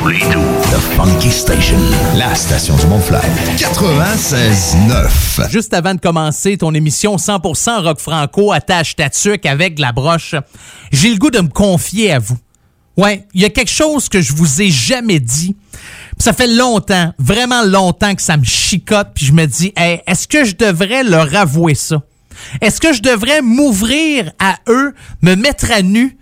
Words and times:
Funky 0.00 1.30
Station, 1.30 1.76
la 2.16 2.34
station 2.34 2.74
du 2.74 2.86
Mont-Fly. 2.86 3.20
96.9. 3.58 5.50
Juste 5.50 5.74
avant 5.74 5.92
de 5.92 6.00
commencer 6.00 6.56
ton 6.56 6.72
émission 6.72 7.16
100% 7.16 7.82
rock 7.82 8.00
franco, 8.00 8.50
attache 8.50 8.96
ta 8.96 9.10
tuque 9.10 9.44
avec 9.44 9.78
la 9.78 9.92
broche, 9.92 10.34
j'ai 10.90 11.10
le 11.10 11.18
goût 11.18 11.28
de 11.28 11.40
me 11.40 11.48
confier 11.48 12.12
à 12.12 12.18
vous. 12.18 12.38
Ouais, 12.96 13.26
il 13.34 13.42
y 13.42 13.44
a 13.44 13.50
quelque 13.50 13.70
chose 13.70 14.08
que 14.08 14.22
je 14.22 14.32
vous 14.32 14.62
ai 14.62 14.70
jamais 14.70 15.20
dit. 15.20 15.54
ça 16.16 16.32
fait 16.32 16.46
longtemps, 16.46 17.12
vraiment 17.18 17.62
longtemps 17.62 18.14
que 18.14 18.22
ça 18.22 18.38
me 18.38 18.44
chicote, 18.44 19.08
puis 19.14 19.26
je 19.26 19.32
me 19.32 19.44
dis, 19.44 19.74
est-ce 19.76 20.26
que 20.26 20.44
je 20.44 20.56
devrais 20.56 21.04
leur 21.04 21.36
avouer 21.36 21.74
ça? 21.74 22.02
Est-ce 22.62 22.80
que 22.80 22.94
je 22.94 23.02
devrais 23.02 23.42
m'ouvrir 23.42 24.32
à 24.38 24.56
eux, 24.66 24.94
me 25.20 25.34
mettre 25.34 25.70
à 25.70 25.82
nu 25.82 26.16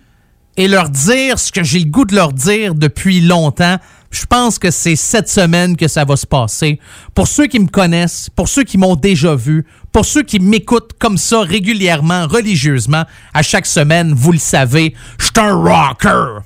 et 0.59 0.67
leur 0.67 0.89
dire 0.89 1.39
ce 1.39 1.53
que 1.53 1.63
j'ai 1.63 1.79
le 1.79 1.85
goût 1.85 2.03
de 2.03 2.13
leur 2.13 2.33
dire 2.33 2.75
depuis 2.75 3.21
longtemps? 3.21 3.77
Je 4.11 4.25
pense 4.25 4.59
que 4.59 4.71
c'est 4.71 4.97
cette 4.97 5.29
semaine 5.29 5.77
que 5.77 5.87
ça 5.87 6.03
va 6.03 6.17
se 6.17 6.27
passer. 6.27 6.81
Pour 7.15 7.29
ceux 7.29 7.47
qui 7.47 7.59
me 7.59 7.67
connaissent, 7.67 8.29
pour 8.35 8.49
ceux 8.49 8.65
qui 8.65 8.77
m'ont 8.77 8.97
déjà 8.97 9.35
vu, 9.35 9.65
pour 9.93 10.03
ceux 10.03 10.21
qui 10.21 10.41
m'écoutent 10.41 10.91
comme 10.99 11.17
ça 11.17 11.39
régulièrement, 11.39 12.27
religieusement, 12.27 13.05
à 13.33 13.41
chaque 13.41 13.65
semaine, 13.65 14.13
vous 14.13 14.33
le 14.33 14.37
savez, 14.37 14.93
je 15.17 15.29
un 15.39 15.53
rocker. 15.53 16.39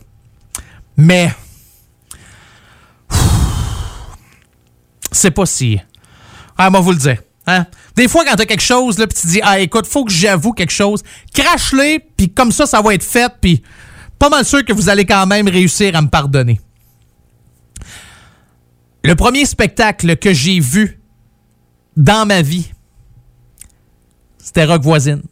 Mais 0.96 1.34
c'est 5.12 5.32
pas 5.32 5.48
si. 5.48 5.80
Ah, 6.56 6.70
moi, 6.70 6.82
vous 6.82 6.92
le 6.92 6.98
dire. 6.98 7.18
Hein? 7.48 7.66
Des 7.96 8.08
fois, 8.08 8.24
quand 8.26 8.36
t'as 8.36 8.46
quelque 8.46 8.62
chose, 8.62 9.00
là, 9.00 9.08
pis 9.08 9.16
tu 9.16 9.26
dis, 9.26 9.40
ah, 9.42 9.60
écoute, 9.60 9.88
faut 9.88 10.06
que 10.06 10.12
j'avoue 10.12 10.52
quelque 10.52 10.72
chose, 10.72 11.02
crache-les, 11.34 11.98
puis 12.16 12.30
comme 12.30 12.52
ça, 12.52 12.68
ça 12.68 12.80
va 12.80 12.94
être 12.94 13.04
fait, 13.04 13.32
puis 13.42 13.64
pas 14.24 14.30
mal 14.30 14.46
sûr 14.46 14.64
que 14.64 14.72
vous 14.72 14.88
allez 14.88 15.06
quand 15.06 15.28
même 15.28 15.50
réussir 15.50 15.98
à 15.98 16.02
me 16.02 16.08
pardonner. 16.08 16.62
Le 19.04 19.16
premier 19.16 19.46
spectacle 19.46 20.16
que 20.16 20.32
j'ai 20.32 20.62
vu 20.62 21.02
dans 21.98 22.26
ma 22.26 22.42
vie, 22.42 22.72
c'était 24.38 24.64
Rock 24.64 24.82
Voisine. 24.82 25.24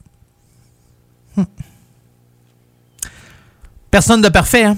Personne 3.90 4.22
de 4.22 4.28
parfait, 4.28 4.66
hein? 4.66 4.78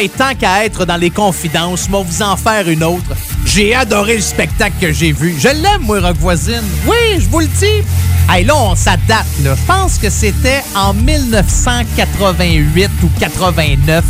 Et 0.00 0.08
tant 0.08 0.34
qu'à 0.34 0.64
être 0.64 0.84
dans 0.84 0.96
les 0.96 1.10
confidences, 1.10 1.88
moi 1.88 2.02
vous 2.04 2.22
en 2.22 2.36
faire 2.36 2.68
une 2.68 2.82
autre. 2.82 3.14
J'ai 3.44 3.74
adoré 3.74 4.16
le 4.16 4.22
spectacle 4.22 4.74
que 4.80 4.92
j'ai 4.92 5.12
vu. 5.12 5.34
Je 5.38 5.48
l'aime, 5.48 5.82
moi, 5.82 6.00
Rock 6.00 6.16
Voisine. 6.16 6.62
Oui, 6.86 6.96
je 7.18 7.28
vous 7.28 7.40
le 7.40 7.46
dis. 7.46 7.84
Hey, 8.28 8.44
là, 8.44 8.74
ça 8.74 8.96
date, 9.06 9.26
là. 9.44 9.54
Je 9.54 9.66
pense 9.66 9.98
que 9.98 10.08
c'était 10.08 10.62
en 10.74 10.94
1988 10.94 12.90
ou 13.02 13.10
89 13.20 14.04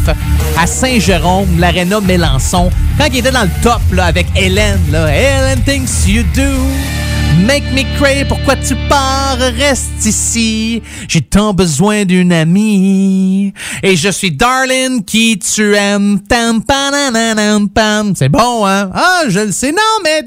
à 0.58 0.66
Saint-Jérôme, 0.66 1.58
l'Arena 1.58 2.00
Mélenchon, 2.00 2.70
quand 2.98 3.06
il 3.10 3.19
était 3.19 3.32
dans 3.32 3.42
le 3.42 3.62
top, 3.62 3.80
là, 3.92 4.06
avec 4.06 4.26
Hélène, 4.36 4.80
là. 4.91 5.08
Hélène 5.14 5.62
thinks 5.62 6.06
you 6.06 6.22
do. 6.34 6.42
Make 7.47 7.64
me 7.72 7.82
cray, 7.98 8.25
pourquoi 8.25 8.54
tu 8.54 8.76
pars? 8.88 9.36
Reste 9.36 10.06
ici. 10.06 10.80
J'ai 11.08 11.22
tant 11.22 11.53
besoin 11.53 12.04
d'une 12.04 12.32
amie. 12.32 13.53
Et 13.82 13.97
je 13.97 14.10
suis 14.10 14.30
Darling 14.30 15.04
qui 15.04 15.41
tu 15.41 15.75
aimes. 15.75 16.20
C'est 18.14 18.28
bon, 18.28 18.66
hein? 18.66 18.91
Ah, 18.94 19.22
je 19.28 19.41
le 19.41 19.50
sais. 19.50 19.72
Non, 19.72 19.78
mais 20.04 20.22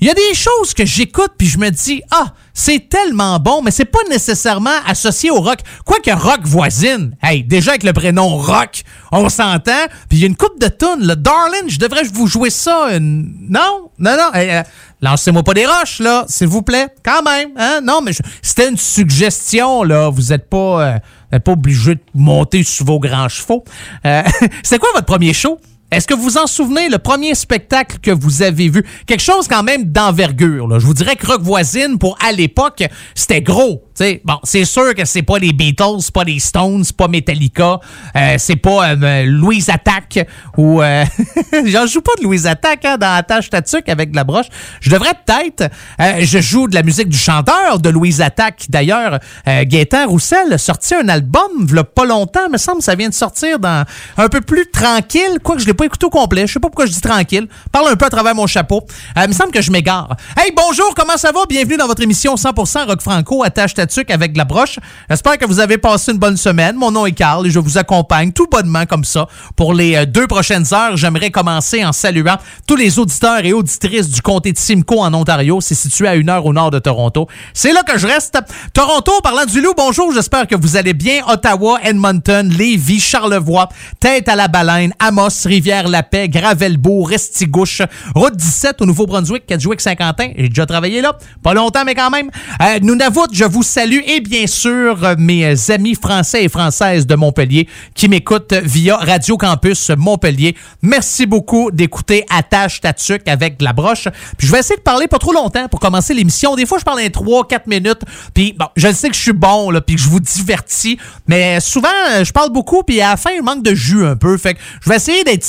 il 0.00 0.06
y 0.06 0.10
a 0.10 0.14
des 0.14 0.34
choses 0.34 0.72
que 0.72 0.86
j'écoute 0.86 1.32
puis 1.36 1.48
je 1.48 1.58
me 1.58 1.68
dis, 1.70 2.02
ah, 2.10 2.32
c'est 2.54 2.88
tellement 2.88 3.38
bon, 3.38 3.62
mais 3.62 3.70
c'est 3.70 3.84
pas 3.84 4.00
nécessairement 4.10 4.70
associé 4.86 5.30
au 5.30 5.40
rock. 5.40 5.60
Quoique 5.84 6.10
rock 6.10 6.40
voisine. 6.44 7.16
Hey, 7.22 7.42
déjà 7.44 7.72
avec 7.72 7.84
le 7.84 7.92
prénom 7.92 8.36
rock, 8.36 8.82
on 9.12 9.28
s'entend. 9.28 9.86
Puis 10.08 10.18
il 10.18 10.20
y 10.20 10.24
a 10.24 10.26
une 10.26 10.36
coupe 10.36 10.60
de 10.60 10.68
tunes. 10.68 11.06
Le 11.06 11.16
Darling, 11.16 11.68
je 11.68 11.78
devrais 11.78 12.02
vous 12.04 12.26
jouer 12.26 12.50
ça. 12.50 12.88
Non? 13.00 13.90
Non, 13.98 14.16
non. 14.16 14.30
Euh, 14.34 14.62
Lancez-moi 15.02 15.42
pas 15.42 15.54
des 15.54 15.66
roches, 15.66 16.00
là, 16.00 16.24
s'il 16.28 16.48
vous 16.48 16.62
plaît. 16.62 16.88
Quand 17.02 17.22
même, 17.22 17.50
hein? 17.56 17.80
Non, 17.82 18.00
mais 18.02 18.12
c'était 18.42 18.68
une 18.68 18.76
suggestion, 18.76 19.82
là. 19.82 20.10
Vous 20.10 20.32
êtes 20.32 20.48
pas, 20.48 21.00
euh, 21.32 21.38
pas 21.38 21.52
obligé 21.52 21.94
de 21.94 22.00
monter 22.14 22.62
sur 22.62 22.84
vos 22.84 22.98
grands 22.98 23.28
chevaux. 23.28 23.64
Euh, 24.04 24.22
c'était 24.62 24.78
quoi 24.78 24.90
votre 24.94 25.06
premier 25.06 25.32
show? 25.32 25.58
Est-ce 25.90 26.06
que 26.06 26.14
vous 26.14 26.38
en 26.38 26.46
souvenez, 26.46 26.88
le 26.88 26.98
premier 26.98 27.34
spectacle 27.34 27.98
que 28.00 28.10
vous 28.10 28.42
avez 28.42 28.68
vu? 28.68 28.84
Quelque 29.06 29.22
chose 29.22 29.48
quand 29.48 29.62
même 29.62 29.84
d'envergure. 29.84 30.78
Je 30.78 30.86
vous 30.86 30.94
dirais 30.94 31.16
que 31.16 31.26
Rock 31.26 31.42
Voisine, 31.42 31.98
pour 31.98 32.16
à 32.24 32.32
l'époque, 32.32 32.84
c'était 33.14 33.42
gros 33.42 33.90
bon, 34.24 34.38
c'est 34.44 34.64
sûr 34.64 34.94
que 34.94 35.04
c'est 35.04 35.22
pas 35.22 35.38
les 35.38 35.52
Beatles, 35.52 36.00
c'est 36.00 36.14
pas 36.14 36.24
les 36.24 36.38
Stones, 36.38 36.84
c'est 36.84 36.96
pas 36.96 37.08
Metallica, 37.08 37.80
euh, 38.16 38.34
c'est 38.38 38.56
pas 38.56 38.90
euh, 38.90 39.24
Louise 39.26 39.68
Attack 39.68 40.26
ou 40.56 40.80
euh, 40.80 41.04
j'en 41.66 41.86
joue 41.86 42.00
pas 42.00 42.12
de 42.18 42.24
Louise 42.24 42.46
Attack 42.46 42.84
hein, 42.84 42.96
dans 42.96 43.14
Attache 43.14 43.50
Tatuc 43.50 43.88
avec 43.88 44.10
de 44.10 44.16
la 44.16 44.24
broche. 44.24 44.46
Je 44.80 44.90
devrais 44.90 45.12
peut-être 45.26 45.70
je 45.98 46.40
joue 46.40 46.68
de 46.68 46.74
la 46.74 46.82
musique 46.82 47.08
du 47.08 47.18
chanteur 47.18 47.78
de 47.78 47.90
Louise 47.90 48.20
Attack 48.20 48.66
d'ailleurs 48.68 49.18
Gaëtan 49.46 50.06
Roussel 50.06 50.52
a 50.52 50.58
sorti 50.58 50.94
un 50.94 51.08
album 51.08 51.66
il 51.68 51.84
pas 51.84 52.04
longtemps, 52.04 52.48
me 52.50 52.58
semble 52.58 52.82
ça 52.82 52.94
vient 52.94 53.08
de 53.08 53.14
sortir 53.14 53.58
dans 53.58 53.84
un 54.16 54.28
peu 54.28 54.40
plus 54.40 54.70
tranquille, 54.70 55.38
quoique 55.42 55.62
je 55.62 55.66
l'ai 55.66 55.74
pas 55.80 55.86
écouté 55.86 56.06
complet, 56.10 56.46
je 56.46 56.52
sais 56.52 56.60
pas 56.60 56.68
pourquoi 56.68 56.84
je 56.84 56.92
dis 56.92 57.00
tranquille. 57.00 57.48
Parle 57.72 57.88
un 57.88 57.96
peu 57.96 58.04
à 58.04 58.10
travers 58.10 58.34
mon 58.34 58.46
chapeau. 58.46 58.82
il 59.16 59.28
me 59.28 59.32
semble 59.32 59.50
que 59.50 59.62
je 59.62 59.70
m'égare. 59.70 60.14
Hey, 60.36 60.52
bonjour, 60.54 60.94
comment 60.94 61.16
ça 61.16 61.32
va? 61.32 61.46
Bienvenue 61.48 61.78
dans 61.78 61.86
votre 61.86 62.02
émission 62.02 62.34
100% 62.34 62.86
rock 62.86 63.00
franco 63.00 63.42
Attache 63.42 63.72
Tatuc 63.72 64.10
avec 64.10 64.36
la 64.36 64.44
broche. 64.44 64.78
J'espère 65.08 65.38
que 65.38 65.46
vous 65.46 65.58
avez 65.58 65.78
passé 65.78 66.12
une 66.12 66.18
bonne 66.18 66.36
semaine. 66.36 66.76
Mon 66.76 66.90
nom 66.90 67.06
est 67.06 67.12
Carl 67.12 67.46
et 67.46 67.50
je 67.50 67.58
vous 67.58 67.78
accompagne 67.78 68.32
tout 68.32 68.46
bonnement 68.46 68.84
comme 68.84 69.04
ça 69.04 69.26
pour 69.56 69.72
les 69.72 69.96
euh, 69.96 70.04
deux 70.04 70.26
prochaines 70.26 70.66
heures. 70.74 70.98
J'aimerais 70.98 71.30
commencer 71.30 71.82
en 71.82 71.92
saluant 71.92 72.36
tous 72.66 72.76
les 72.76 72.98
auditeurs 72.98 73.42
et 73.42 73.54
auditrices 73.54 74.10
du 74.10 74.20
comté 74.20 74.52
de 74.52 74.58
Simcoe 74.58 74.98
en 74.98 75.14
Ontario. 75.14 75.62
C'est 75.62 75.74
situé 75.74 76.06
à 76.08 76.14
une 76.14 76.28
heure 76.28 76.44
au 76.44 76.52
nord 76.52 76.70
de 76.70 76.78
Toronto. 76.78 77.26
C'est 77.54 77.72
là 77.72 77.84
que 77.84 77.98
je 77.98 78.06
reste. 78.06 78.38
Toronto, 78.74 79.12
parlant 79.22 79.46
du 79.46 79.62
loup, 79.62 79.72
bonjour. 79.74 80.12
J'espère 80.12 80.46
que 80.46 80.56
vous 80.56 80.76
allez 80.76 80.92
bien. 80.92 81.22
Ottawa, 81.26 81.78
Edmonton, 81.82 82.50
Lévis, 82.50 83.00
Charlevoix, 83.00 83.70
Tête 83.98 84.28
à 84.28 84.36
la 84.36 84.48
Baleine, 84.48 84.92
Amos, 84.98 85.46
Rivière-la-Paix, 85.70 86.28
Gravelbourg, 86.28 87.10
Restigouche, 87.10 87.82
Route 88.16 88.34
17 88.34 88.82
au 88.82 88.86
Nouveau-Brunswick, 88.86 89.46
Kedgewick-Saint-Quentin. 89.46 90.32
J'ai 90.36 90.48
déjà 90.48 90.66
travaillé 90.66 91.00
là. 91.00 91.16
Pas 91.44 91.54
longtemps, 91.54 91.84
mais 91.84 91.94
quand 91.94 92.10
même. 92.10 92.28
Euh, 92.60 92.80
Nunavut, 92.80 93.28
je 93.32 93.44
vous 93.44 93.62
salue 93.62 94.00
et 94.04 94.20
bien 94.20 94.48
sûr 94.48 95.04
euh, 95.04 95.14
mes 95.16 95.70
amis 95.70 95.94
français 95.94 96.42
et 96.42 96.48
françaises 96.48 97.06
de 97.06 97.14
Montpellier 97.14 97.68
qui 97.94 98.08
m'écoutent 98.08 98.52
via 98.52 98.96
Radio 98.96 99.36
Campus 99.36 99.90
Montpellier. 99.96 100.56
Merci 100.82 101.26
beaucoup 101.26 101.70
d'écouter 101.70 102.24
Attache 102.36 102.80
Tatuc 102.80 103.28
avec 103.28 103.62
la 103.62 103.72
broche. 103.72 104.08
Puis 104.38 104.48
je 104.48 104.52
vais 104.52 104.58
essayer 104.58 104.76
de 104.76 104.82
parler 104.82 105.06
pas 105.06 105.18
trop 105.18 105.32
longtemps 105.32 105.68
pour 105.68 105.78
commencer 105.78 106.14
l'émission. 106.14 106.56
Des 106.56 106.66
fois, 106.66 106.80
je 106.80 106.84
parle 106.84 106.98
en 106.98 107.04
3-4 107.04 107.60
minutes. 107.68 108.02
Puis 108.34 108.56
bon, 108.58 108.66
je 108.74 108.92
sais 108.92 109.08
que 109.08 109.14
je 109.14 109.22
suis 109.22 109.32
bon, 109.32 109.70
là, 109.70 109.80
puis 109.80 109.94
que 109.94 110.02
je 110.02 110.08
vous 110.08 110.18
divertis. 110.18 110.98
Mais 111.28 111.60
souvent, 111.60 111.88
euh, 112.10 112.24
je 112.24 112.32
parle 112.32 112.50
beaucoup, 112.50 112.82
puis 112.82 113.00
à 113.00 113.10
la 113.10 113.16
fin, 113.16 113.30
il 113.30 113.42
manque 113.44 113.62
de 113.62 113.74
jus 113.74 114.04
un 114.04 114.16
peu. 114.16 114.36
Fait 114.36 114.54
que 114.54 114.60
je 114.82 114.88
vais 114.90 114.96
essayer 114.96 115.22
d'être 115.22 115.44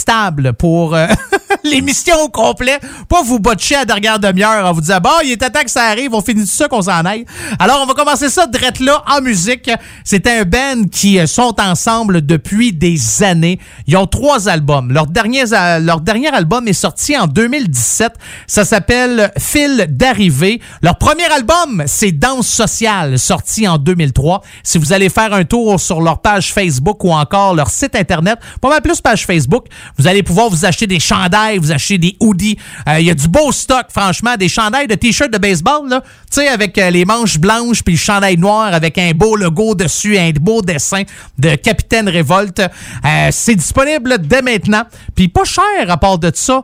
pour 0.57 0.93
euh, 0.93 1.07
l'émission 1.63 2.15
au 2.23 2.29
complet. 2.29 2.79
Pas 3.07 3.21
vous 3.23 3.39
botcher 3.39 3.75
à 3.75 3.85
dernière 3.85 4.19
demi-heure 4.19 4.65
en 4.65 4.73
vous 4.73 4.81
disant, 4.81 4.99
bon, 5.01 5.09
il 5.23 5.31
est 5.31 5.37
temps 5.37 5.63
que 5.63 5.71
ça 5.71 5.83
arrive, 5.83 6.13
on 6.13 6.21
finit 6.21 6.45
ça 6.45 6.67
qu'on 6.67 6.81
s'en 6.81 7.05
aille. 7.05 7.25
Alors, 7.59 7.79
on 7.81 7.85
va 7.85 7.93
commencer 7.93 8.29
ça, 8.29 8.45
drette 8.45 8.79
là, 8.79 9.03
en 9.07 9.21
musique. 9.21 9.69
C'est 10.03 10.27
un 10.27 10.43
band 10.43 10.83
qui 10.91 11.19
euh, 11.19 11.27
sont 11.27 11.55
ensemble 11.61 12.25
depuis 12.25 12.73
des 12.73 13.23
années. 13.23 13.59
Ils 13.87 13.95
ont 13.95 14.07
trois 14.07 14.49
albums. 14.49 14.91
Leur 14.91 15.07
dernier, 15.07 15.43
leur 15.81 16.01
dernier 16.01 16.29
album 16.29 16.67
est 16.67 16.73
sorti 16.73 17.17
en 17.17 17.27
2017. 17.27 18.13
Ça 18.47 18.65
s'appelle 18.65 19.31
Fil 19.37 19.87
d'arrivée. 19.89 20.61
Leur 20.81 20.97
premier 20.97 21.31
album, 21.31 21.83
c'est 21.85 22.11
Danse 22.11 22.47
sociale, 22.47 23.17
sorti 23.17 23.67
en 23.67 23.77
2003. 23.77 24.41
Si 24.63 24.77
vous 24.77 24.91
allez 24.93 25.09
faire 25.09 25.33
un 25.33 25.45
tour 25.45 25.79
sur 25.79 26.01
leur 26.01 26.21
page 26.21 26.53
Facebook 26.53 27.03
ou 27.03 27.11
encore 27.11 27.55
leur 27.55 27.69
site 27.69 27.95
internet, 27.95 28.39
pas 28.59 28.69
mal 28.69 28.81
plus 28.81 28.99
page 28.99 29.25
Facebook, 29.25 29.67
Vous 30.01 30.07
allez 30.07 30.23
pouvoir 30.23 30.49
vous 30.49 30.65
acheter 30.65 30.87
des 30.87 30.99
chandails, 30.99 31.59
vous 31.59 31.71
acheter 31.71 31.99
des 31.99 32.17
hoodies. 32.19 32.57
Euh, 32.87 32.99
Il 32.99 33.05
y 33.05 33.11
a 33.11 33.13
du 33.13 33.27
beau 33.27 33.51
stock, 33.51 33.85
franchement, 33.89 34.35
des 34.35 34.49
chandails 34.49 34.87
de 34.87 34.95
t-shirts 34.95 35.31
de 35.31 35.37
baseball, 35.37 35.87
là. 35.87 36.01
Tu 36.01 36.41
sais, 36.41 36.47
avec 36.47 36.75
euh, 36.79 36.89
les 36.89 37.05
manches 37.05 37.37
blanches 37.37 37.83
puis 37.83 37.93
le 37.93 37.99
chandail 37.99 38.35
noir 38.35 38.73
avec 38.73 38.97
un 38.97 39.11
beau 39.11 39.35
logo 39.35 39.75
dessus, 39.75 40.17
un 40.17 40.31
beau 40.31 40.63
dessin 40.63 41.03
de 41.37 41.53
Capitaine 41.53 42.09
Révolte. 42.09 42.61
Euh, 42.61 43.29
c'est 43.29 43.53
disponible 43.53 44.17
dès 44.25 44.41
maintenant. 44.41 44.85
Puis 45.15 45.27
pas 45.27 45.43
cher 45.43 45.61
à 45.87 45.97
part 45.97 46.17
de 46.17 46.31
ça. 46.33 46.63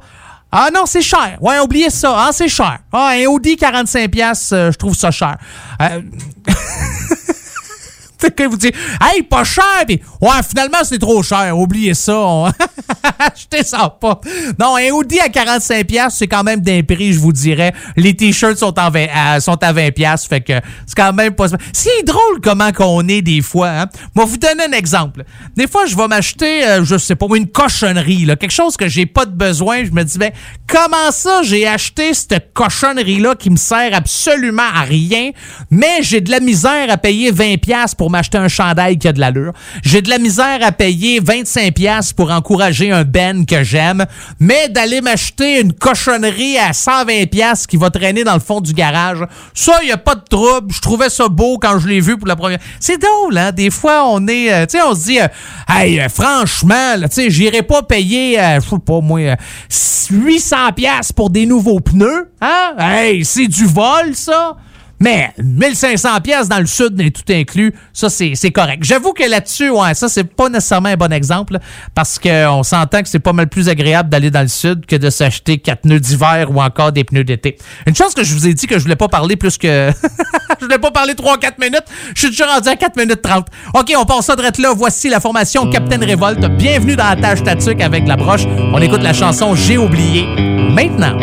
Ah 0.51 0.69
non, 0.73 0.87
c'est 0.87 1.03
cher. 1.03 1.37
Ouais, 1.39 1.59
oubliez 1.59 1.91
ça. 1.91 2.15
Ah, 2.17 2.29
c'est 2.33 2.49
cher. 2.49 2.79
Ah, 2.91 3.11
un 3.13 3.25
Audi 3.27 3.55
45$, 3.55 4.07
pièces, 4.07 4.47
je 4.51 4.77
trouve 4.77 4.95
ça 4.95 5.11
cher. 5.11 5.37
Euh... 5.79 6.01
que 8.17 8.47
vous 8.47 8.57
dites, 8.57 8.75
hey, 9.01 9.23
pas 9.23 9.43
cher, 9.43 9.85
puis 9.87 10.01
ouais, 10.21 10.29
finalement, 10.47 10.79
c'est 10.83 10.99
trop 10.99 11.21
cher, 11.23 11.57
oubliez 11.57 11.93
ça, 11.93 12.51
achetez 13.19 13.63
ça 13.63 13.95
pas. 14.01 14.19
Non, 14.59 14.75
un 14.75 14.89
Audi 14.91 15.19
à 15.19 15.27
45$, 15.27 16.09
c'est 16.09 16.27
quand 16.27 16.43
même 16.43 16.61
d'un 16.61 16.81
prix, 16.83 17.13
je 17.13 17.19
vous 17.19 17.33
dirais. 17.33 17.73
Les 17.95 18.15
t-shirts 18.15 18.57
sont, 18.57 18.77
en 18.79 18.89
20, 18.89 18.99
euh, 18.99 19.07
à 19.13 19.39
20$, 19.39 20.27
fait 20.27 20.41
que 20.41 20.53
c'est 20.85 20.95
quand 20.95 21.13
même 21.13 21.33
pas... 21.33 21.47
C'est 21.73 22.03
drôle 22.03 22.41
comment 22.41 22.71
qu'on 22.71 23.07
est 23.07 23.21
des 23.21 23.41
fois, 23.41 23.69
hein. 23.69 23.85
Moi, 24.15 24.25
vous 24.25 24.37
donner 24.37 24.63
un 24.65 24.71
exemple. 24.71 25.23
Des 25.55 25.67
fois, 25.67 25.85
je 25.85 25.95
vais 25.95 26.07
m'acheter, 26.07 26.65
euh, 26.65 26.83
je 26.83 26.97
sais 26.97 27.15
pas, 27.15 27.27
une 27.35 27.47
cochonnerie, 27.47 28.25
là, 28.25 28.35
quelque 28.35 28.51
chose 28.51 28.77
que 28.77 28.87
j'ai 28.87 29.05
pas 29.05 29.25
de 29.25 29.31
besoin, 29.31 29.83
je 29.85 29.91
me 29.91 30.03
dis, 30.03 30.17
ben, 30.17 30.31
comment 30.67 31.11
ça, 31.11 31.41
j'ai 31.43 31.67
acheté 31.67 32.13
cette 32.13 32.53
cochonnerie-là 32.53 33.35
qui 33.35 33.49
me 33.49 33.57
sert 33.57 33.93
absolument 33.93 34.69
à 34.73 34.81
rien, 34.81 35.31
mais 35.69 36.01
j'ai 36.01 36.21
de 36.21 36.31
la 36.31 36.39
misère 36.39 36.89
à 36.89 36.97
payer 36.97 37.31
20$ 37.31 37.95
pour 37.95 38.06
m'acheter 38.09 38.37
un 38.37 38.47
chandail 38.47 38.97
qui 38.97 39.07
a 39.07 39.13
de 39.13 39.19
l'allure. 39.19 39.53
J'ai 39.83 40.01
de 40.01 40.09
la 40.09 40.17
misère 40.17 40.59
à 40.61 40.71
payer 40.71 41.19
25$ 41.21 42.13
pour 42.13 42.31
encourager 42.31 42.91
un 42.91 43.03
Ben 43.03 43.45
que 43.45 43.63
j'aime, 43.63 44.05
mais 44.39 44.69
d'aller 44.69 45.01
m'acheter 45.01 45.61
une 45.61 45.73
cochonnerie 45.73 46.57
à 46.57 46.71
120$ 46.71 47.65
qui 47.65 47.77
va 47.77 47.89
traîner 47.89 48.23
dans 48.23 48.33
le 48.33 48.39
fond 48.39 48.61
du 48.61 48.73
garage, 48.73 49.19
ça, 49.53 49.79
il 49.83 49.91
a 49.91 49.97
pas 49.97 50.15
de 50.15 50.23
trouble. 50.29 50.73
Je 50.73 50.81
trouvais 50.81 51.09
ça 51.09 51.27
beau 51.27 51.57
quand 51.57 51.79
je 51.79 51.87
l'ai 51.87 51.99
vu 51.99 52.17
pour 52.17 52.27
la 52.27 52.35
première. 52.35 52.59
C'est 52.79 52.97
drôle, 52.97 53.37
hein? 53.37 53.51
Des 53.51 53.69
fois, 53.69 54.05
on 54.07 54.27
est, 54.27 54.51
euh, 54.51 54.65
tu 54.65 54.77
sais, 54.77 54.83
on 54.83 54.95
se 54.95 55.05
dit, 55.05 55.19
euh, 55.19 55.27
hey, 55.69 55.99
euh, 55.99 56.09
franchement, 56.09 56.93
tu 57.03 57.07
sais, 57.11 57.29
j'irai 57.29 57.63
pas 57.63 57.83
payer, 57.83 58.37
je 58.61 58.69
sais 58.69 58.75
pas 58.85 59.01
moi, 59.01 59.35
800$ 59.69 61.13
pour 61.13 61.29
des 61.29 61.45
nouveaux 61.45 61.79
pneus, 61.79 62.31
hein? 62.41 62.73
Hey, 62.77 63.25
c'est 63.25 63.47
du 63.47 63.65
vol, 63.65 64.13
ça? 64.13 64.55
Mais 64.99 65.31
1500 65.37 66.21
pièces 66.23 66.49
dans 66.49 66.59
le 66.59 66.65
sud 66.65 66.97
n'est 66.97 67.11
tout 67.11 67.21
inclus, 67.29 67.73
ça 67.93 68.09
c'est 68.09 68.51
correct. 68.51 68.83
J'avoue 68.83 69.13
que 69.13 69.29
là-dessus, 69.29 69.69
ouais, 69.69 69.93
ça 69.93 70.09
c'est 70.09 70.23
pas 70.23 70.49
nécessairement 70.49 70.89
un 70.89 70.95
bon 70.95 71.13
exemple 71.13 71.59
parce 71.93 72.17
qu'on 72.17 72.63
s'entend 72.63 73.03
que 73.03 73.09
c'est 73.09 73.19
pas 73.19 73.33
mal 73.33 73.47
plus 73.47 73.69
agréable 73.69 74.09
d'aller 74.09 74.31
dans 74.31 74.41
le 74.41 74.47
sud 74.47 74.85
que 74.85 74.95
de 74.95 75.09
s'acheter 75.09 75.59
quatre 75.59 75.81
pneus 75.81 75.99
d'hiver 75.99 76.49
ou 76.51 76.61
encore 76.61 76.91
des 76.91 77.03
pneus 77.03 77.23
d'été. 77.23 77.57
Une 77.85 77.95
chose 77.95 78.15
que 78.15 78.23
je 78.23 78.33
vous 78.33 78.47
ai 78.47 78.53
dit 78.53 78.65
que 78.65 78.79
je 78.79 78.83
voulais 78.83 78.95
pas 78.95 79.07
parler 79.07 79.35
plus 79.35 79.57
que 79.57 79.91
je 80.59 80.65
voulais 80.65 80.79
pas 80.79 80.91
parler 80.91 81.13
3 81.13 81.37
4 81.37 81.59
minutes, 81.59 81.85
je 82.15 82.19
suis 82.21 82.29
déjà 82.29 82.47
rendu 82.47 82.67
à 82.67 82.75
4 82.75 82.97
minutes 82.97 83.21
30. 83.21 83.47
OK, 83.75 83.93
on 83.95 84.05
passe 84.05 84.25
ça 84.25 84.35
direct 84.35 84.57
là. 84.57 84.73
Voici 84.75 85.09
la 85.09 85.19
formation 85.19 85.69
Captain 85.69 85.99
Révolte. 85.99 86.45
Bienvenue 86.57 86.95
dans 86.95 87.09
la 87.09 87.15
tâche 87.15 87.43
tatuc 87.43 87.81
avec 87.81 88.07
la 88.07 88.15
broche. 88.15 88.45
On 88.73 88.81
écoute 88.81 89.03
la 89.03 89.13
chanson 89.13 89.53
J'ai 89.53 89.77
oublié 89.77 90.25
maintenant. 90.71 91.17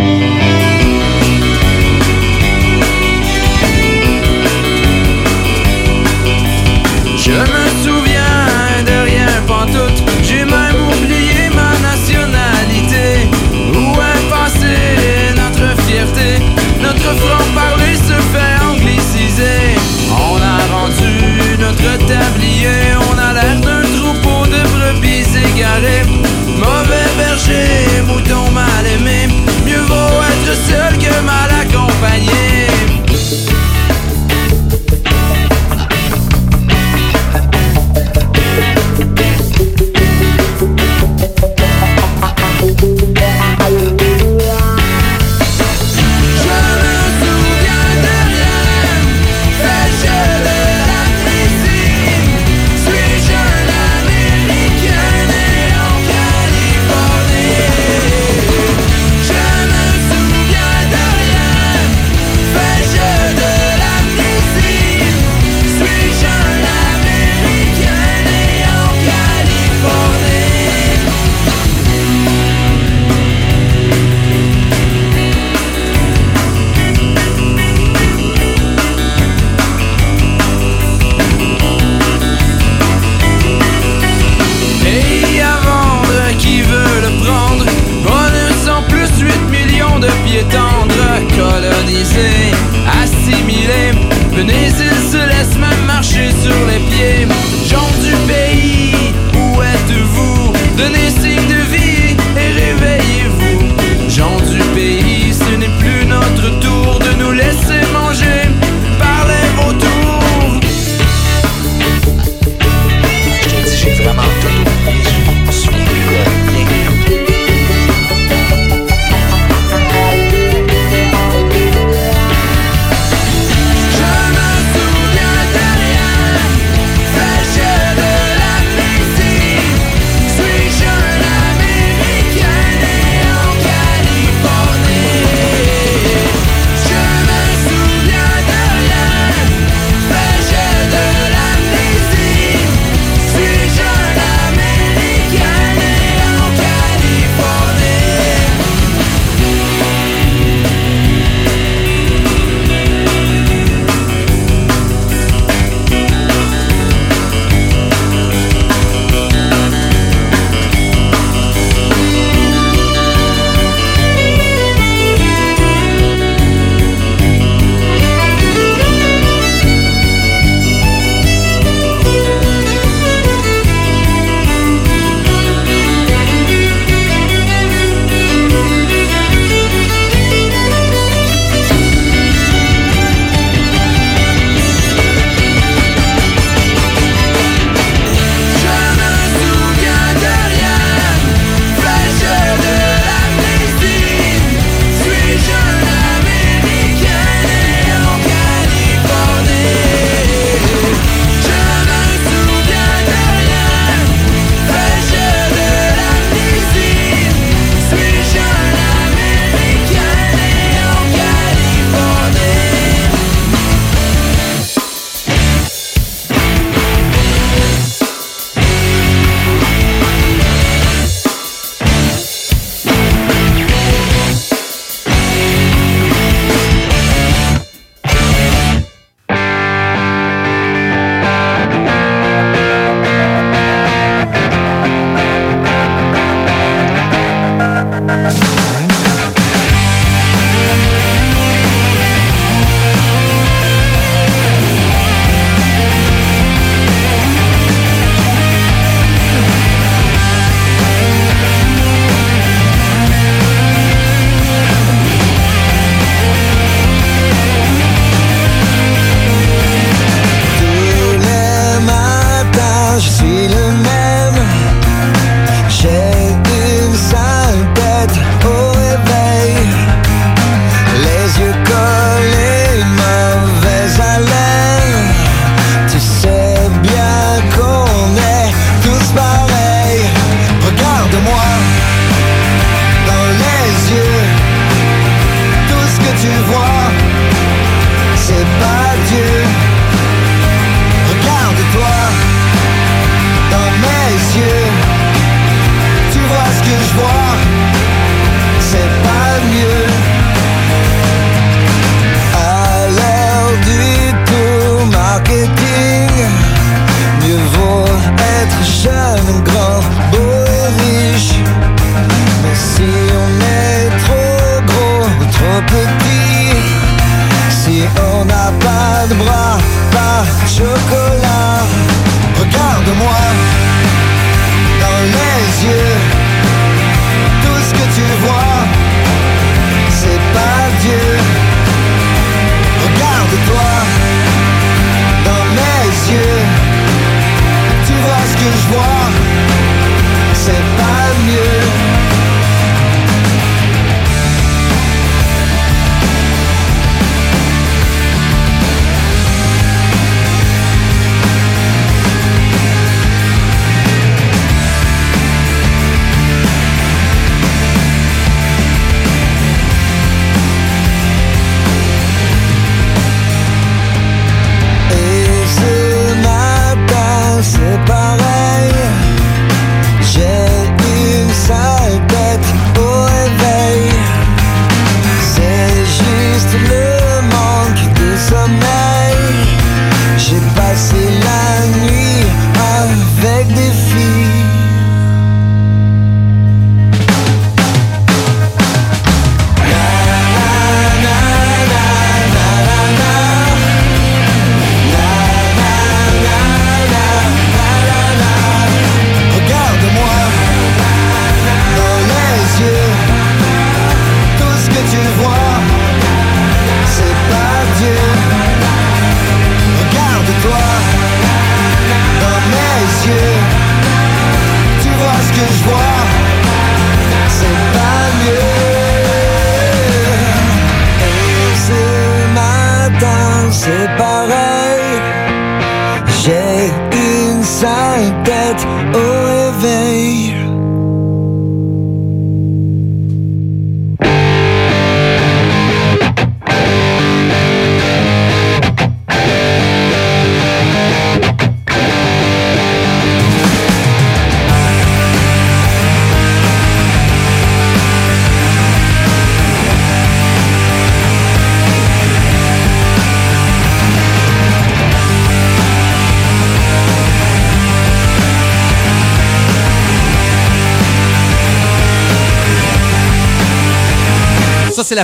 Je 7.27 7.31
me 7.31 7.65
souviens 7.83 8.85
de 8.85 9.05
rien 9.09 9.27
pantoute. 9.47 10.03
J'ai 10.23 10.45
même 10.45 10.77
oublié 10.93 11.49
ma 11.49 11.73
nationalité. 11.81 13.31
Où 13.73 13.95
est 13.95 14.29
passée 14.29 15.33
notre 15.35 15.83
fierté 15.85 16.45
Notre 16.83 17.15
franc-parler 17.17 17.44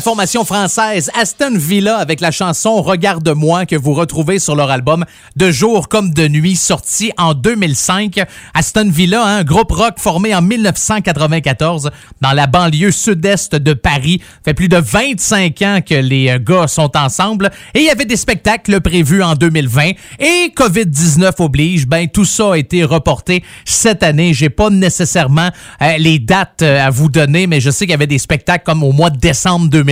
la 0.01 0.03
formation 0.03 0.47
française 0.47 1.11
Aston 1.13 1.59
Villa 1.59 1.99
avec 1.99 2.23
la 2.23 2.31
chanson 2.31 2.81
Regarde-moi 2.81 3.67
que 3.67 3.77
vous 3.77 3.93
retrouvez 3.93 4.39
sur 4.39 4.57
leur 4.57 4.71
album 4.71 5.05
De 5.37 5.51
jour 5.51 5.91
comme 5.91 6.15
de 6.15 6.27
nuit 6.27 6.57
sorti 6.57 7.13
en 7.19 7.35
2005. 7.35 8.19
Aston 8.55 8.89
Villa, 8.91 9.23
un 9.23 9.37
hein, 9.41 9.45
groupe 9.45 9.73
rock 9.73 9.97
formé 9.99 10.35
en 10.35 10.41
1994 10.41 11.91
dans 12.23 12.33
la 12.33 12.47
banlieue 12.47 12.93
sud-est 12.93 13.57
de 13.57 13.75
Paris. 13.75 14.23
fait 14.43 14.55
plus 14.55 14.71
de 14.71 14.79
25 14.79 15.61
ans 15.61 15.81
que 15.87 15.97
les 15.97 16.31
euh, 16.31 16.39
gars 16.39 16.67
sont 16.67 16.97
ensemble 16.97 17.51
et 17.75 17.81
il 17.81 17.85
y 17.85 17.91
avait 17.91 18.07
des 18.07 18.17
spectacles 18.17 18.81
prévus 18.81 19.23
en 19.23 19.35
2020 19.35 19.91
et 20.19 20.53
Covid-19 20.57 21.43
oblige, 21.43 21.87
ben 21.87 22.09
tout 22.09 22.25
ça 22.25 22.55
a 22.55 22.57
été 22.57 22.85
reporté 22.85 23.45
cette 23.67 24.03
année. 24.03 24.33
J'ai 24.33 24.49
pas 24.49 24.71
nécessairement 24.71 25.51
euh, 25.83 25.99
les 25.99 26.19
dates 26.19 26.63
euh, 26.63 26.87
à 26.87 26.89
vous 26.89 27.11
donner, 27.11 27.47
mais 27.47 27.61
je 27.61 27.69
sais 27.69 27.85
qu'il 27.85 27.91
y 27.91 27.95
avait 27.95 28.07
des 28.07 28.19
spectacles 28.19 28.65
comme 28.65 28.83
au 28.83 28.93
mois 28.93 29.11
de 29.11 29.19
décembre 29.19 29.69
2020. 29.69 29.90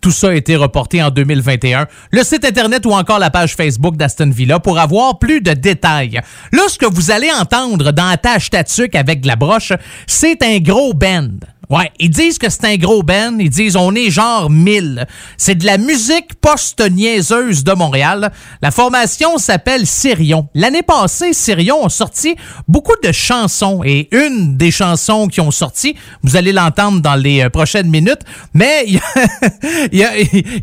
Tout 0.00 0.10
ça 0.10 0.28
a 0.28 0.34
été 0.34 0.56
reporté 0.56 1.02
en 1.02 1.10
2021. 1.10 1.86
Le 2.10 2.22
site 2.22 2.44
Internet 2.44 2.86
ou 2.86 2.92
encore 2.92 3.18
la 3.18 3.30
page 3.30 3.54
Facebook 3.54 3.96
d'Aston 3.96 4.30
Villa 4.30 4.60
pour 4.60 4.78
avoir 4.78 5.18
plus 5.18 5.40
de 5.40 5.52
détails. 5.52 6.20
Là, 6.52 6.62
ce 6.68 6.78
que 6.78 6.86
vous 6.86 7.10
allez 7.10 7.30
entendre 7.32 7.92
dans 7.92 8.08
Attache 8.08 8.50
Tatuc 8.50 8.94
avec 8.94 9.20
de 9.20 9.26
la 9.26 9.36
broche, 9.36 9.72
c'est 10.06 10.42
un 10.42 10.58
gros 10.58 10.94
band. 10.94 11.28
Ouais, 11.70 11.92
ils 12.00 12.10
disent 12.10 12.38
que 12.38 12.50
c'est 12.50 12.64
un 12.64 12.76
gros 12.76 13.04
band. 13.04 13.36
Ils 13.38 13.48
disent 13.48 13.76
on 13.76 13.94
est 13.94 14.10
genre 14.10 14.50
1000. 14.50 15.06
C'est 15.36 15.54
de 15.54 15.64
la 15.64 15.78
musique 15.78 16.34
post-niaiseuse 16.40 17.62
de 17.62 17.72
Montréal. 17.72 18.32
La 18.60 18.72
formation 18.72 19.38
s'appelle 19.38 19.86
Sirion. 19.86 20.48
L'année 20.54 20.82
passée, 20.82 21.32
Sirion 21.32 21.86
a 21.86 21.88
sorti 21.88 22.34
beaucoup 22.66 22.96
de 23.04 23.12
chansons 23.12 23.82
et 23.84 24.08
une 24.10 24.56
des 24.56 24.72
chansons 24.72 25.28
qui 25.28 25.40
ont 25.40 25.52
sorti, 25.52 25.94
vous 26.24 26.36
allez 26.36 26.52
l'entendre 26.52 27.00
dans 27.00 27.14
les 27.14 27.42
euh, 27.42 27.50
prochaines 27.50 27.88
minutes, 27.88 28.22
mais 28.52 28.84
il 29.92 29.98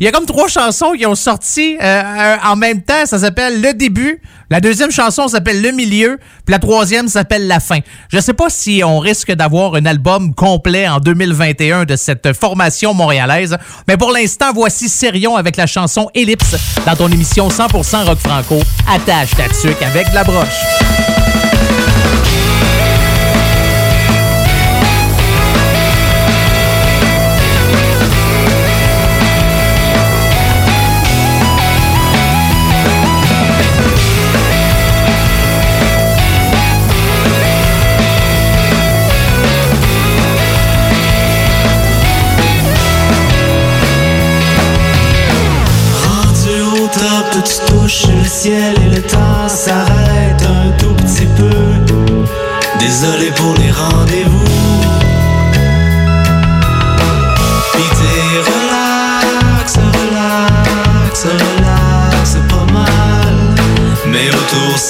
y, 0.00 0.06
a, 0.06 0.12
comme 0.12 0.26
trois 0.26 0.48
chansons 0.48 0.92
qui 0.92 1.06
ont 1.06 1.14
sorti 1.14 1.78
euh, 1.82 2.36
en 2.44 2.56
même 2.56 2.82
temps. 2.82 3.06
Ça 3.06 3.18
s'appelle 3.18 3.62
Le 3.62 3.72
Début. 3.72 4.20
La 4.50 4.60
deuxième 4.60 4.90
chanson 4.90 5.28
s'appelle 5.28 5.60
Le 5.60 5.72
Milieu. 5.72 6.18
Puis 6.46 6.52
la 6.52 6.58
troisième 6.58 7.08
s'appelle 7.08 7.46
La 7.46 7.60
Fin. 7.60 7.80
Je 8.08 8.18
sais 8.18 8.32
pas 8.32 8.48
si 8.48 8.82
on 8.84 8.98
risque 8.98 9.32
d'avoir 9.32 9.74
un 9.74 9.84
album 9.84 10.34
complet 10.34 10.88
en 10.88 11.00
2021 11.00 11.84
de 11.84 11.96
cette 11.96 12.32
formation 12.32 12.94
montréalaise. 12.94 13.56
Mais 13.86 13.96
pour 13.96 14.10
l'instant, 14.10 14.52
voici 14.54 14.88
Sirion 14.88 15.36
avec 15.36 15.56
la 15.56 15.66
chanson 15.66 16.08
Ellipse 16.14 16.56
dans 16.86 16.96
ton 16.96 17.08
émission 17.08 17.48
100% 17.48 18.06
rock 18.06 18.18
franco. 18.18 18.60
Attache 18.90 19.30
ta 19.36 19.48
tuque 19.48 19.82
avec 19.82 20.12
la 20.14 20.24
broche. 20.24 21.97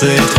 Autour 0.00 0.38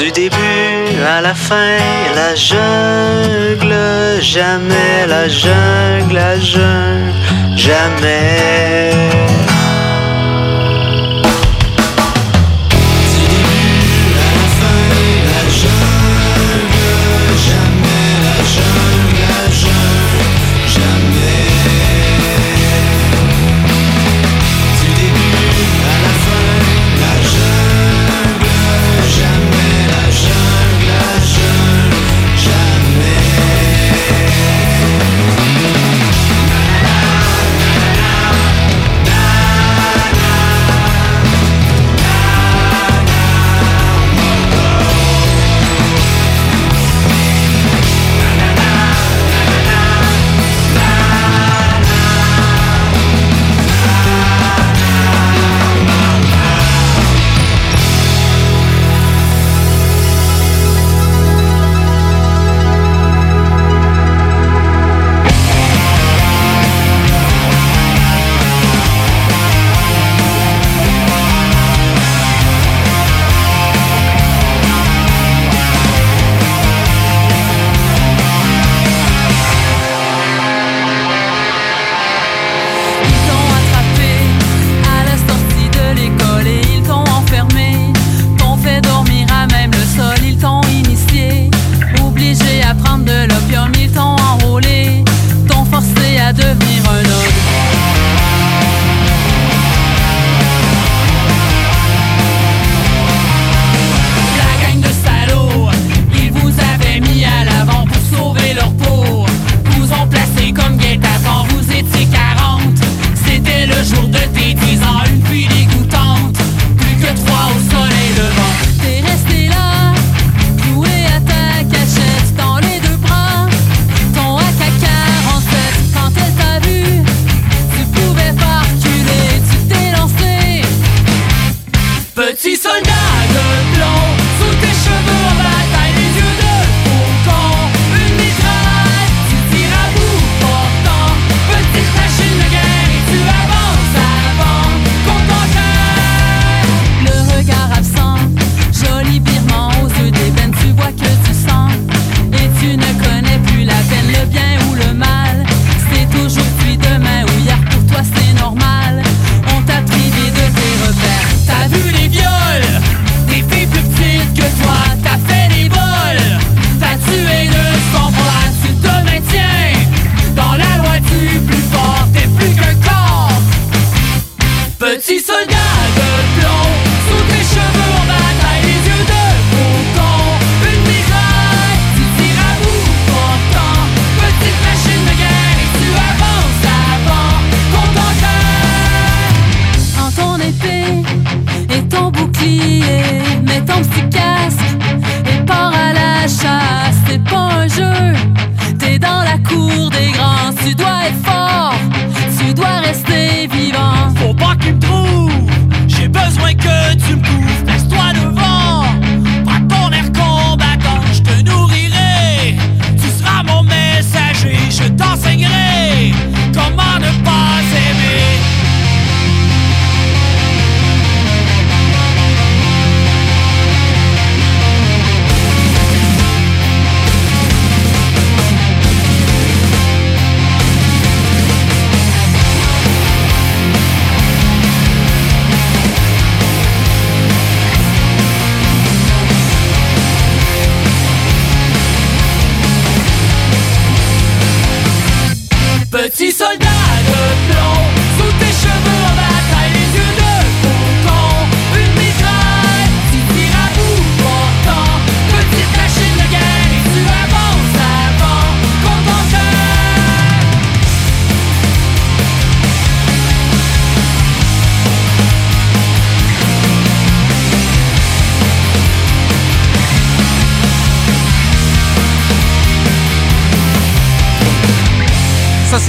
Du 0.00 0.10
début 0.12 1.02
à 1.06 1.20
la 1.20 1.34
fin, 1.34 1.76
la 2.14 2.34
jungle, 2.34 3.76
jamais 4.22 5.06
la 5.06 5.28
jungle, 5.28 6.14
la 6.14 6.40
jungle, 6.40 7.12
jamais. 7.54 8.90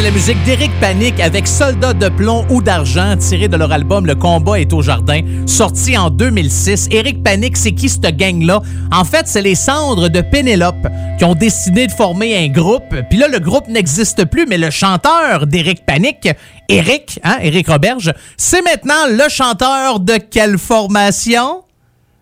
Musique 0.09 0.41
d'Éric 0.43 0.71
Panic 0.79 1.19
avec 1.19 1.47
Soldats 1.47 1.93
de 1.93 2.09
plomb 2.09 2.43
ou 2.49 2.61
d'argent 2.61 3.15
tiré 3.17 3.47
de 3.47 3.55
leur 3.55 3.71
album 3.71 4.07
Le 4.07 4.15
combat 4.15 4.59
est 4.59 4.73
au 4.73 4.81
jardin, 4.81 5.21
sorti 5.45 5.95
en 5.95 6.09
2006. 6.09 6.87
Éric 6.89 7.21
Panic, 7.21 7.55
c'est 7.55 7.73
qui 7.73 7.87
cette 7.87 8.17
gang-là? 8.17 8.61
En 8.91 9.03
fait, 9.03 9.27
c'est 9.27 9.43
les 9.43 9.53
cendres 9.53 10.09
de 10.09 10.21
Pénélope 10.21 10.87
qui 11.19 11.25
ont 11.25 11.35
décidé 11.35 11.85
de 11.85 11.91
former 11.91 12.35
un 12.35 12.47
groupe. 12.47 12.95
Puis 13.09 13.19
là, 13.19 13.27
le 13.27 13.37
groupe 13.39 13.67
n'existe 13.67 14.25
plus, 14.25 14.47
mais 14.47 14.57
le 14.57 14.71
chanteur 14.71 15.45
d'Éric 15.45 15.85
Panic, 15.85 16.29
Éric, 16.67 17.19
hein, 17.23 17.37
Éric 17.41 17.67
Roberge, 17.67 18.11
c'est 18.37 18.63
maintenant 18.63 19.05
le 19.07 19.29
chanteur 19.29 19.99
de 19.99 20.17
quelle 20.17 20.57
formation? 20.57 21.63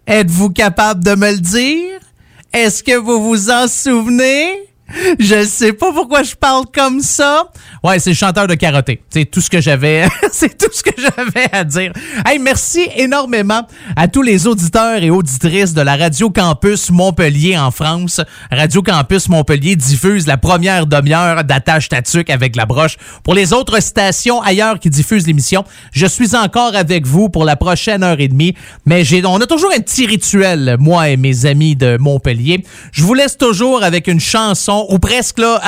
Êtes-vous 0.05 0.49
capable 0.49 1.03
de 1.03 1.15
me 1.15 1.31
le 1.31 1.39
dire? 1.39 1.99
Est-ce 2.51 2.83
que 2.83 2.97
vous 2.97 3.23
vous 3.23 3.49
en 3.49 3.67
souvenez? 3.67 4.68
Je 5.19 5.43
sais 5.45 5.73
pas 5.73 5.91
pourquoi 5.91 6.23
je 6.23 6.35
parle 6.35 6.65
comme 6.73 7.01
ça. 7.01 7.45
Ouais, 7.83 7.99
c'est 7.99 8.11
le 8.11 8.15
chanteur 8.15 8.47
de 8.47 8.55
karaté. 8.55 9.01
C'est 9.09 9.25
tout 9.25 9.41
ce 9.41 9.49
que 9.49 9.61
j'avais, 9.61 10.07
c'est 10.31 10.57
tout 10.57 10.71
ce 10.71 10.83
que 10.83 10.91
j'avais 10.97 11.47
à 11.51 11.63
dire. 11.63 11.93
Hey, 12.25 12.39
merci 12.39 12.87
énormément 12.95 13.67
à 13.95 14.07
tous 14.07 14.21
les 14.21 14.47
auditeurs 14.47 15.01
et 15.01 15.09
auditrices 15.09 15.73
de 15.73 15.81
la 15.81 15.95
Radio 15.95 16.29
Campus 16.29 16.89
Montpellier 16.89 17.57
en 17.57 17.71
France. 17.71 18.21
Radio 18.51 18.81
Campus 18.81 19.29
Montpellier 19.29 19.75
diffuse 19.75 20.27
la 20.27 20.37
première 20.37 20.87
demi-heure 20.87 21.43
d'attache 21.43 21.89
tatuc 21.89 22.29
avec 22.29 22.55
la 22.55 22.65
broche. 22.65 22.97
Pour 23.23 23.33
les 23.33 23.53
autres 23.53 23.81
stations 23.81 24.41
ailleurs 24.41 24.79
qui 24.79 24.89
diffusent 24.89 25.27
l'émission, 25.27 25.63
je 25.91 26.05
suis 26.05 26.35
encore 26.35 26.75
avec 26.75 27.05
vous 27.05 27.29
pour 27.29 27.45
la 27.45 27.55
prochaine 27.55 28.03
heure 28.03 28.19
et 28.19 28.27
demie. 28.27 28.55
Mais 28.85 29.03
on 29.25 29.39
a 29.39 29.45
toujours 29.45 29.71
un 29.75 29.79
petit 29.79 30.05
rituel, 30.05 30.77
moi 30.79 31.09
et 31.09 31.17
mes 31.17 31.45
amis 31.45 31.75
de 31.75 31.97
Montpellier. 31.99 32.63
Je 32.91 33.03
vous 33.03 33.13
laisse 33.13 33.37
toujours 33.37 33.83
avec 33.83 34.07
une 34.07 34.19
chanson 34.19 34.78
ou 34.89 34.99
presque 34.99 35.39
là. 35.39 35.61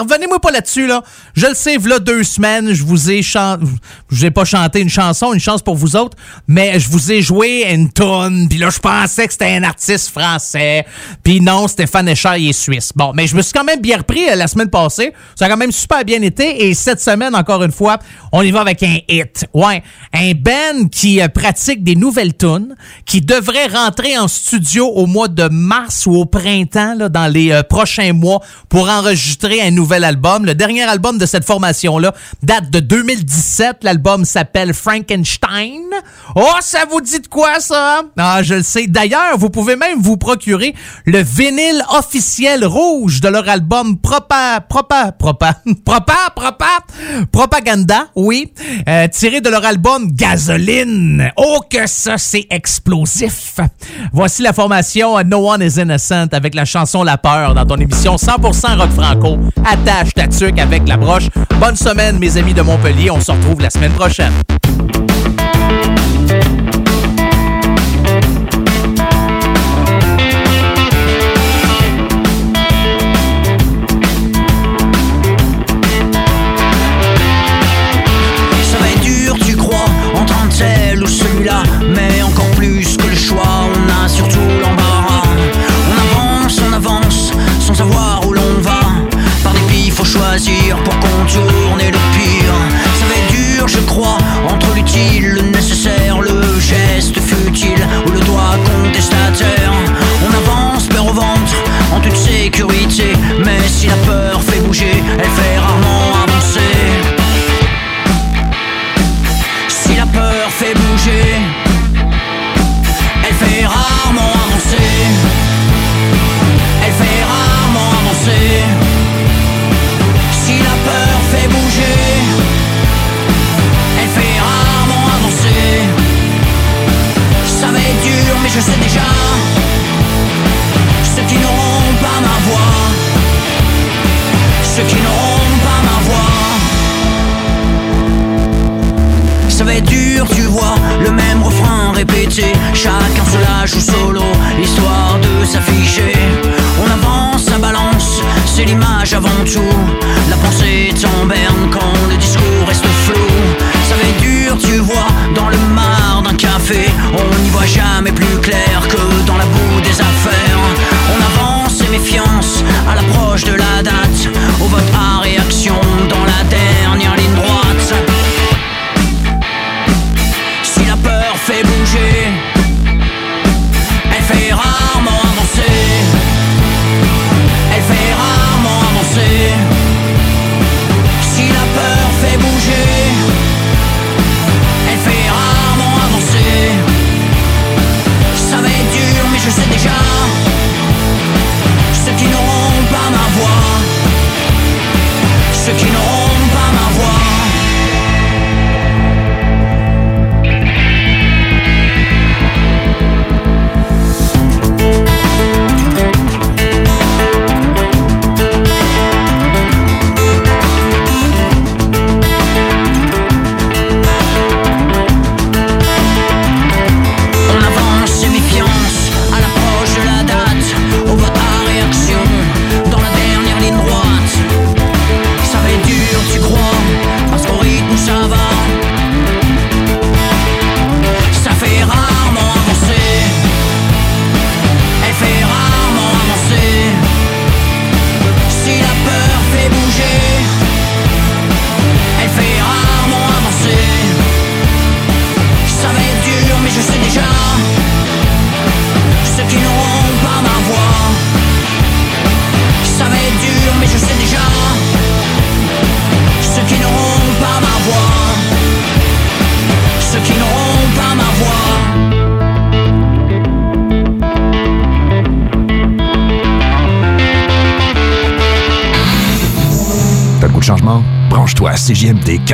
revenez-moi 0.00 0.40
pas 0.40 0.50
là-dessus 0.50 0.86
là. 0.86 1.02
Je 1.34 1.46
le 1.46 1.54
sais, 1.54 1.78
là 1.78 1.98
deux 1.98 2.22
semaines, 2.22 2.72
je 2.72 2.82
vous 2.82 3.10
ai 3.10 3.22
chanté, 3.22 3.66
je 4.10 4.16
vous 4.16 4.24
ai 4.24 4.30
pas 4.30 4.44
chanté 4.44 4.80
une 4.80 4.88
chanson, 4.88 5.32
une 5.32 5.40
chance 5.40 5.62
pour 5.62 5.74
vous 5.76 5.96
autres, 5.96 6.16
mais 6.46 6.78
je 6.78 6.88
vous 6.88 7.12
ai 7.12 7.22
joué 7.22 7.66
une 7.70 7.90
tonne. 7.90 8.48
Puis 8.48 8.58
là, 8.58 8.70
je 8.70 8.78
pensais 8.78 9.26
que 9.26 9.32
c'était 9.32 9.56
un 9.56 9.62
artiste 9.62 10.10
français. 10.10 10.86
Puis 11.22 11.40
non, 11.40 11.68
Stéphane 11.68 12.08
Escher, 12.08 12.34
il 12.38 12.50
est 12.50 12.52
suisse. 12.52 12.92
Bon, 12.94 13.12
mais 13.14 13.26
je 13.26 13.36
me 13.36 13.42
suis 13.42 13.52
quand 13.52 13.64
même 13.64 13.80
bien 13.80 13.98
repris 13.98 14.28
euh, 14.28 14.34
la 14.34 14.46
semaine 14.46 14.70
passée. 14.70 15.12
Ça 15.34 15.46
a 15.46 15.48
quand 15.48 15.56
même 15.56 15.72
super 15.72 16.04
bien 16.04 16.22
été. 16.22 16.66
Et 16.66 16.74
cette 16.74 17.00
semaine, 17.00 17.34
encore 17.34 17.62
une 17.62 17.72
fois, 17.72 17.98
on 18.32 18.42
y 18.42 18.50
va 18.50 18.60
avec 18.60 18.82
un 18.82 18.98
hit. 19.08 19.46
Ouais, 19.52 19.82
un 20.12 20.32
band 20.32 20.88
qui 20.90 21.20
euh, 21.20 21.28
pratique 21.28 21.82
des 21.82 21.96
nouvelles 21.96 22.36
tunes, 22.36 22.74
qui 23.06 23.20
devrait 23.20 23.66
rentrer 23.66 24.18
en 24.18 24.28
studio 24.28 24.86
au 24.86 25.06
mois 25.06 25.28
de 25.28 25.48
mars 25.48 26.06
ou 26.06 26.14
au 26.14 26.26
printemps, 26.26 26.94
là, 26.94 27.08
dans 27.08 27.26
les 27.26 27.52
euh, 27.52 27.62
prochains 27.62 28.12
mois 28.12 28.40
pour 28.68 28.88
enregistrer 28.88 29.60
un 29.62 29.70
nouvel 29.70 30.04
album. 30.04 30.44
Le 30.44 30.54
dernier 30.54 30.82
album 30.82 31.18
de 31.18 31.26
cette 31.26 31.44
formation-là 31.44 32.12
date 32.42 32.70
de 32.70 32.80
2017. 32.80 33.78
L'album 33.82 34.24
s'appelle 34.24 34.74
Frankenstein. 34.74 35.82
Oh, 36.34 36.54
ça 36.60 36.80
vous 36.90 37.00
dit 37.00 37.20
de 37.20 37.26
quoi, 37.26 37.60
ça? 37.60 38.02
Ah, 38.18 38.42
je 38.42 38.54
le 38.54 38.62
sais. 38.62 38.86
D'ailleurs, 38.86 39.38
vous 39.38 39.50
pouvez 39.50 39.76
même 39.76 40.00
vous 40.00 40.16
procurer 40.16 40.74
le 41.04 41.22
vinyle 41.22 41.82
officiel 41.96 42.64
rouge 42.64 43.20
de 43.20 43.28
leur 43.28 43.48
album 43.48 43.98
Propa... 43.98 44.60
Propa... 44.60 45.12
Propa... 45.12 45.56
Propa... 45.84 46.30
Propa... 46.34 46.66
Propaganda, 47.30 48.08
oui. 48.16 48.52
Euh, 48.88 49.08
tiré 49.08 49.40
de 49.40 49.48
leur 49.48 49.64
album 49.64 50.10
Gasoline. 50.12 51.30
Oh, 51.36 51.60
que 51.70 51.86
ça, 51.86 52.18
c'est 52.18 52.46
explosif. 52.50 53.56
Voici 54.12 54.42
la 54.42 54.52
formation 54.52 55.22
No 55.24 55.50
One 55.50 55.62
is 55.62 55.80
Innocent 55.80 56.28
avec 56.32 56.54
la 56.54 56.64
chanson 56.64 57.02
La 57.02 57.18
Peur 57.18 57.54
dans 57.54 57.66
ton 57.66 57.76
émission 57.76 58.16
100% 58.16 58.43
rock 58.52 58.90
franco. 58.90 59.38
Attache 59.64 60.12
ta 60.14 60.28
tuque 60.28 60.58
avec 60.58 60.86
la 60.86 60.96
broche. 60.96 61.28
Bonne 61.58 61.76
semaine, 61.76 62.18
mes 62.18 62.36
amis 62.36 62.54
de 62.54 62.62
Montpellier. 62.62 63.10
On 63.10 63.20
se 63.20 63.32
retrouve 63.32 63.60
la 63.60 63.70
semaine 63.70 63.92
prochaine. 63.92 64.32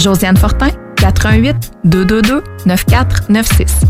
Josiane 0.00 0.38
Fortin, 0.38 0.70
88 0.96 1.70
222 1.84 2.42
9496. 2.64 3.89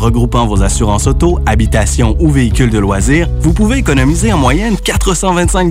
regroupant 0.00 0.46
vos 0.46 0.62
assurances 0.62 1.06
auto, 1.06 1.38
habitation 1.46 2.16
ou 2.18 2.30
véhicules 2.30 2.70
de 2.70 2.78
loisirs, 2.78 3.28
vous 3.40 3.52
pouvez 3.52 3.76
économiser 3.76 4.32
en 4.32 4.38
moyenne 4.38 4.76
425 4.76 5.70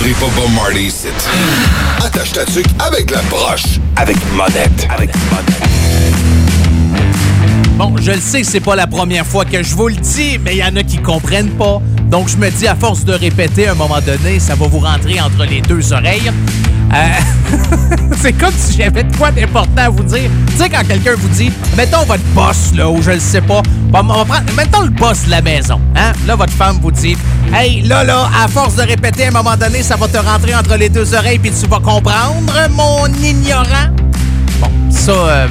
Vous 0.00 0.06
entendrez 0.06 0.26
pas 0.26 0.40
Bob 0.40 0.54
Marley 0.54 0.84
ici. 0.84 1.08
Attache 2.02 2.32
ta 2.32 2.46
tuque 2.46 2.66
avec 2.78 3.10
la 3.10 3.20
broche. 3.22 3.78
Avec 3.96 4.16
monette. 4.34 4.88
Avec 4.88 5.10
monette. 5.30 5.60
Bon, 7.76 7.94
je 8.00 8.12
le 8.12 8.20
sais 8.20 8.40
que 8.40 8.46
c'est 8.46 8.60
pas 8.60 8.76
la 8.76 8.86
première 8.86 9.26
fois 9.26 9.44
que 9.44 9.62
je 9.62 9.74
vous 9.74 9.88
le 9.88 9.96
dis, 9.96 10.38
mais 10.38 10.52
il 10.52 10.58
y 10.58 10.64
en 10.64 10.74
a 10.76 10.82
qui 10.82 10.96
comprennent 10.98 11.50
pas. 11.50 11.82
Donc, 12.06 12.28
je 12.28 12.38
me 12.38 12.50
dis, 12.50 12.66
à 12.66 12.74
force 12.74 13.04
de 13.04 13.12
répéter, 13.12 13.68
à 13.68 13.72
un 13.72 13.74
moment 13.74 14.00
donné, 14.00 14.38
ça 14.38 14.54
va 14.54 14.66
vous 14.68 14.78
rentrer 14.78 15.20
entre 15.20 15.44
les 15.44 15.60
deux 15.60 15.92
oreilles. 15.92 16.32
Euh, 16.92 17.96
c'est 18.20 18.32
comme 18.32 18.52
si 18.56 18.76
j'avais 18.76 19.04
de 19.04 19.16
quoi 19.16 19.30
d'important 19.30 19.82
à 19.82 19.88
vous 19.88 20.02
dire. 20.02 20.30
Tu 20.48 20.56
sais, 20.56 20.68
quand 20.68 20.86
quelqu'un 20.86 21.14
vous 21.16 21.28
dit, 21.28 21.52
mettons 21.76 22.04
votre 22.04 22.24
boss, 22.34 22.72
là, 22.74 22.88
ou 22.88 23.00
je 23.02 23.12
le 23.12 23.20
sais 23.20 23.40
pas, 23.40 23.62
on 23.92 24.02
va 24.02 24.24
prendre, 24.24 24.52
mettons 24.56 24.82
le 24.82 24.90
boss 24.90 25.24
de 25.24 25.30
la 25.30 25.42
maison, 25.42 25.80
hein? 25.96 26.12
Là, 26.26 26.36
votre 26.36 26.52
femme 26.52 26.78
vous 26.82 26.90
dit, 26.90 27.16
hey, 27.54 27.82
là, 27.82 28.04
là, 28.04 28.28
à 28.42 28.48
force 28.48 28.76
de 28.76 28.82
répéter, 28.82 29.24
à 29.24 29.28
un 29.28 29.30
moment 29.30 29.56
donné, 29.56 29.82
ça 29.82 29.96
va 29.96 30.08
te 30.08 30.18
rentrer 30.18 30.54
entre 30.54 30.76
les 30.76 30.88
deux 30.88 31.14
oreilles, 31.14 31.38
puis 31.38 31.52
tu 31.52 31.66
vas 31.66 31.80
comprendre, 31.80 32.52
mon 32.70 33.06
ignorant. 33.22 33.88
Bon, 34.60 34.70
ça, 34.90 35.12
euh, 35.12 35.46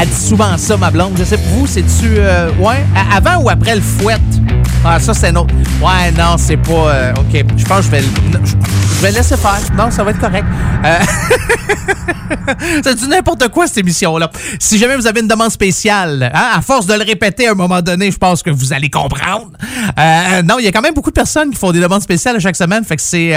elle 0.00 0.08
dit 0.08 0.14
souvent 0.28 0.56
ça, 0.56 0.76
ma 0.76 0.90
blonde. 0.90 1.14
Je 1.18 1.24
sais 1.24 1.36
pas, 1.36 1.42
vous, 1.54 1.66
c'est-tu. 1.66 2.16
Euh, 2.16 2.50
ouais? 2.58 2.84
Avant 3.14 3.42
ou 3.42 3.48
après 3.50 3.74
le 3.74 3.80
fouette? 3.82 4.20
Ah, 4.84 4.98
ça, 4.98 5.14
c'est 5.14 5.28
un 5.28 5.36
autre. 5.36 5.54
Ouais, 5.80 6.10
non, 6.18 6.36
c'est 6.38 6.56
pas. 6.56 6.72
euh, 6.72 7.12
OK. 7.18 7.44
Je 7.56 7.64
pense 7.64 7.78
que 7.78 7.84
je 7.86 7.90
vais. 7.90 8.02
Je 8.02 9.06
vais 9.06 9.12
laisser 9.12 9.36
faire. 9.36 9.60
Non, 9.76 9.90
ça 9.90 10.02
va 10.04 10.10
être 10.12 10.20
correct. 10.20 10.44
Euh, 10.84 10.98
c'est 12.84 12.94
du 12.96 13.08
n'importe 13.08 13.48
quoi, 13.48 13.66
cette 13.66 13.78
émission-là. 13.78 14.30
Si 14.58 14.78
jamais 14.78 14.96
vous 14.96 15.06
avez 15.06 15.20
une 15.20 15.28
demande 15.28 15.50
spéciale, 15.50 16.30
hein, 16.34 16.50
à 16.54 16.62
force 16.62 16.86
de 16.86 16.94
le 16.94 17.04
répéter 17.04 17.48
à 17.48 17.52
un 17.52 17.54
moment 17.54 17.82
donné, 17.82 18.10
je 18.10 18.18
pense 18.18 18.42
que 18.42 18.50
vous 18.50 18.72
allez 18.72 18.90
comprendre. 18.90 19.50
Non, 20.44 20.58
il 20.58 20.64
y 20.64 20.68
a 20.68 20.72
quand 20.72 20.80
même 20.82 20.94
beaucoup 20.94 21.10
de 21.10 21.14
personnes 21.14 21.50
qui 21.50 21.56
font 21.58 21.72
des 21.72 21.80
demandes 21.80 22.02
spéciales 22.02 22.36
à 22.36 22.40
chaque 22.40 22.56
semaine, 22.56 22.84
fait 22.84 22.96
que 22.96 23.02
c'est 23.02 23.34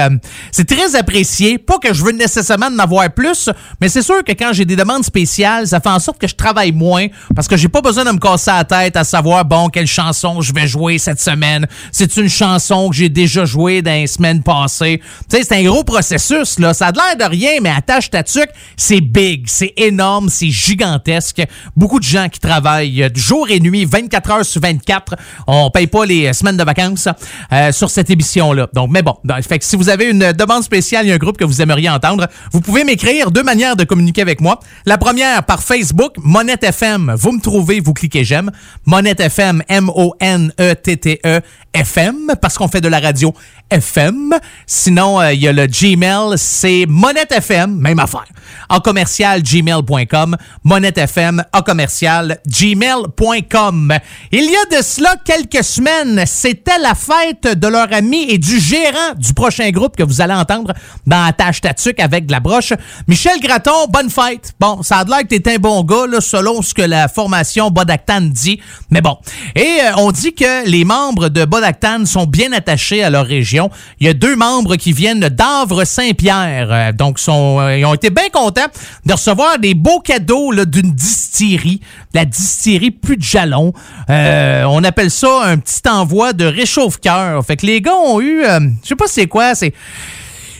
c'est 0.51 0.65
très 0.67 0.95
apprécié. 0.95 1.57
Pas 1.57 1.77
que 1.79 1.93
je 1.93 2.03
veux 2.03 2.11
nécessairement 2.11 2.67
en 2.67 2.79
avoir 2.79 3.09
plus, 3.11 3.49
mais 3.81 3.89
c'est 3.89 4.01
sûr 4.03 4.23
que 4.23 4.31
quand 4.33 4.51
j'ai 4.53 4.65
des 4.65 4.75
demandes 4.75 5.03
spéciales, 5.03 5.67
ça 5.67 5.79
fait 5.79 5.89
en 5.89 5.99
sorte 5.99 6.19
que 6.19 6.27
je 6.27 6.35
travaille 6.45 6.71
moins 6.71 7.07
parce 7.35 7.47
que 7.47 7.57
j'ai 7.57 7.69
pas 7.69 7.81
besoin 7.81 8.05
de 8.05 8.11
me 8.11 8.19
casser 8.19 8.51
la 8.51 8.63
tête 8.63 8.95
à 8.95 9.03
savoir, 9.03 9.43
bon, 9.45 9.69
quelle 9.69 9.87
chanson 9.87 10.41
je 10.41 10.53
vais 10.53 10.67
jouer 10.67 10.99
cette 10.99 11.19
semaine. 11.19 11.65
C'est 11.91 12.17
une 12.17 12.29
chanson 12.29 12.89
que 12.89 12.95
j'ai 12.95 13.09
déjà 13.09 13.45
jouée 13.45 13.81
dans 13.81 13.91
les 13.91 14.05
semaines 14.05 14.43
passées. 14.43 15.01
Tu 15.27 15.37
sais, 15.37 15.43
c'est 15.43 15.55
un 15.55 15.63
gros 15.63 15.83
processus, 15.83 16.59
là. 16.59 16.75
Ça 16.75 16.87
a 16.87 16.91
l'air 16.91 17.27
de 17.27 17.31
rien, 17.31 17.53
mais 17.63 17.71
attache 17.71 18.11
ta 18.11 18.21
tuque, 18.21 18.51
c'est 18.77 19.01
big, 19.01 19.45
c'est 19.47 19.73
énorme, 19.75 20.29
c'est 20.29 20.51
gigantesque. 20.51 21.41
Beaucoup 21.75 21.99
de 21.99 22.05
gens 22.05 22.29
qui 22.29 22.39
travaillent 22.39 23.09
jour 23.15 23.47
et 23.49 23.59
nuit, 23.59 23.85
24 23.85 24.31
heures 24.31 24.45
sur 24.45 24.61
24. 24.61 25.15
On 25.47 25.71
paye 25.71 25.87
pas 25.87 26.05
les 26.05 26.31
semaines 26.33 26.57
de 26.57 26.63
vacances 26.63 27.07
euh, 27.51 27.71
sur 27.71 27.89
cette 27.89 28.11
émission-là. 28.11 28.67
Donc, 28.73 28.91
mais 28.91 29.01
bon, 29.01 29.15
ben, 29.23 29.41
fait 29.41 29.57
que 29.57 29.65
si 29.65 29.75
vous 29.75 29.89
avez 29.89 30.11
une 30.11 30.31
demande 30.33 30.63
spéciale, 30.63 31.07
il 31.07 31.09
y 31.09 31.11
a 31.11 31.15
un 31.15 31.17
groupe 31.17 31.37
que 31.37 31.45
vous 31.45 31.63
aimeriez 31.63 31.89
entendre, 31.89 32.27
vous 32.51 32.61
pouvez 32.61 32.83
m'écrire 32.83 33.31
deux 33.31 33.43
manières 33.43 33.75
de 33.75 33.83
communiquer 33.83 34.21
avec 34.21 34.41
moi. 34.41 34.59
La 34.85 34.99
première, 34.99 35.43
par 35.43 35.63
Facebook, 35.63 36.13
Monette 36.35 36.65
FM. 36.65 37.15
Vous 37.17 37.31
me 37.31 37.39
trouvez, 37.39 37.79
vous 37.79 37.93
cliquez 37.93 38.25
j'aime. 38.25 38.51
Monette 38.85 39.21
FM, 39.21 39.63
M-O-N-E-T-T-E, 39.69 41.39
FM, 41.75 42.35
parce 42.41 42.57
qu'on 42.57 42.69
fait 42.69 42.79
de 42.79 42.87
la 42.87 43.01
radio 43.01 43.33
FM. 43.69 44.33
Sinon, 44.65 45.19
euh, 45.19 45.33
il 45.33 45.41
y 45.41 45.47
a 45.47 45.51
le 45.51 45.67
Gmail, 45.67 46.37
c'est 46.37 46.85
Monette 46.87 47.33
FM, 47.33 47.75
même 47.75 47.99
affaire. 47.99 48.25
En 48.69 48.79
commercial, 48.79 49.43
gmail.com. 49.43 50.37
Monette 50.63 50.97
FM, 50.97 51.43
en 51.51 51.61
commercial, 51.61 52.39
gmail.com. 52.47 53.93
Il 54.31 54.45
y 54.45 54.55
a 54.55 54.77
de 54.77 54.83
cela 54.83 55.15
quelques 55.25 55.65
semaines, 55.65 56.23
c'était 56.25 56.79
la 56.79 56.95
fête 56.95 57.59
de 57.59 57.67
leur 57.67 57.91
ami 57.91 58.25
et 58.29 58.37
du 58.37 58.57
gérant 58.57 59.13
du 59.17 59.33
prochain 59.33 59.69
groupe 59.71 59.97
que 59.97 60.03
vous 60.03 60.21
allez 60.21 60.33
entendre 60.33 60.73
dans 61.05 61.25
Attache 61.25 61.59
Tatuc 61.59 61.99
avec 61.99 62.25
de 62.25 62.31
la 62.31 62.39
broche. 62.39 62.71
Michel 63.07 63.41
Graton, 63.41 63.87
bonne 63.89 64.09
fête. 64.09 64.53
Bon, 64.61 64.81
ça 64.81 64.99
a 64.99 65.03
l'air 65.03 65.23
que 65.23 65.35
t'es 65.35 65.53
un 65.53 65.57
bon 65.57 65.83
gars, 65.83 66.07
là, 66.07 66.21
selon 66.21 66.61
ce 66.61 66.73
que 66.73 66.83
la 66.83 67.09
formation 67.09 67.69
Bodactan 67.69 68.21
dit. 68.21 68.61
Mais 68.89 69.01
bon. 69.01 69.17
Et 69.55 69.79
euh, 69.81 69.97
on 69.97 70.13
dit 70.13 70.33
que 70.33 70.65
les 70.69 70.85
membres 70.85 71.27
de 71.27 71.43
Bodactan 71.43 71.64
sont 72.05 72.25
bien 72.25 72.51
attachés 72.51 73.03
à 73.03 73.09
leur 73.09 73.25
région. 73.25 73.69
Il 73.99 74.07
y 74.07 74.09
a 74.09 74.13
deux 74.13 74.35
membres 74.35 74.75
qui 74.75 74.93
viennent 74.93 75.27
d'Avre-Saint-Pierre. 75.29 76.67
Euh, 76.71 76.91
donc, 76.91 77.19
euh, 77.27 77.77
ils 77.77 77.85
ont 77.85 77.93
été 77.93 78.09
bien 78.09 78.29
contents 78.31 78.67
de 79.05 79.13
recevoir 79.13 79.59
des 79.59 79.73
beaux 79.73 79.99
cadeaux 79.99 80.53
d'une 80.65 80.91
distillerie. 80.91 81.81
La 82.13 82.25
distillerie 82.25 82.91
Plus 82.91 83.17
de 83.17 83.23
Jalon. 83.23 83.73
on 84.09 84.83
appelle 84.83 85.11
ça 85.11 85.43
un 85.45 85.57
petit 85.57 85.87
envoi 85.87 86.33
de 86.33 86.45
réchauffe-cœur. 86.45 87.45
Fait 87.45 87.57
que 87.57 87.65
les 87.65 87.81
gars 87.81 87.95
ont 87.95 88.21
eu... 88.21 88.43
je 88.43 88.87
sais 88.87 88.95
pas 88.95 89.07
c'est 89.07 89.27
quoi, 89.27 89.55
c'est... 89.55 89.73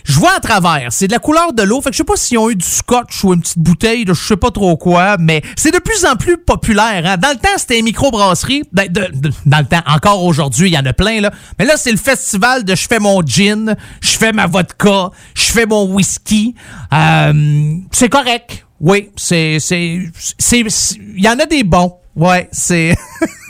Je 0.05 0.19
vois 0.19 0.35
à 0.35 0.39
travers. 0.39 0.93
C'est 0.93 1.07
de 1.07 1.11
la 1.11 1.19
couleur 1.19 1.51
de 1.51 1.63
l'eau. 1.63 1.81
Fait 1.81 1.89
que 1.89 1.93
je 1.93 1.97
sais 1.97 2.03
pas 2.03 2.15
s'ils 2.15 2.37
ont 2.37 2.49
eu 2.49 2.55
du 2.55 2.65
scotch 2.65 3.23
ou 3.23 3.33
une 3.33 3.41
petite 3.41 3.59
bouteille 3.59 4.05
de 4.05 4.13
je 4.13 4.23
sais 4.23 4.37
pas 4.37 4.51
trop 4.51 4.77
quoi, 4.77 5.17
mais 5.19 5.41
c'est 5.57 5.71
de 5.71 5.79
plus 5.79 6.05
en 6.05 6.15
plus 6.15 6.37
populaire. 6.37 7.03
Hein. 7.05 7.17
Dans 7.17 7.29
le 7.29 7.37
temps, 7.37 7.57
c'était 7.57 7.79
une 7.79 7.85
microbrasserie. 7.85 8.63
Ben, 8.71 8.87
dans 8.91 9.57
le 9.59 9.65
temps, 9.65 9.81
encore 9.87 10.23
aujourd'hui, 10.23 10.69
il 10.69 10.73
y 10.73 10.77
en 10.77 10.85
a 10.85 10.93
plein. 10.93 11.21
là. 11.21 11.31
Mais 11.57 11.65
là, 11.65 11.73
c'est 11.75 11.91
le 11.91 11.97
festival 11.97 12.63
de 12.63 12.75
je 12.75 12.87
fais 12.87 12.99
mon 12.99 13.21
gin, 13.25 13.75
je 14.01 14.11
fais 14.11 14.31
ma 14.31 14.45
vodka, 14.45 15.09
je 15.33 15.51
fais 15.51 15.65
mon 15.65 15.91
whisky. 15.91 16.55
Euh, 16.93 17.73
c'est 17.91 18.09
correct. 18.09 18.65
Oui, 18.79 19.09
c'est... 19.15 19.57
Il 19.57 21.23
y 21.23 21.29
en 21.29 21.39
a 21.39 21.45
des 21.45 21.63
bons. 21.63 21.97
Ouais, 22.15 22.47
c'est... 22.51 22.95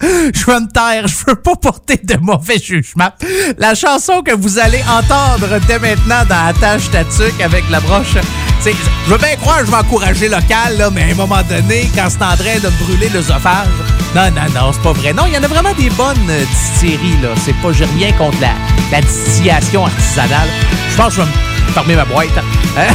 je 0.00 0.44
veux 0.46 0.60
me 0.60 0.68
taire, 0.68 1.06
je 1.06 1.16
veux 1.26 1.36
pas 1.36 1.56
porter 1.56 1.98
de 2.02 2.16
mauvais 2.16 2.58
jugement. 2.58 3.10
La 3.58 3.74
chanson 3.74 4.22
que 4.22 4.34
vous 4.34 4.58
allez 4.58 4.82
entendre 4.82 5.58
dès 5.66 5.78
maintenant 5.78 6.24
dans 6.28 6.46
Attache 6.48 6.90
Tatuc 6.90 7.40
avec 7.40 7.64
la 7.70 7.80
broche, 7.80 8.16
c'est, 8.60 8.74
je 9.06 9.10
veux 9.10 9.18
bien 9.18 9.36
croire 9.36 9.60
que 9.60 9.66
je 9.66 9.70
vais 9.70 9.76
encourager 9.76 10.28
local, 10.28 10.76
là, 10.78 10.90
mais 10.90 11.02
à 11.02 11.06
un 11.06 11.14
moment 11.14 11.42
donné, 11.48 11.88
quand 11.94 12.08
c'est 12.10 12.22
en 12.22 12.36
train 12.36 12.58
de 12.62 12.66
me 12.66 12.84
brûler 12.84 13.08
l'œsophage, 13.08 13.68
non, 14.14 14.30
non, 14.30 14.50
non, 14.54 14.72
c'est 14.72 14.82
pas 14.82 14.92
vrai. 14.92 15.12
Non, 15.12 15.24
il 15.26 15.34
y 15.34 15.38
en 15.38 15.42
a 15.42 15.48
vraiment 15.48 15.74
des 15.74 15.90
bonnes 15.90 16.16
euh, 16.30 16.44
distilleries, 16.44 17.20
là. 17.22 17.30
C'est 17.44 17.54
pas, 17.60 17.72
j'ai 17.72 17.84
rien 17.84 18.12
contre 18.12 18.40
la, 18.40 18.52
la 18.90 19.00
distillation 19.02 19.84
artisanale. 19.84 20.48
Je 20.90 20.96
pense 20.96 21.08
que 21.08 21.20
je 21.20 21.20
vais 21.22 21.26
me 21.26 21.55
fermer 21.76 21.94
ma 21.96 22.06
boîte. 22.06 22.30
Hein? 22.78 22.94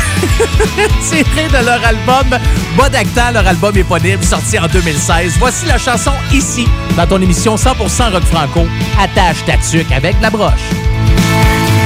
Tiré 1.07 1.47
de 1.49 1.63
leur 1.63 1.86
album 1.86 2.39
Bodacta, 2.75 3.32
leur 3.32 3.45
album 3.45 3.77
éponyme 3.77 4.23
sorti 4.23 4.57
en 4.57 4.65
2016. 4.65 5.36
Voici 5.38 5.67
la 5.67 5.77
chanson 5.77 6.13
ici, 6.34 6.67
dans 6.97 7.05
ton 7.05 7.21
émission 7.21 7.55
100% 7.55 8.11
rock 8.11 8.23
franco. 8.23 8.65
Attache 8.99 9.45
ta 9.45 9.57
tuque 9.57 9.91
avec 9.91 10.15
la 10.19 10.32
broche. 10.32 10.67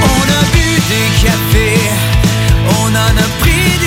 On 0.04 0.22
a 0.22 0.42
bu 0.54 0.80
des 0.88 1.26
cafés, 1.26 1.90
on 2.80 2.88
en 2.88 3.14
a 3.24 3.28
pris 3.40 3.78
des 3.78 3.85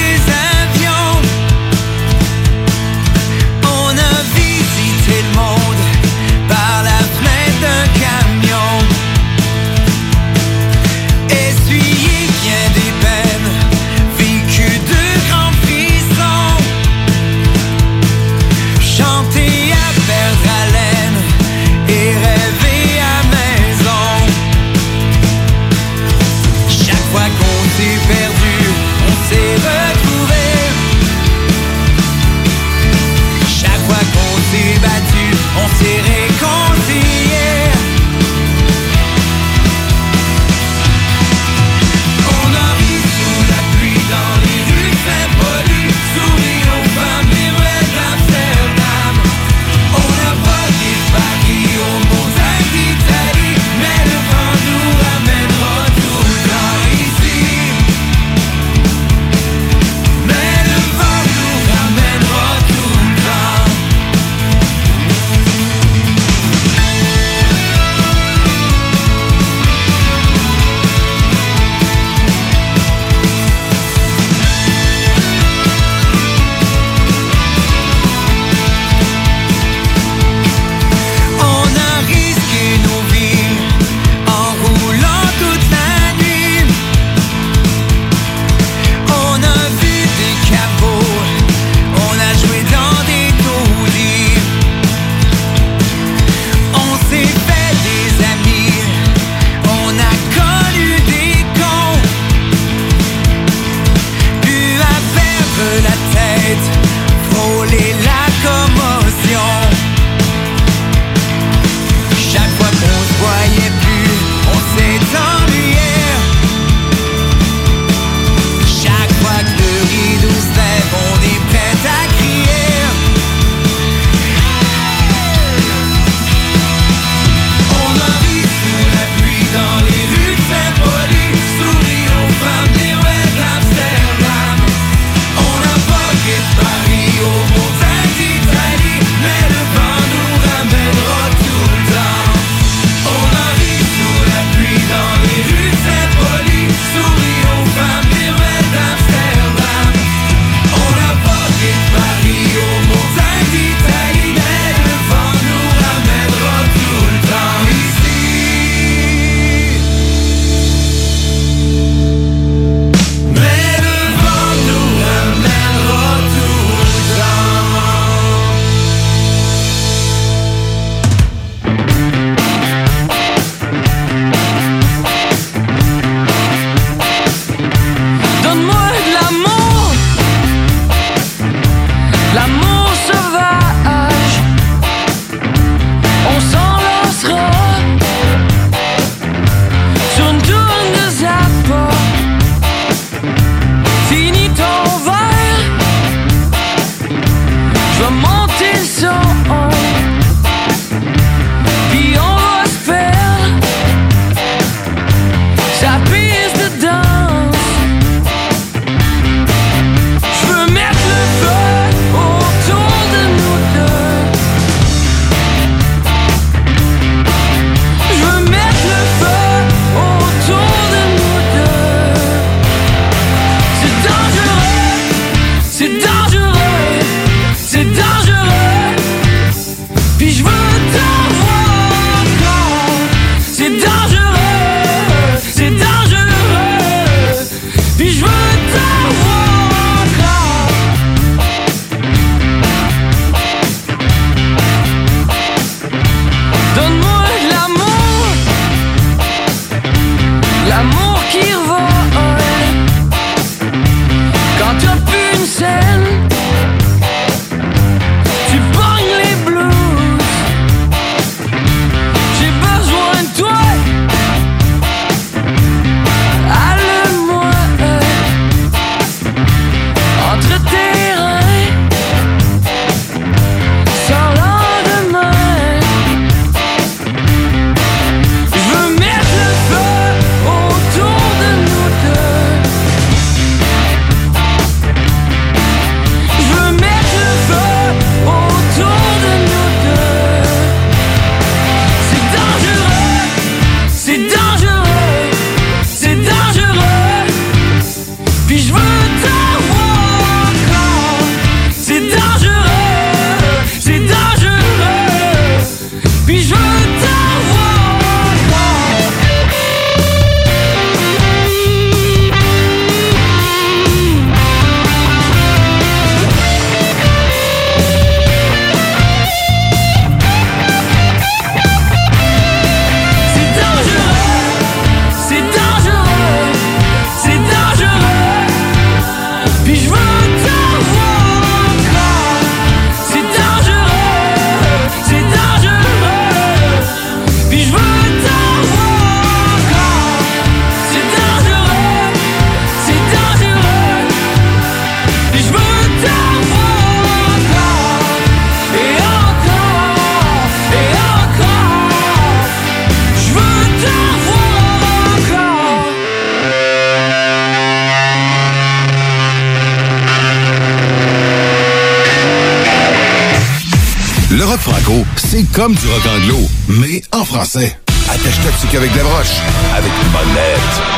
comme 365.59 365.75
du 365.75 365.87
rock 365.87 366.05
anglo, 366.05 366.37
mais 366.69 367.01
en 367.11 367.25
français. 367.25 367.75
Attache 368.09 368.39
toxique 368.45 368.75
avec 368.75 368.93
des 368.93 369.01
broches, 369.01 369.41
avec 369.75 369.91
une 369.91 370.09
bonnette. 370.09 370.88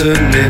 to 0.00 0.14
me. 0.32 0.49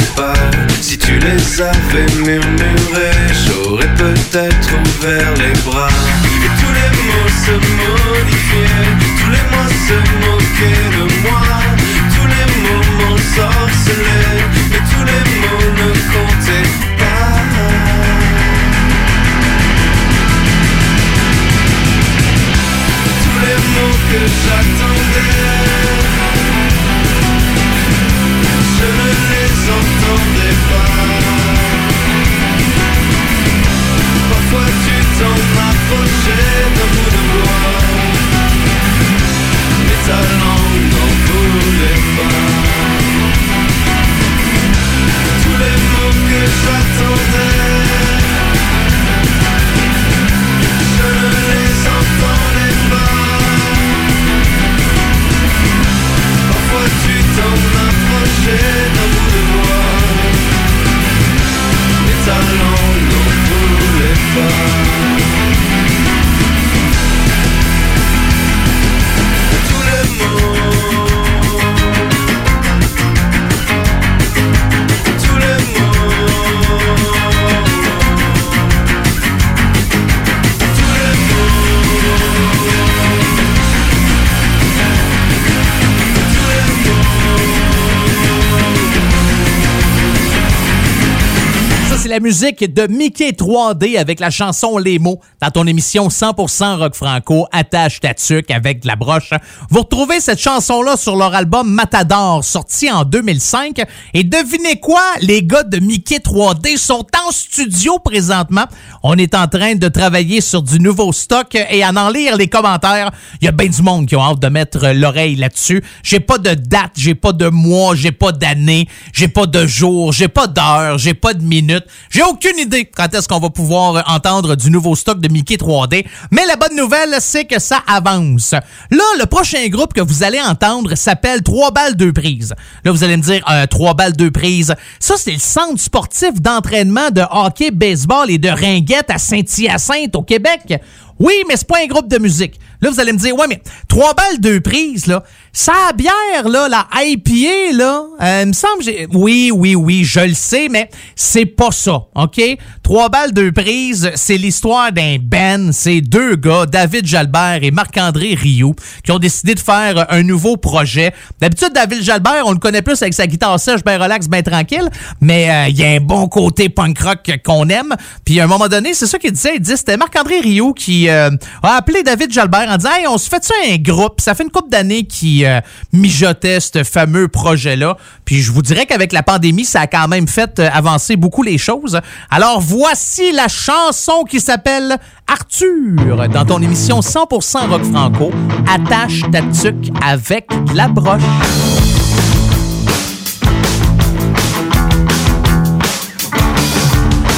La 92.10 92.18
musique 92.18 92.74
de 92.74 92.88
Mickey 92.88 93.30
3D 93.30 93.96
avec 93.96 94.18
la 94.18 94.30
chanson 94.30 94.78
Les 94.78 94.98
mots 94.98 95.20
dans 95.40 95.50
ton 95.50 95.64
émission 95.68 96.08
100% 96.08 96.78
rock 96.78 96.96
franco 96.96 97.46
Attache 97.52 98.00
ta 98.00 98.14
tuque 98.14 98.50
avec 98.50 98.82
de 98.82 98.88
la 98.88 98.96
broche. 98.96 99.30
Vous 99.70 99.82
retrouvez 99.82 100.18
cette 100.18 100.40
chanson-là 100.40 100.96
sur 100.96 101.14
leur 101.14 101.32
album 101.36 101.70
Matador 101.70 102.44
sorti 102.44 102.90
en 102.90 103.04
2005 103.04 103.82
et 104.12 104.24
devinez 104.24 104.80
quoi, 104.80 105.00
les 105.20 105.44
gars 105.44 105.62
de 105.62 105.78
Mickey 105.78 106.16
3D 106.16 106.78
sont 106.78 107.06
en 107.24 107.30
studio 107.30 108.00
présentement. 108.00 108.64
On 109.04 109.14
est 109.14 109.36
en 109.36 109.46
train 109.46 109.76
de 109.76 109.86
travailler 109.86 110.40
sur 110.40 110.62
du 110.62 110.80
nouveau 110.80 111.12
stock 111.12 111.54
et 111.54 111.84
à 111.84 111.90
en 111.90 112.10
lire 112.10 112.36
les 112.36 112.48
commentaires, 112.48 113.12
il 113.40 113.44
y 113.44 113.48
a 113.48 113.52
bien 113.52 113.68
du 113.68 113.82
monde 113.82 114.06
qui 114.06 114.16
ont 114.16 114.22
hâte 114.22 114.40
de 114.40 114.48
mettre 114.48 114.88
l'oreille 114.88 115.36
là-dessus. 115.36 115.84
J'ai 116.02 116.20
pas 116.20 116.38
de 116.38 116.54
date, 116.54 116.92
j'ai 116.96 117.14
pas 117.14 117.32
de 117.32 117.48
mois, 117.48 117.94
j'ai 117.94 118.12
pas 118.12 118.32
d'année, 118.32 118.88
j'ai 119.12 119.28
pas 119.28 119.46
de 119.46 119.64
jour, 119.64 120.12
j'ai 120.12 120.28
pas 120.28 120.48
d'heure, 120.48 120.98
j'ai 120.98 121.14
pas 121.14 121.34
de 121.34 121.44
minute. 121.44 121.84
J'ai 122.08 122.22
aucune 122.22 122.58
idée 122.58 122.84
quand 122.86 123.12
est-ce 123.14 123.28
qu'on 123.28 123.38
va 123.38 123.50
pouvoir 123.50 124.02
entendre 124.08 124.56
du 124.56 124.70
nouveau 124.70 124.96
stock 124.96 125.20
de 125.20 125.28
Mickey 125.28 125.56
3D. 125.56 126.06
Mais 126.30 126.46
la 126.46 126.56
bonne 126.56 126.76
nouvelle, 126.76 127.16
c'est 127.20 127.44
que 127.44 127.60
ça 127.60 127.82
avance. 127.86 128.52
Là, 128.52 129.04
le 129.18 129.26
prochain 129.26 129.66
groupe 129.68 129.92
que 129.92 130.00
vous 130.00 130.22
allez 130.22 130.40
entendre 130.40 130.94
s'appelle 130.94 131.42
Trois 131.42 131.70
balles 131.70 131.96
deux 131.96 132.12
prises. 132.12 132.54
Là, 132.84 132.92
vous 132.92 133.04
allez 133.04 133.16
me 133.16 133.22
dire 133.22 133.44
euh, 133.50 133.66
Trois 133.66 133.94
balles 133.94 134.16
deux 134.16 134.30
prises. 134.30 134.74
Ça, 134.98 135.14
c'est 135.16 135.32
le 135.32 135.38
centre 135.38 135.80
sportif 135.80 136.40
d'entraînement 136.40 137.10
de 137.10 137.22
hockey, 137.30 137.70
baseball 137.70 138.30
et 138.30 138.38
de 138.38 138.48
ringuette 138.48 139.10
à 139.10 139.18
Saint-Hyacinthe 139.18 140.16
au 140.16 140.22
Québec. 140.22 140.80
Oui, 141.18 141.34
mais 141.46 141.56
c'est 141.56 141.68
pas 141.68 141.82
un 141.82 141.86
groupe 141.86 142.08
de 142.08 142.18
musique. 142.18 142.58
Là, 142.80 142.90
vous 142.90 142.98
allez 142.98 143.12
me 143.12 143.18
dire, 143.18 143.36
ouais, 143.36 143.46
mais 143.46 143.60
trois 143.88 144.14
balles, 144.14 144.40
deux 144.40 144.60
prises, 144.60 145.06
là. 145.06 145.22
Ça 145.52 145.92
bière, 145.96 146.48
là, 146.48 146.68
la 146.68 146.86
IPA, 147.02 147.76
là, 147.76 148.04
euh, 148.22 148.40
il 148.42 148.48
me 148.48 148.52
semble, 148.52 148.84
j'ai... 148.84 149.08
oui, 149.12 149.50
oui, 149.52 149.74
oui, 149.74 150.04
je 150.04 150.20
le 150.20 150.34
sais, 150.34 150.68
mais 150.70 150.88
c'est 151.16 151.46
pas 151.46 151.72
ça, 151.72 152.04
OK? 152.14 152.40
Trois 152.84 153.08
balles, 153.08 153.32
deux 153.32 153.50
prises, 153.50 154.12
c'est 154.14 154.36
l'histoire 154.36 154.92
d'un 154.92 155.16
band. 155.20 155.70
C'est 155.72 156.00
deux 156.00 156.36
gars, 156.36 156.66
David 156.66 157.06
Jalbert 157.06 157.58
et 157.62 157.70
Marc-André 157.72 158.34
Rioux, 158.34 158.74
qui 159.04 159.10
ont 159.10 159.18
décidé 159.18 159.54
de 159.54 159.60
faire 159.60 160.06
un 160.08 160.22
nouveau 160.22 160.56
projet. 160.56 161.12
D'habitude, 161.40 161.70
David 161.74 162.02
Jalbert, 162.02 162.44
on 162.46 162.52
le 162.52 162.58
connaît 162.58 162.82
plus 162.82 163.00
avec 163.02 163.14
sa 163.14 163.26
guitare 163.26 163.58
sèche, 163.58 163.82
bien 163.84 163.98
relax, 163.98 164.28
bien 164.28 164.42
tranquille, 164.42 164.88
mais 165.20 165.50
euh, 165.50 165.68
il 165.68 165.78
y 165.78 165.84
a 165.84 165.88
un 165.88 166.00
bon 166.00 166.28
côté 166.28 166.68
punk 166.68 166.98
rock 167.00 167.30
qu'on 167.44 167.68
aime. 167.68 167.94
Puis 168.24 168.38
à 168.40 168.44
un 168.44 168.46
moment 168.46 168.68
donné, 168.68 168.94
c'est 168.94 169.06
ça 169.06 169.18
qu'il 169.18 169.32
disait, 169.32 169.56
il 169.56 169.60
dit, 169.60 169.76
c'était 169.76 169.96
Marc-André 169.96 170.40
Rioux 170.40 170.74
qui 170.74 171.08
euh, 171.08 171.30
a 171.62 171.76
appelé 171.76 172.02
David 172.02 172.32
Jalbert 172.32 172.68
en 172.70 172.76
disant, 172.76 172.92
hey, 172.92 173.06
on 173.08 173.18
se 173.18 173.28
fait 173.28 173.42
ça 173.42 173.54
un 173.68 173.76
groupe? 173.76 174.20
Ça 174.20 174.34
fait 174.34 174.44
une 174.44 174.50
couple 174.50 174.70
d'années 174.70 175.04
qui 175.04 175.39
euh, 175.46 175.60
mijotait 175.92 176.60
ce 176.60 176.84
fameux 176.84 177.28
projet-là. 177.28 177.96
Puis 178.24 178.42
je 178.42 178.52
vous 178.52 178.62
dirais 178.62 178.86
qu'avec 178.86 179.12
la 179.12 179.22
pandémie, 179.22 179.64
ça 179.64 179.82
a 179.82 179.86
quand 179.86 180.08
même 180.08 180.28
fait 180.28 180.58
euh, 180.58 180.68
avancer 180.72 181.16
beaucoup 181.16 181.42
les 181.42 181.58
choses. 181.58 182.00
Alors 182.30 182.60
voici 182.60 183.32
la 183.32 183.48
chanson 183.48 184.24
qui 184.28 184.40
s'appelle 184.40 184.96
Arthur 185.26 186.28
dans 186.28 186.44
ton 186.44 186.62
émission 186.62 187.00
100% 187.00 187.68
rock 187.68 187.84
franco. 187.84 188.30
Attache 188.68 189.22
ta 189.30 189.42
tuque 189.42 189.92
avec 190.02 190.46
la 190.74 190.88
broche. 190.88 191.20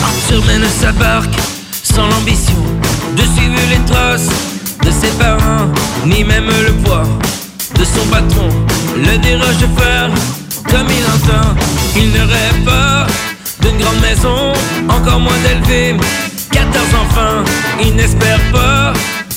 Arthur 0.02 0.44
mène 0.46 0.64
sa 0.80 0.92
barque 0.92 1.34
sans 1.82 2.06
l'ambition 2.08 2.54
de 3.16 3.22
suivre 3.22 3.60
les 3.70 3.84
traces 3.92 4.28
de 4.84 4.90
ses 4.90 5.12
parents, 5.18 5.68
ni 6.06 6.24
même 6.24 6.46
le 6.46 6.72
poids 6.82 7.04
de 7.78 7.84
son 7.84 8.06
patron. 8.10 8.48
Le 8.96 9.18
déroge 9.18 9.64
faire 9.76 10.10
comme 10.70 10.88
il 10.88 11.04
entend. 11.04 11.48
Il 11.96 12.10
ne 12.12 12.20
rêve 12.20 12.64
pas 12.64 13.06
d'une 13.60 13.78
grande 13.78 14.00
maison, 14.00 14.52
encore 14.88 15.20
moins 15.20 15.38
d'élever 15.44 15.96
14 16.50 16.66
enfants. 17.02 17.44
Il 17.80 17.94
n'espère 17.94 18.40
pas 18.52 18.92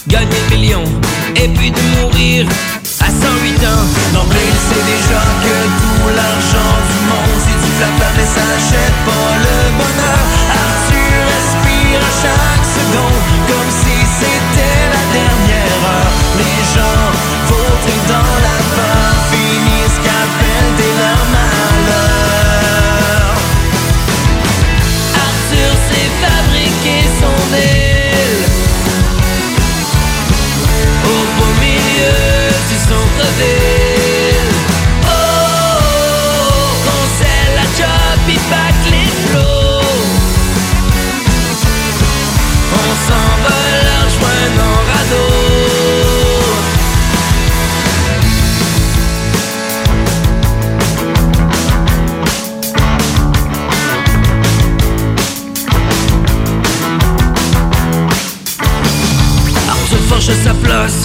gagner 0.08 0.40
le 0.50 0.56
million 0.56 0.84
et 1.36 1.48
puis 1.50 1.72
de 1.72 1.82
mourir 1.96 2.48
à 3.02 3.08
108 3.08 3.68
ans. 3.68 3.86
D'emblée, 4.14 4.48
il 4.48 4.62
sait 4.68 4.86
déjà 4.94 5.22
que 5.44 5.56
tout 5.80 6.08
l'argent 6.16 6.74
du 6.90 7.00
monde, 7.10 7.38
c'est 7.44 7.60
du 7.64 7.72
flafla, 7.78 8.10
mais 8.18 8.30
ça 8.36 8.46
achète 8.58 8.98
pas 9.10 9.32
le 9.46 9.58
bonheur. 9.80 10.24
Arthur 10.64 11.18
respire 11.36 12.00
à 12.00 12.14
chaque 12.24 12.66
seconde, 12.78 13.26
comme 13.50 13.72
si 13.82 13.96
c'était 14.20 14.84
la 14.96 15.04
dernière 15.18 15.80
heure. 15.90 16.12
Les 16.40 16.60
gens 16.74 17.35
sa 60.44 60.54
place 60.54 61.04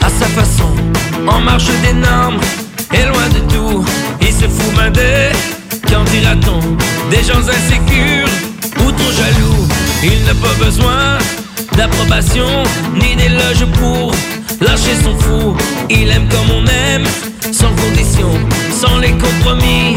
à 0.00 0.08
sa 0.08 0.26
façon, 0.26 0.72
en 1.26 1.40
marge 1.40 1.70
des 1.82 1.92
normes 1.92 2.40
et 2.92 3.04
loin 3.04 3.28
de 3.34 3.40
tout. 3.52 3.84
Il 4.20 4.32
se 4.32 4.48
fout 4.48 4.76
main 4.76 4.90
des, 4.90 5.30
qu'en 5.88 6.04
dira-t-on, 6.04 6.60
des 7.10 7.22
gens 7.22 7.40
insécures 7.40 8.28
ou 8.78 8.90
trop 8.92 9.12
jaloux. 9.12 9.66
Il 10.02 10.24
n'a 10.24 10.34
pas 10.34 10.54
besoin 10.64 11.18
d'approbation 11.76 12.48
ni 12.94 13.16
d'éloge 13.16 13.66
pour 13.78 14.12
lâcher 14.60 14.96
son 15.02 15.16
fou. 15.18 15.56
Il 15.88 16.08
aime 16.10 16.28
comme 16.28 16.50
on 16.58 16.66
aime, 16.66 17.06
sans 17.52 17.72
condition, 17.82 18.30
sans 18.80 18.98
les 18.98 19.12
compromis 19.12 19.96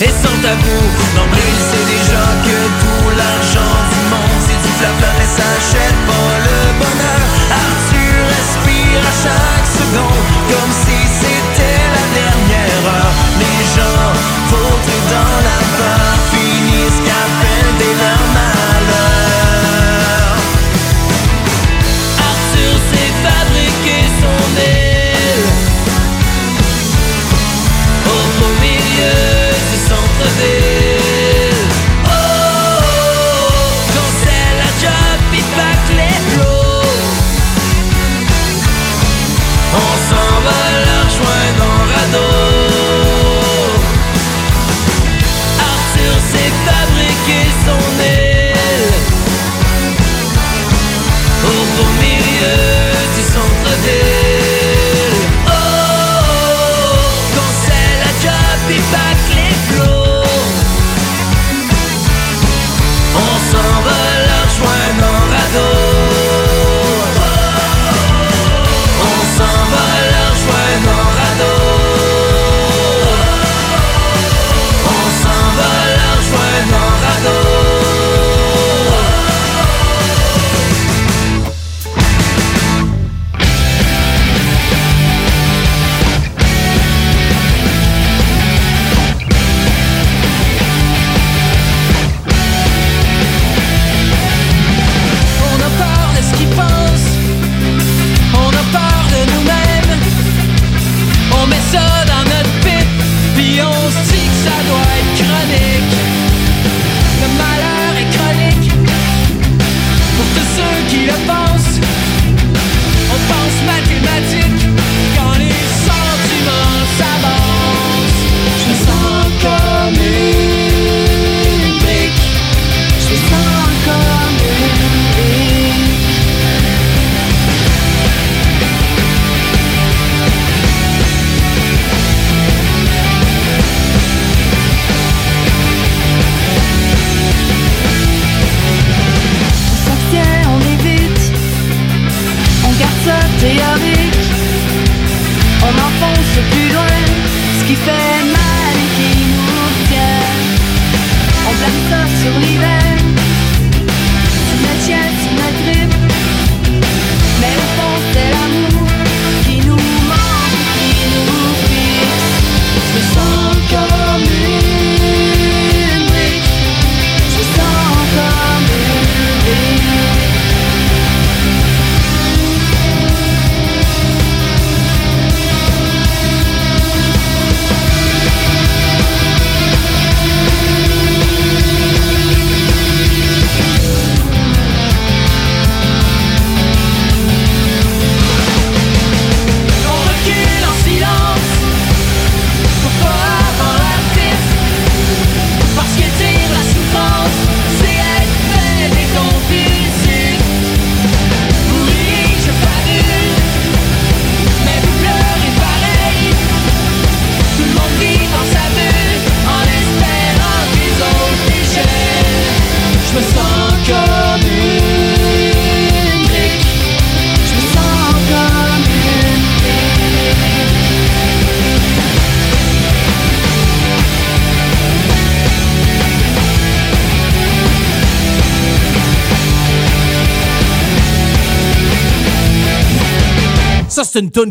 et 0.00 0.12
sans 0.22 0.36
tabou. 0.42 0.80
D'emblée, 1.16 1.50
il 1.54 1.62
sait 1.70 1.86
déjà 1.94 2.24
que 2.46 2.56
tout 2.80 3.08
l'argent 3.16 3.74
du 3.90 4.00
monde, 4.10 4.40
c'est 4.46 4.60
du 4.66 4.72
flafla, 4.78 5.10
mais 5.18 5.30
ça 5.36 5.46
achète 5.58 5.98
pas 6.08 6.32
le 6.46 6.78
bonheur. 6.78 7.43
À 8.96 9.12
chaque 9.22 9.66
seconde, 9.66 10.24
comme 10.48 10.72
si 10.72 11.03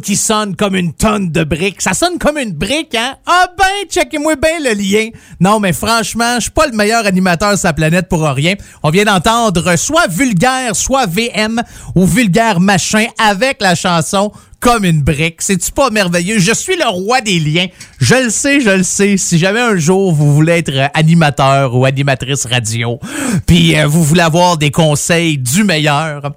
qui 0.03 0.17
sonne 0.17 0.55
comme 0.55 0.75
une 0.75 0.93
tonne 0.93 1.31
de 1.31 1.43
briques. 1.43 1.81
Ça 1.81 1.93
sonne 1.93 2.19
comme 2.19 2.37
une 2.37 2.51
brique, 2.51 2.93
hein? 2.93 3.15
Ah 3.25 3.47
ben, 3.57 3.89
checkez-moi 3.89 4.35
bien 4.35 4.59
le 4.59 4.73
lien. 4.73 5.09
Non, 5.39 5.59
mais 5.59 5.71
franchement, 5.73 6.35
je 6.35 6.41
suis 6.41 6.51
pas 6.51 6.67
le 6.67 6.73
meilleur 6.73 7.05
animateur 7.05 7.57
sur 7.57 7.69
la 7.69 7.73
planète 7.73 8.09
pour 8.09 8.21
rien. 8.21 8.55
On 8.83 8.89
vient 8.89 9.05
d'entendre 9.05 9.75
soit 9.77 10.07
vulgaire, 10.07 10.75
soit 10.75 11.05
VM 11.05 11.63
ou 11.95 12.05
vulgaire 12.05 12.59
machin 12.59 13.05
avec 13.17 13.61
la 13.61 13.75
chanson 13.75 14.31
comme 14.59 14.85
une 14.85 15.01
brique. 15.01 15.41
C'est-tu 15.41 15.71
pas 15.71 15.89
merveilleux? 15.89 16.39
Je 16.39 16.53
suis 16.53 16.75
le 16.75 16.87
roi 16.87 17.21
des 17.21 17.39
liens. 17.39 17.67
Je 17.99 18.15
le 18.15 18.29
sais, 18.29 18.59
je 18.59 18.69
le 18.69 18.83
sais. 18.83 19.17
Si 19.17 19.37
jamais 19.37 19.61
un 19.61 19.77
jour 19.77 20.13
vous 20.13 20.33
voulez 20.33 20.53
être 20.59 20.89
animateur 20.93 21.75
ou 21.75 21.85
animatrice 21.85 22.45
radio, 22.45 22.99
puis 23.45 23.77
euh, 23.77 23.87
vous 23.87 24.03
voulez 24.03 24.21
avoir 24.21 24.57
des 24.57 24.71
conseils 24.71 25.37
du 25.37 25.63
meilleur, 25.63 26.33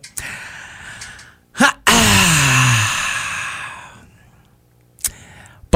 ah, 1.58 1.72
ah. 1.86 1.92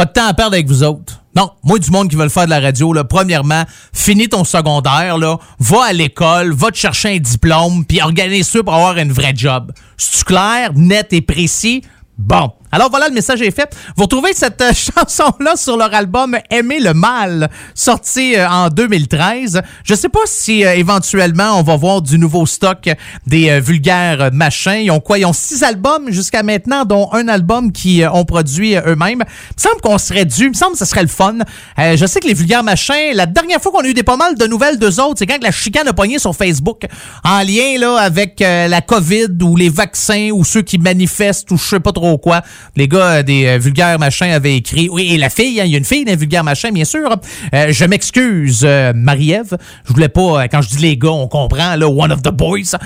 Pas 0.01 0.07
de 0.07 0.13
temps 0.13 0.29
à 0.29 0.33
perdre 0.33 0.55
avec 0.55 0.67
vous 0.67 0.83
autres. 0.83 1.21
Non, 1.37 1.51
moi, 1.63 1.79
du 1.79 1.91
monde 1.91 2.09
qui 2.09 2.17
veut 2.17 2.23
le 2.23 2.31
faire 2.31 2.47
de 2.47 2.51
la 2.51 2.59
radio, 2.59 2.95
là, 2.95 3.05
premièrement, 3.05 3.65
finis 3.93 4.31
ton 4.31 4.45
secondaire, 4.45 5.19
là, 5.19 5.37
va 5.59 5.85
à 5.89 5.93
l'école, 5.93 6.55
va 6.55 6.71
te 6.71 6.79
chercher 6.79 7.17
un 7.17 7.19
diplôme, 7.19 7.85
puis 7.85 8.01
organise 8.01 8.49
ça 8.49 8.63
pour 8.63 8.73
avoir 8.73 8.97
un 8.97 9.09
vrai 9.09 9.35
job. 9.37 9.73
C'est 9.99 10.25
clair, 10.25 10.73
net 10.75 11.13
et 11.13 11.21
précis? 11.21 11.83
Bon. 12.17 12.51
Alors 12.73 12.89
voilà, 12.89 13.09
le 13.09 13.15
message 13.15 13.43
est 13.43 13.51
fait. 13.51 13.75
Vous 13.97 14.05
retrouvez 14.05 14.33
cette 14.33 14.61
euh, 14.61 14.73
chanson-là 14.97 15.57
sur 15.57 15.77
leur 15.77 15.93
album 15.93 16.37
Aimer 16.51 16.79
le 16.79 16.95
mal, 16.95 17.51
sorti 17.75 18.37
euh, 18.37 18.49
en 18.49 18.69
2013. 18.69 19.61
Je 19.83 19.95
sais 19.97 20.09
pas 20.09 20.21
si 20.27 20.65
euh, 20.65 20.77
éventuellement 20.77 21.59
on 21.59 21.65
va 21.65 21.75
voir 21.77 22.01
du 22.01 22.17
nouveau 22.17 22.47
stock 22.47 22.89
des 23.27 23.59
vulgaires 23.59 24.31
machins. 24.33 24.83
Ils 24.85 24.91
ont 24.93 25.01
quoi? 25.01 25.19
Ils 25.19 25.27
ont 25.27 25.33
six 25.33 25.65
albums 25.65 26.13
jusqu'à 26.13 26.45
maintenant, 26.45 26.85
dont 26.85 27.13
un 27.13 27.27
album 27.27 27.73
qui 27.73 28.05
ont 28.13 28.25
produit 28.25 28.77
eux-mêmes. 28.77 29.11
Il 29.11 29.17
me 29.19 29.25
semble 29.57 29.81
qu'on 29.81 29.99
serait 29.99 30.25
dû, 30.25 30.45
il 30.45 30.51
me 30.51 30.55
semble 30.55 30.73
que 30.73 30.79
ce 30.79 30.85
serait 30.85 31.03
le 31.03 31.09
fun. 31.09 31.39
je 31.77 32.07
sais 32.07 32.21
que 32.21 32.29
les 32.29 32.35
vulgaires 32.35 32.63
machins, 32.63 33.15
la 33.15 33.27
dernière 33.27 33.61
fois 33.61 33.73
qu'on 33.73 33.81
a 33.81 33.89
eu 33.89 33.95
des 33.95 34.05
pas 34.05 34.17
mal 34.17 34.37
de 34.37 34.47
nouvelles 34.47 34.79
d'eux 34.79 35.01
autres, 35.01 35.17
c'est 35.19 35.27
quand 35.27 35.43
la 35.43 35.51
chicane 35.51 35.89
a 35.89 35.93
pogné 35.93 36.21
sur 36.21 36.37
Facebook 36.37 36.87
en 37.25 37.41
lien 37.41 37.79
là 37.79 37.97
avec 37.97 38.39
la 38.41 38.81
COVID 38.81 39.43
ou 39.43 39.57
les 39.57 39.69
vaccins 39.69 40.31
ou 40.33 40.45
ceux 40.45 40.63
qui 40.63 40.79
manifestent 40.79 41.51
ou 41.51 41.59
je 41.59 41.65
sais 41.65 41.81
pas 41.81 41.93
trop 41.93 42.17
quoi 42.19 42.43
les 42.77 42.89
gars 42.89 42.99
euh, 42.99 43.23
des 43.23 43.47
euh, 43.47 43.59
vulgaires 43.59 43.99
machins 43.99 44.31
avaient 44.31 44.57
écrit. 44.57 44.89
Oui, 44.91 45.13
et 45.13 45.19
la 45.19 45.31
fille, 45.31 45.61
hein, 45.61 45.65
il 45.65 45.73
y 45.73 45.75
a 45.75 45.79
une 45.79 45.85
fille 45.85 46.05
d'un 46.05 46.17
vulgaire 46.17 46.45
machin, 46.45 46.71
bien 46.73 46.85
sûr. 46.85 47.17
Euh, 47.55 47.73
je 47.73 47.85
m'excuse, 47.85 48.67
Marie-Ève. 48.95 49.57
Je 49.87 49.93
voulais 49.93 50.09
pas, 50.09 50.49
quand 50.49 50.63
je 50.63 50.69
dis 50.69 50.79
les 50.79 50.97
gars, 50.97 51.11
on 51.11 51.29
comprend, 51.29 51.77
là, 51.77 51.89
one 51.89 52.13
of 52.13 52.23
the 52.23 52.31
boys. 52.31 52.77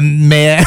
mais. 0.00 0.58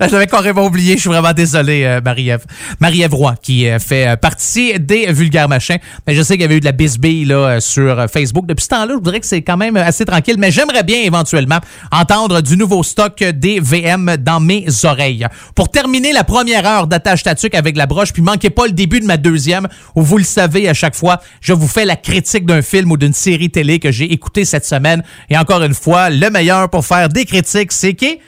Ben, 0.00 0.08
j'avais 0.08 0.26
carrément 0.26 0.66
oublié, 0.66 0.94
je 0.94 1.00
suis 1.00 1.08
vraiment 1.08 1.32
désolé, 1.32 1.98
Marie-Ève. 2.04 2.44
Marie-Ève 2.78 3.14
Roy, 3.14 3.34
qui 3.42 3.66
fait 3.80 4.20
partie 4.20 4.78
des 4.78 5.10
vulgaires 5.12 5.48
machins. 5.48 5.78
Mais 6.06 6.14
je 6.14 6.22
sais 6.22 6.34
qu'il 6.34 6.42
y 6.42 6.44
avait 6.44 6.56
eu 6.56 6.60
de 6.60 6.64
la 6.64 6.72
bisbille 6.72 7.24
là, 7.24 7.60
sur 7.60 8.06
Facebook. 8.12 8.46
Depuis 8.46 8.64
ce 8.64 8.68
temps-là, 8.68 8.90
je 8.90 8.94
voudrais 8.94 9.20
que 9.20 9.26
c'est 9.26 9.42
quand 9.42 9.56
même 9.56 9.76
assez 9.76 10.04
tranquille, 10.04 10.36
mais 10.38 10.50
j'aimerais 10.50 10.82
bien 10.82 11.00
éventuellement 11.02 11.58
entendre 11.90 12.40
du 12.42 12.56
nouveau 12.56 12.82
stock 12.82 13.22
des 13.22 13.60
VM 13.60 14.16
dans 14.18 14.40
mes 14.40 14.66
oreilles. 14.84 15.26
Pour 15.54 15.70
terminer 15.70 16.12
la 16.12 16.24
première 16.24 16.66
heure 16.66 16.86
d'attache 16.86 17.22
tatuc 17.22 17.54
avec 17.54 17.76
la 17.76 17.86
broche, 17.86 18.12
puis 18.12 18.22
manquez 18.22 18.50
pas 18.50 18.66
le 18.66 18.72
début 18.72 19.00
de 19.00 19.06
ma 19.06 19.16
deuxième, 19.16 19.68
où 19.94 20.02
vous 20.02 20.18
le 20.18 20.24
savez 20.24 20.68
à 20.68 20.74
chaque 20.74 20.94
fois, 20.94 21.20
je 21.40 21.52
vous 21.52 21.68
fais 21.68 21.84
la 21.84 21.96
critique 21.96 22.46
d'un 22.46 22.62
film 22.62 22.92
ou 22.92 22.96
d'une 22.96 23.14
série 23.14 23.50
télé 23.50 23.78
que 23.78 23.90
j'ai 23.90 24.12
écouté 24.12 24.44
cette 24.44 24.64
semaine. 24.64 25.02
Et 25.30 25.38
encore 25.38 25.62
une 25.62 25.74
fois, 25.74 26.10
le 26.10 26.30
meilleur 26.30 26.68
pour 26.70 26.84
faire 26.84 27.08
des 27.08 27.24
critiques, 27.24 27.72
c'est 27.72 27.94
qui? 27.94 28.18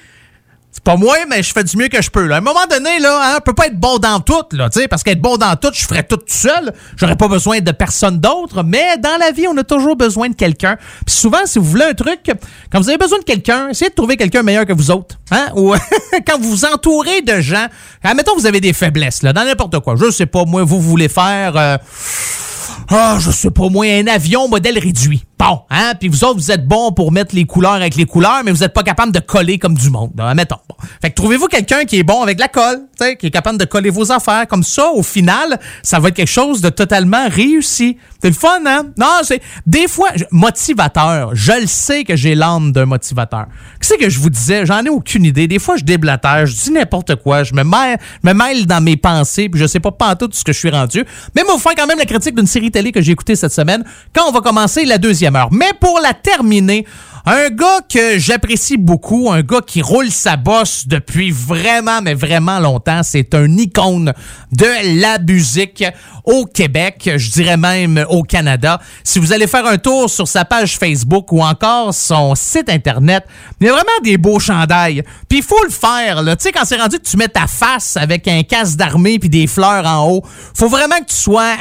C'est 0.73 0.85
pas 0.85 0.97
moi, 0.97 1.17
mais 1.29 1.43
je 1.43 1.53
fais 1.53 1.65
du 1.65 1.77
mieux 1.77 1.89
que 1.89 2.01
je 2.01 2.11
peux. 2.11 2.27
Là. 2.27 2.37
À 2.37 2.39
un 2.39 2.43
moment 2.43 2.67
donné, 2.71 3.01
là, 3.01 3.21
hein, 3.23 3.37
on 3.39 3.41
peut 3.41 3.55
pas 3.55 3.67
être 3.67 3.79
bon 3.79 3.99
dans 3.99 4.21
tout, 4.21 4.45
là, 4.53 4.69
parce 4.89 5.03
qu'être 5.03 5.21
bon 5.21 5.37
dans 5.37 5.57
tout, 5.57 5.71
je 5.73 5.83
ferais 5.83 6.05
tout, 6.05 6.17
tout 6.17 6.25
seul. 6.29 6.73
J'aurais 6.97 7.17
pas 7.17 7.27
besoin 7.27 7.61
de 7.61 7.73
personne 7.73 8.21
d'autre. 8.21 8.63
Mais 8.63 8.97
dans 8.99 9.19
la 9.19 9.33
vie, 9.33 9.49
on 9.49 9.57
a 9.57 9.65
toujours 9.65 9.97
besoin 9.97 10.29
de 10.29 10.35
quelqu'un. 10.35 10.77
Puis 11.05 11.15
souvent, 11.17 11.45
si 11.45 11.59
vous 11.59 11.65
voulez 11.65 11.87
un 11.87 11.95
truc, 11.95 12.31
quand 12.71 12.81
vous 12.81 12.89
avez 12.89 12.99
besoin 12.99 13.19
de 13.19 13.25
quelqu'un, 13.25 13.69
essayez 13.71 13.91
de 13.91 13.95
trouver 13.97 14.17
quelqu'un 14.17 14.45
meilleur 14.45 14.65
que 14.65 14.73
vous 14.73 14.93
autres. 14.93 15.17
Hein? 15.33 15.49
Ou 15.57 15.75
quand 16.27 16.39
vous 16.41 16.51
vous 16.51 16.65
entourez 16.65 17.23
de 17.23 17.41
gens, 17.41 17.67
admettons 18.05 18.37
vous 18.37 18.47
avez 18.47 18.61
des 18.61 18.73
faiblesses, 18.73 19.25
là, 19.25 19.33
dans 19.33 19.45
n'importe 19.45 19.81
quoi. 19.81 19.97
Je 19.97 20.11
sais 20.11 20.27
pas, 20.27 20.45
moi, 20.45 20.63
vous 20.63 20.81
voulez 20.81 21.09
faire... 21.09 21.57
Euh, 21.57 21.79
ah, 22.93 23.19
je 23.21 23.31
sais 23.31 23.51
pas 23.51 23.69
moi, 23.69 23.87
un 23.87 24.07
avion 24.07 24.49
modèle 24.49 24.79
réduit. 24.79 25.25
Bon, 25.41 25.63
hein? 25.71 25.95
Puis 25.99 26.09
vous 26.09 26.23
autres, 26.23 26.39
vous 26.39 26.51
êtes 26.51 26.69
bons 26.69 26.93
pour 26.93 27.13
mettre 27.13 27.35
les 27.35 27.47
couleurs 27.47 27.73
avec 27.73 27.95
les 27.97 28.05
couleurs, 28.05 28.43
mais 28.45 28.51
vous 28.51 28.59
n'êtes 28.59 28.75
pas 28.75 28.83
capable 28.83 29.11
de 29.11 29.21
coller 29.21 29.59
comme 29.59 29.73
du 29.73 29.89
monde. 29.89 30.13
Hein, 30.19 30.35
mettons. 30.35 30.59
Bon. 30.69 30.75
Fait 31.01 31.09
que 31.09 31.15
trouvez-vous 31.15 31.47
quelqu'un 31.47 31.87
qui 31.87 31.99
est 31.99 32.03
bon 32.03 32.21
avec 32.21 32.39
la 32.39 32.49
colle, 32.49 32.83
qui 33.19 33.27
est 33.27 33.31
capable 33.31 33.57
de 33.57 33.65
coller 33.65 33.89
vos 33.89 34.13
affaires? 34.13 34.47
Comme 34.47 34.63
ça, 34.63 34.91
au 34.91 35.03
final, 35.03 35.59
ça 35.83 35.99
va 35.99 36.09
être 36.09 36.17
quelque 36.17 36.29
chose 36.29 36.61
de 36.61 36.69
totalement 36.69 37.27
réussi. 37.31 37.97
C'est 38.21 38.29
le 38.29 38.35
fun, 38.35 38.61
hein? 38.67 38.89
Non, 38.99 39.21
c'est. 39.23 39.41
Des 39.67 39.89
fois, 39.89 40.11
motivateur. 40.31 41.31
Je 41.33 41.53
le 41.53 41.67
sais 41.67 42.05
que 42.05 42.17
j'ai 42.17 42.35
l'âme 42.35 42.73
d'un 42.73 42.85
motivateur. 42.85 43.47
Qu'est-ce 43.81 43.95
que 43.95 44.11
je 44.11 44.19
vous 44.19 44.29
disais? 44.29 44.67
J'en 44.67 44.85
ai 44.85 44.91
aucune 44.91 45.25
idée. 45.25 45.49
Des 45.49 45.59
fois, 45.59 45.79
je 45.79 45.85
déblatère, 45.85 46.45
je 46.45 46.55
dis 46.55 46.71
n'importe 46.71 47.17
quoi, 47.17 47.45
je 47.45 47.55
me 47.55 47.65
mêle, 47.65 47.99
me 48.25 48.35
mêle 48.35 48.67
dans 48.67 48.83
mes 48.83 48.99
pensées, 48.99 49.49
puis 49.49 49.59
je 49.59 49.67
sais 49.67 49.81
pas 49.81 49.93
pas 49.93 50.17
tout 50.17 50.29
ce 50.33 50.45
que 50.45 50.53
je 50.53 50.59
suis 50.59 50.71
rendu. 50.71 51.03
Mais 51.35 51.45
moi, 51.45 51.55
vous 51.55 51.61
faire 51.61 51.75
quand 51.75 51.87
même 51.87 51.99
la 51.99 52.05
critique 52.05 52.35
d'une 52.35 52.47
série 52.47 52.71
télé 52.71 52.93
que 52.93 53.01
j'ai 53.01 53.13
écoutée 53.13 53.37
cette 53.37 53.55
semaine 53.55 53.85
quand 54.15 54.29
on 54.29 54.33
va 54.33 54.43
commencer 54.43 54.85
la 54.85 54.99
deuxième 54.99 55.30
Mais 55.51 55.73
pour 55.79 56.01
la 56.01 56.15
terminer, 56.15 56.85
un 57.27 57.49
gars 57.51 57.81
que 57.89 58.19
j'apprécie 58.19 58.77
beaucoup, 58.77 59.31
un 59.31 59.43
gars 59.43 59.61
qui 59.67 59.83
roule 59.83 60.11
sa 60.11 60.37
bosse 60.37 60.87
depuis 60.87 61.31
vraiment, 61.31 62.01
mais 62.03 62.15
vraiment 62.15 62.59
longtemps. 62.59 63.03
C'est 63.03 63.35
un 63.35 63.51
icône 63.57 64.13
de 64.53 65.01
la 65.01 65.19
musique 65.19 65.85
au 66.25 66.47
Québec, 66.47 67.11
je 67.17 67.31
dirais 67.31 67.57
même 67.57 68.05
au 68.09 68.23
Canada. 68.23 68.81
Si 69.05 69.19
vous 69.19 69.33
allez 69.33 69.47
faire 69.47 69.67
un 69.67 69.79
tour 69.79 70.09
sur 70.09 70.29
sa 70.29 70.45
page 70.45 70.79
Facebook 70.79 71.33
ou 71.33 71.43
encore 71.43 71.93
son 71.95 72.35
site 72.35 72.69
Internet, 72.69 73.25
il 73.61 73.67
y 73.67 73.71
a 73.71 73.73
vraiment 73.73 73.89
des 74.03 74.17
beaux 74.17 74.39
chandails. 74.39 75.03
Puis 75.29 75.39
il 75.39 75.45
faut 75.45 75.63
le 75.65 75.71
faire, 75.71 76.23
là. 76.23 76.37
Tu 76.37 76.45
sais, 76.45 76.53
quand 76.53 76.65
c'est 76.65 76.77
rendu 76.77 76.99
que 76.99 77.09
tu 77.09 77.17
mets 77.17 77.29
ta 77.29 77.47
face 77.47 77.97
avec 77.97 78.29
un 78.29 78.43
casque 78.43 78.77
d'armée 78.77 79.19
puis 79.19 79.29
des 79.29 79.47
fleurs 79.47 79.87
en 79.87 80.09
haut, 80.09 80.23
faut 80.55 80.69
vraiment 80.69 80.99
que 80.99 81.07
tu 81.07 81.17
sois 81.17 81.55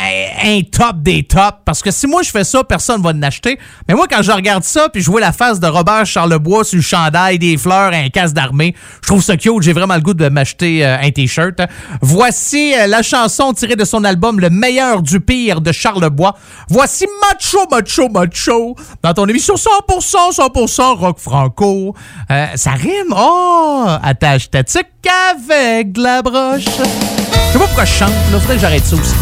un, 0.44 0.62
top 0.62 1.02
des 1.02 1.24
tops. 1.24 1.60
Parce 1.66 1.82
que 1.82 1.92
si 1.92 2.08
moi 2.08 2.22
je 2.22 2.30
fais 2.30 2.44
ça, 2.44 2.64
personne 2.64 3.02
va 3.02 3.14
l'acheter. 3.14 3.60
Mais 3.88 3.96
moi, 3.96 4.08
quand 4.08 4.22
je 4.22 4.32
regarde 4.32 4.64
ça 4.64 4.90
puis 4.90 5.02
je 5.02 5.10
vois 5.10 5.22
la 5.22 5.32
face 5.32 5.49
de 5.58 5.66
Robert 5.66 6.06
Charlebois 6.06 6.64
sur 6.64 6.78
le 6.78 6.84
chandail, 6.84 7.40
des 7.40 7.58
fleurs, 7.58 7.92
un 7.92 8.10
casque 8.10 8.36
d'armée. 8.36 8.76
Je 9.02 9.08
trouve 9.08 9.24
ça 9.24 9.36
cute. 9.36 9.62
J'ai 9.62 9.74
vraiment 9.74 9.96
le 9.96 10.02
goût 10.02 10.14
de 10.14 10.30
m'acheter 10.30 10.86
euh, 10.86 10.98
un 11.02 11.10
t-shirt. 11.10 11.60
Voici 12.02 12.76
euh, 12.76 12.86
la 12.86 13.02
chanson 13.02 13.52
tirée 13.54 13.76
de 13.76 13.86
son 13.86 14.04
album 14.04 14.40
Le 14.40 14.52
meilleur 14.52 15.02
du 15.02 15.20
pire 15.20 15.62
de 15.62 15.72
Charlebois. 15.72 16.36
Voici 16.70 17.08
Macho, 17.22 17.66
Macho, 17.72 18.10
Macho 18.10 18.76
dans 19.02 19.14
ton 19.14 19.26
émission 19.26 19.56
100%, 19.56 20.36
100% 20.36 20.98
rock 20.98 21.18
franco. 21.18 21.96
Euh, 22.30 22.46
ça 22.56 22.72
rime. 22.72 23.14
Oh, 23.16 23.86
attache 24.04 24.52
ta 24.52 24.64
tique 24.64 24.86
avec 25.32 25.98
la 25.98 26.22
broche. 26.22 26.66
Je 26.66 27.54
sais 27.54 27.60
pas 27.60 27.66
pourquoi 27.66 27.86
je 27.86 27.94
chante. 27.94 28.10
Là, 28.32 28.40
faudrait 28.40 28.56
que 28.56 28.62
j'arrête 28.62 28.86
ça 28.86 28.96
aussi. 28.96 29.16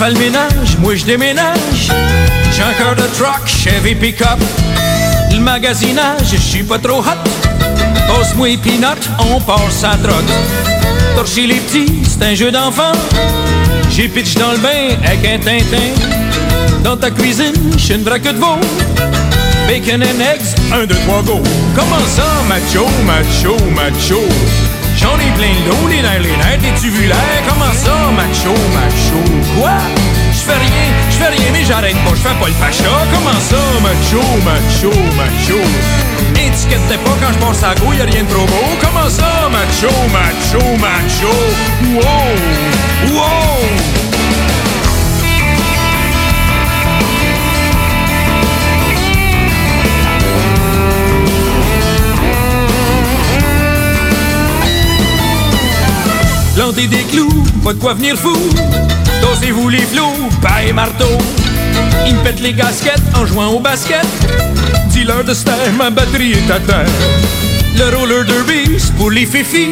Fais 0.00 0.10
le 0.10 0.18
ménage, 0.18 0.78
moi 0.78 0.94
je 0.94 1.04
déménage. 1.04 1.90
J'ai 2.52 2.62
un 2.62 2.72
cœur 2.72 2.96
de 2.96 3.02
truck, 3.18 3.46
Chevy 3.46 3.94
pick-up. 3.94 4.40
Le 5.30 5.40
magasinage, 5.40 6.28
je 6.32 6.38
suis 6.38 6.62
pas 6.62 6.78
trop 6.78 7.00
hot. 7.00 7.30
Passe-moi 8.08 8.56
peanut, 8.62 9.02
on 9.18 9.40
passe 9.40 9.84
à 9.84 9.96
drogue. 9.96 10.32
Torcher 11.16 11.46
les 11.46 11.56
petits, 11.56 12.02
c'est 12.08 12.24
un 12.24 12.34
jeu 12.34 12.50
d'enfant. 12.50 12.92
J'ai 13.90 14.08
pitch 14.08 14.36
dans 14.36 14.52
le 14.52 14.58
bain 14.58 14.96
avec 15.04 15.22
un 15.26 15.38
tintin. 15.38 15.92
Dans 16.82 16.96
ta 16.96 17.10
cuisine, 17.10 17.52
j'suis 17.76 17.94
une 17.94 18.02
vraie 18.02 18.20
de 18.20 18.38
veau. 18.38 18.58
Bacon 19.68 20.02
and 20.02 20.20
eggs, 20.20 20.54
un, 20.72 20.86
deux, 20.86 20.96
trois, 21.06 21.22
go. 21.22 21.42
Comment 21.76 22.06
ça, 22.16 22.24
macho, 22.48 22.86
macho, 23.04 23.54
macho? 23.74 24.20
J'en 24.96 25.16
ai 25.16 25.30
plein 25.36 25.54
dos, 25.68 25.88
les 25.88 26.00
nerfs, 26.00 26.22
les 26.22 26.36
nerfs, 26.38 26.58
t'es-tu 26.62 26.88
vu 26.88 27.06
l'air? 27.06 27.16
Comment 27.46 27.72
ça, 27.74 27.92
macho, 28.16 28.54
macho? 28.74 29.29
Quoi? 29.58 29.70
J'fais 30.32 30.52
rien, 30.52 30.94
j'fais 31.10 31.28
rien, 31.28 31.52
mais 31.52 31.64
j'arrête 31.64 31.96
pas, 32.04 32.14
j'fais 32.14 32.34
pas 32.40 32.46
le 32.46 32.54
facha. 32.54 32.90
Comment 33.12 33.40
ça, 33.40 33.56
macho, 33.82 34.22
macho, 34.44 34.90
macho? 35.16 35.60
Étiquette 36.34 36.88
pas 37.04 37.16
quand 37.20 37.32
j'passe 37.32 37.62
à 37.62 37.74
go, 37.74 37.92
y'a 37.92 38.04
rien 38.04 38.22
de 38.22 38.28
trop 38.28 38.46
beau. 38.46 38.76
Comment 38.80 39.08
ça, 39.08 39.48
macho, 39.50 39.92
macho, 40.12 40.76
macho? 40.78 41.32
Wow! 41.94 43.14
Wow! 43.14 44.09
Planter 56.60 56.88
des 56.88 57.04
clous, 57.04 57.42
pas 57.64 57.72
de 57.72 57.78
quoi 57.78 57.94
venir 57.94 58.18
fou. 58.18 58.36
Dosez-vous 59.22 59.70
les 59.70 59.80
flots, 59.80 60.28
paille 60.42 60.74
marteau. 60.74 61.16
Il 62.06 62.14
me 62.14 62.22
pète 62.22 62.38
les 62.38 62.52
gasquettes 62.52 63.00
en 63.14 63.24
jouant 63.24 63.46
au 63.46 63.60
basket. 63.60 64.04
Dis-leur 64.88 65.24
de 65.24 65.32
se 65.32 65.44
taire, 65.44 65.72
ma 65.78 65.88
batterie 65.88 66.32
est 66.32 66.50
à 66.50 66.60
terre. 66.60 66.84
Le 67.78 67.96
roller 67.96 68.26
derby, 68.26 68.76
c'est 68.78 68.94
pour 68.96 69.10
les 69.10 69.24
fifis. 69.24 69.70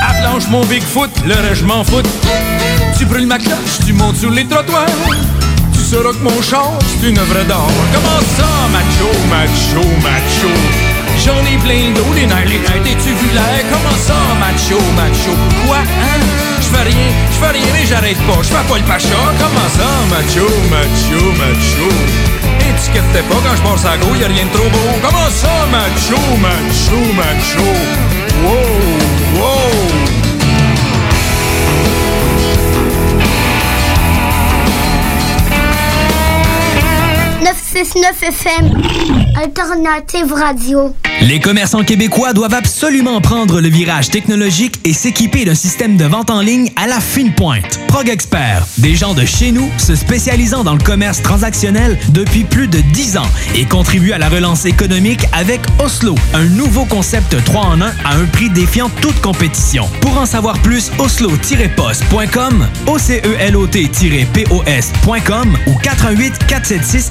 À 0.00 0.14
planche 0.22 0.46
mon 0.48 0.64
Bigfoot, 0.66 1.10
le 1.26 1.34
reste 1.48 1.64
m'en 1.64 1.82
fout. 1.82 2.06
Tu 2.96 3.04
brûles 3.04 3.26
ma 3.26 3.38
cloche, 3.40 3.80
tu 3.84 3.92
montes 3.92 4.16
sur 4.16 4.30
les 4.30 4.44
trottoirs. 4.44 4.86
Tu 5.72 5.80
sauras 5.80 6.12
que 6.12 6.22
mon 6.22 6.40
char, 6.40 6.70
c'est 6.86 7.08
une 7.08 7.18
œuvre 7.18 7.44
d'art. 7.48 7.66
Comment 7.92 8.22
ça, 8.36 8.46
macho, 8.70 9.10
macho, 9.28 9.88
macho? 10.04 10.95
J'en 11.26 11.42
ai 11.44 11.58
plein 11.58 11.90
d'eau, 11.90 12.06
les 12.14 12.26
nerfs, 12.26 12.46
les 12.46 12.60
nerfs, 12.60 12.82
t'es-tu 12.84 13.10
vu 13.10 13.28
l'air? 13.34 13.64
Comment 13.68 13.98
ça, 13.98 14.14
macho, 14.38 14.78
macho? 14.94 15.34
Quoi, 15.66 15.78
hein? 15.78 16.20
J'fais 16.60 16.84
rien, 16.84 17.10
j'fais 17.32 17.50
rien, 17.50 17.66
mais 17.72 17.84
j'arrête 17.84 18.18
pas. 18.28 18.40
J'fais 18.42 18.64
pas 18.68 18.78
le 18.78 18.84
pacha. 18.84 19.18
Comment 19.36 19.68
ça, 19.76 19.90
macho, 20.08 20.46
macho, 20.70 21.20
macho? 21.32 21.88
Étiquette 22.60 23.26
pas 23.28 23.40
quand 23.42 23.56
j'passe 23.56 23.84
à 23.84 23.96
go, 23.98 24.14
y'a 24.14 24.28
rien 24.28 24.44
de 24.44 24.50
trop 24.50 24.70
beau. 24.70 24.88
Comment 25.02 25.30
ça, 25.30 25.66
macho, 25.70 26.20
macho, 26.38 26.98
macho? 27.18 27.66
Wow, 28.44 29.40
wow! 29.40 30.05
969 37.76 38.22
FM, 38.22 38.72
Alternative 39.36 40.32
Radio. 40.32 40.94
Les 41.22 41.40
commerçants 41.40 41.82
québécois 41.82 42.32
doivent 42.32 42.54
absolument 42.54 43.20
prendre 43.20 43.60
le 43.60 43.68
virage 43.68 44.10
technologique 44.10 44.78
et 44.84 44.92
s'équiper 44.92 45.44
d'un 45.44 45.54
système 45.54 45.96
de 45.96 46.04
vente 46.04 46.30
en 46.30 46.40
ligne 46.40 46.70
à 46.76 46.86
la 46.86 47.00
fine 47.00 47.34
pointe. 47.34 47.80
Prog 47.88 48.08
Expert, 48.08 48.66
des 48.78 48.94
gens 48.94 49.14
de 49.14 49.24
chez 49.24 49.50
nous 49.50 49.70
se 49.78 49.94
spécialisant 49.94 50.62
dans 50.62 50.74
le 50.74 50.82
commerce 50.82 51.22
transactionnel 51.22 51.98
depuis 52.10 52.44
plus 52.44 52.68
de 52.68 52.80
10 52.80 53.16
ans 53.16 53.26
et 53.54 53.64
contribuent 53.64 54.12
à 54.12 54.18
la 54.18 54.28
relance 54.28 54.66
économique 54.66 55.24
avec 55.32 55.60
Oslo, 55.78 56.14
un 56.34 56.44
nouveau 56.44 56.84
concept 56.84 57.42
3 57.44 57.62
en 57.62 57.80
1 57.80 57.86
à 58.04 58.14
un 58.14 58.26
prix 58.26 58.50
défiant 58.50 58.90
toute 59.00 59.20
compétition. 59.20 59.88
Pour 60.00 60.18
en 60.18 60.26
savoir 60.26 60.58
plus, 60.60 60.90
oslo-post.com, 60.98 62.66
OCELOT-POS.com 62.86 65.58
ou 65.66 65.74
88 65.82 66.46
476 66.46 67.10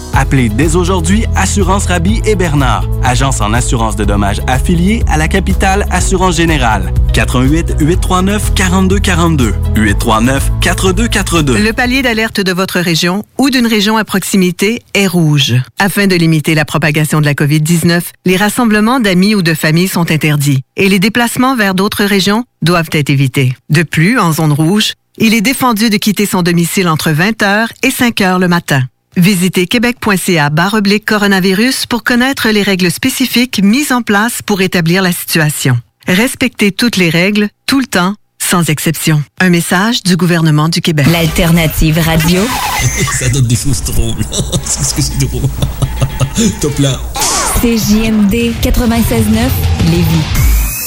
Appelez 0.13 0.49
dès 0.49 0.75
aujourd'hui 0.75 1.25
Assurance 1.35 1.85
Rabi 1.85 2.21
et 2.25 2.35
Bernard, 2.35 2.85
agence 3.03 3.41
en 3.41 3.53
assurance 3.53 3.95
de 3.95 4.05
dommages 4.05 4.41
affiliée 4.47 5.03
à 5.07 5.17
la 5.17 5.27
capitale 5.27 5.85
Assurance 5.89 6.37
Générale. 6.37 6.93
88 7.13 7.75
839 7.79 8.53
4242 8.53 9.53
839 9.75 10.51
4242. 10.61 11.57
Le 11.57 11.73
palier 11.73 12.01
d'alerte 12.01 12.41
de 12.41 12.51
votre 12.51 12.79
région 12.79 13.23
ou 13.37 13.49
d'une 13.49 13.67
région 13.67 13.97
à 13.97 14.03
proximité 14.03 14.81
est 14.93 15.07
rouge. 15.07 15.55
Afin 15.79 16.07
de 16.07 16.15
limiter 16.15 16.55
la 16.55 16.65
propagation 16.65 17.21
de 17.21 17.25
la 17.25 17.33
COVID-19, 17.33 18.01
les 18.25 18.37
rassemblements 18.37 18.99
d'amis 18.99 19.35
ou 19.35 19.41
de 19.41 19.53
familles 19.53 19.87
sont 19.87 20.11
interdits 20.11 20.61
et 20.77 20.89
les 20.89 20.99
déplacements 20.99 21.55
vers 21.55 21.75
d'autres 21.75 22.05
régions 22.05 22.45
doivent 22.61 22.89
être 22.93 23.09
évités. 23.09 23.55
De 23.69 23.83
plus, 23.83 24.19
en 24.19 24.33
zone 24.33 24.53
rouge, 24.53 24.93
il 25.17 25.33
est 25.33 25.41
défendu 25.41 25.89
de 25.89 25.97
quitter 25.97 26.25
son 26.25 26.41
domicile 26.41 26.87
entre 26.87 27.11
20h 27.11 27.67
et 27.83 27.89
5h 27.89 28.39
le 28.39 28.47
matin. 28.47 28.83
Visitez 29.17 29.67
québec.ca 29.67 30.49
oblique 30.73 31.05
coronavirus 31.05 31.85
pour 31.85 32.03
connaître 32.03 32.49
les 32.49 32.63
règles 32.63 32.89
spécifiques 32.89 33.61
mises 33.61 33.91
en 33.91 34.01
place 34.01 34.41
pour 34.41 34.61
établir 34.61 35.01
la 35.01 35.11
situation. 35.11 35.79
Respectez 36.07 36.71
toutes 36.71 36.95
les 36.95 37.09
règles, 37.09 37.49
tout 37.65 37.79
le 37.79 37.85
temps, 37.85 38.15
sans 38.39 38.69
exception. 38.69 39.21
Un 39.39 39.49
message 39.49 40.01
du 40.03 40.15
gouvernement 40.15 40.69
du 40.69 40.81
Québec. 40.81 41.07
L'alternative 41.11 41.99
radio. 41.99 42.41
Ça 43.19 43.29
donne 43.29 43.47
des 43.47 43.55
choses 43.55 43.83
drôles. 43.83 44.23
c'est 44.63 44.95
que 44.95 45.01
c'est 45.01 45.17
drôle. 45.19 45.49
Top 46.61 46.79
là. 46.79 46.99
CJMD 47.61 48.53
96.9 48.63 49.49
Lévis. 49.91 50.50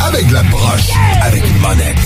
Avec 0.00 0.30
la 0.30 0.42
broche, 0.44 0.90
avec 1.20 1.42
une 1.44 1.58
monette. 1.58 1.98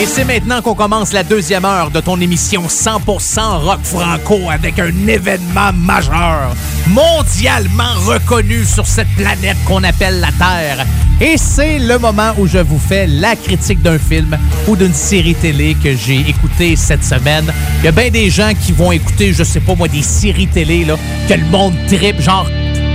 Et 0.00 0.06
c'est 0.06 0.24
maintenant 0.24 0.62
qu'on 0.62 0.74
commence 0.74 1.12
la 1.12 1.22
deuxième 1.22 1.64
heure 1.64 1.90
de 1.90 2.00
ton 2.00 2.20
émission 2.20 2.62
100% 2.66 3.64
rock 3.64 3.80
franco 3.82 4.50
avec 4.50 4.78
un 4.78 4.92
événement 5.06 5.72
majeur, 5.74 6.54
mondialement 6.88 7.94
reconnu 8.06 8.64
sur 8.64 8.86
cette 8.86 9.08
planète 9.16 9.56
qu'on 9.66 9.84
appelle 9.84 10.20
la 10.20 10.32
Terre. 10.32 10.86
Et 11.20 11.36
c'est 11.36 11.78
le 11.78 11.98
moment 11.98 12.32
où 12.38 12.46
je 12.46 12.58
vous 12.58 12.78
fais 12.78 13.06
la 13.06 13.36
critique 13.36 13.82
d'un 13.82 13.98
film 13.98 14.36
ou 14.66 14.76
d'une 14.76 14.94
série 14.94 15.34
télé 15.34 15.76
que 15.82 15.96
j'ai 15.96 16.20
écouté 16.28 16.76
cette 16.76 17.04
semaine. 17.04 17.52
Il 17.80 17.86
y 17.86 17.88
a 17.88 17.92
bien 17.92 18.10
des 18.10 18.28
gens 18.28 18.52
qui 18.60 18.72
vont 18.72 18.92
écouter, 18.92 19.32
je 19.32 19.44
sais 19.44 19.60
pas 19.60 19.74
moi, 19.74 19.88
des 19.88 20.02
séries 20.02 20.48
télé 20.48 20.84
là, 20.84 20.96
que 21.28 21.34
le 21.34 21.46
monde 21.46 21.74
trip, 21.88 22.20
genre 22.20 22.46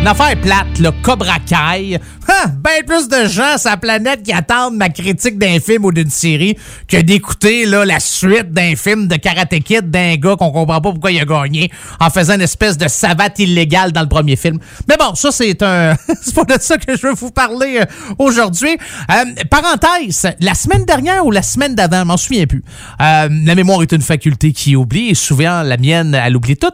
une 0.01 0.07
affaire 0.07 0.35
plate, 0.41 0.79
le 0.79 0.89
Cobra 1.03 1.37
Kai. 1.45 1.99
Hein, 2.27 2.53
ben 2.63 2.83
plus 2.87 3.07
de 3.07 3.27
gens 3.27 3.57
sur 3.57 3.69
la 3.69 3.77
planète 3.77 4.23
qui 4.23 4.31
attendent 4.31 4.75
ma 4.75 4.89
critique 4.89 5.37
d'un 5.37 5.59
film 5.59 5.85
ou 5.85 5.91
d'une 5.91 6.09
série 6.09 6.57
que 6.87 6.97
d'écouter 6.97 7.65
la 7.65 7.99
suite 7.99 8.51
d'un 8.51 8.75
film 8.75 9.07
de 9.07 9.15
Karate 9.15 9.59
Kid 9.59 9.91
d'un 9.91 10.15
gars 10.15 10.35
qu'on 10.37 10.51
comprend 10.51 10.79
pas 10.79 10.91
pourquoi 10.91 11.11
il 11.11 11.19
a 11.19 11.25
gagné 11.25 11.69
en 11.99 12.09
faisant 12.09 12.35
une 12.35 12.41
espèce 12.41 12.77
de 12.77 12.87
savate 12.87 13.39
illégale 13.39 13.91
dans 13.91 14.01
le 14.01 14.07
premier 14.07 14.37
film. 14.37 14.59
Mais 14.87 14.95
bon, 14.97 15.13
ça 15.13 15.31
c'est 15.31 15.61
un... 15.61 15.95
c'est 16.21 16.33
pas 16.33 16.45
de 16.45 16.59
ça 16.59 16.77
que 16.77 16.95
je 16.95 17.07
veux 17.07 17.13
vous 17.13 17.31
parler 17.31 17.79
euh, 17.81 18.13
aujourd'hui. 18.17 18.77
Euh, 19.11 19.25
parenthèse, 19.49 20.27
la 20.39 20.53
semaine 20.53 20.85
dernière 20.85 21.25
ou 21.25 21.31
la 21.31 21.43
semaine 21.43 21.75
d'avant, 21.75 21.99
je 21.99 22.05
m'en 22.05 22.17
souviens 22.17 22.45
plus. 22.45 22.63
Euh, 23.01 23.29
la 23.45 23.55
mémoire 23.55 23.81
est 23.81 23.91
une 23.91 24.01
faculté 24.01 24.53
qui 24.53 24.75
oublie 24.75 25.09
et 25.09 25.15
souvent 25.15 25.63
la 25.63 25.77
mienne, 25.77 26.15
elle 26.15 26.35
oublie 26.35 26.57
tout. 26.57 26.69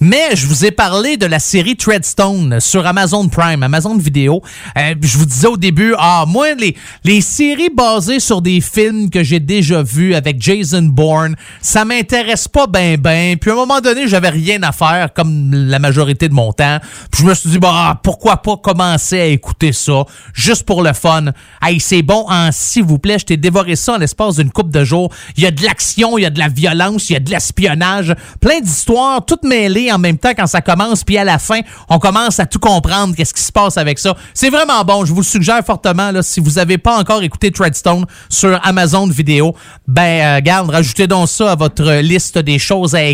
Mais 0.00 0.36
je 0.36 0.46
vous 0.46 0.64
ai 0.64 0.70
parlé 0.70 1.16
de 1.16 1.26
la 1.26 1.38
série 1.38 1.76
Treadstone 1.76 2.60
sur 2.68 2.86
Amazon 2.86 3.28
Prime, 3.28 3.62
Amazon 3.62 3.96
Vidéo. 3.96 4.42
Euh, 4.76 4.94
je 5.00 5.18
vous 5.18 5.24
disais 5.24 5.48
au 5.48 5.56
début, 5.56 5.94
ah, 5.98 6.24
moi, 6.26 6.54
les, 6.54 6.76
les 7.04 7.20
séries 7.20 7.70
basées 7.74 8.20
sur 8.20 8.42
des 8.42 8.60
films 8.60 9.10
que 9.10 9.24
j'ai 9.24 9.40
déjà 9.40 9.82
vus 9.82 10.14
avec 10.14 10.40
Jason 10.40 10.82
Bourne, 10.82 11.34
ça 11.62 11.84
m'intéresse 11.84 12.46
pas 12.46 12.66
ben 12.66 12.96
ben. 12.96 13.36
Puis 13.38 13.50
à 13.50 13.54
un 13.54 13.56
moment 13.56 13.80
donné, 13.80 14.06
j'avais 14.06 14.28
rien 14.28 14.62
à 14.62 14.72
faire, 14.72 15.12
comme 15.14 15.52
la 15.52 15.78
majorité 15.78 16.28
de 16.28 16.34
mon 16.34 16.52
temps. 16.52 16.78
Puis 17.10 17.22
je 17.22 17.26
me 17.26 17.34
suis 17.34 17.50
dit, 17.50 17.58
bah, 17.58 17.98
pourquoi 18.02 18.36
pas 18.38 18.56
commencer 18.56 19.18
à 19.18 19.26
écouter 19.26 19.72
ça, 19.72 20.04
juste 20.34 20.64
pour 20.64 20.82
le 20.82 20.92
fun. 20.92 21.26
Hey, 21.62 21.80
c'est 21.80 22.02
bon, 22.02 22.26
en 22.28 22.50
s'il 22.52 22.84
vous 22.84 22.98
plaît, 22.98 23.18
je 23.18 23.24
t'ai 23.24 23.36
dévoré 23.36 23.76
ça 23.76 23.94
en 23.94 23.98
l'espace 23.98 24.36
d'une 24.36 24.50
coupe 24.50 24.70
de 24.70 24.84
jours. 24.84 25.10
Il 25.36 25.42
y 25.42 25.46
a 25.46 25.50
de 25.50 25.62
l'action, 25.62 26.18
il 26.18 26.22
y 26.22 26.26
a 26.26 26.30
de 26.30 26.38
la 26.38 26.48
violence, 26.48 27.08
il 27.08 27.14
y 27.14 27.16
a 27.16 27.20
de 27.20 27.30
l'espionnage, 27.30 28.14
plein 28.40 28.60
d'histoires, 28.60 29.24
toutes 29.24 29.44
mêlées 29.44 29.90
en 29.90 29.98
même 29.98 30.18
temps 30.18 30.32
quand 30.36 30.46
ça 30.46 30.60
commence, 30.60 31.04
puis 31.04 31.16
à 31.16 31.24
la 31.24 31.38
fin, 31.38 31.60
on 31.88 31.98
commence 31.98 32.40
à 32.40 32.46
tout 32.46 32.57
comprendre 32.58 33.14
qu'est-ce 33.14 33.34
qui 33.34 33.42
se 33.42 33.52
passe 33.52 33.76
avec 33.76 33.98
ça. 33.98 34.16
C'est 34.34 34.50
vraiment 34.50 34.82
bon. 34.84 35.04
Je 35.04 35.12
vous 35.12 35.20
le 35.20 35.26
suggère 35.26 35.64
fortement. 35.64 36.10
Là, 36.10 36.22
si 36.22 36.40
vous 36.40 36.52
n'avez 36.52 36.78
pas 36.78 36.96
encore 36.98 37.22
écouté 37.22 37.50
Treadstone 37.50 38.04
sur 38.28 38.58
Amazon 38.64 39.06
Vidéo, 39.06 39.54
ben, 39.86 40.38
euh, 40.38 40.40
garde, 40.40 40.70
rajoutez 40.70 41.06
donc 41.06 41.28
ça 41.28 41.52
à 41.52 41.54
votre 41.54 42.00
liste 42.00 42.38
des 42.38 42.58
choses 42.58 42.94
à, 42.94 43.04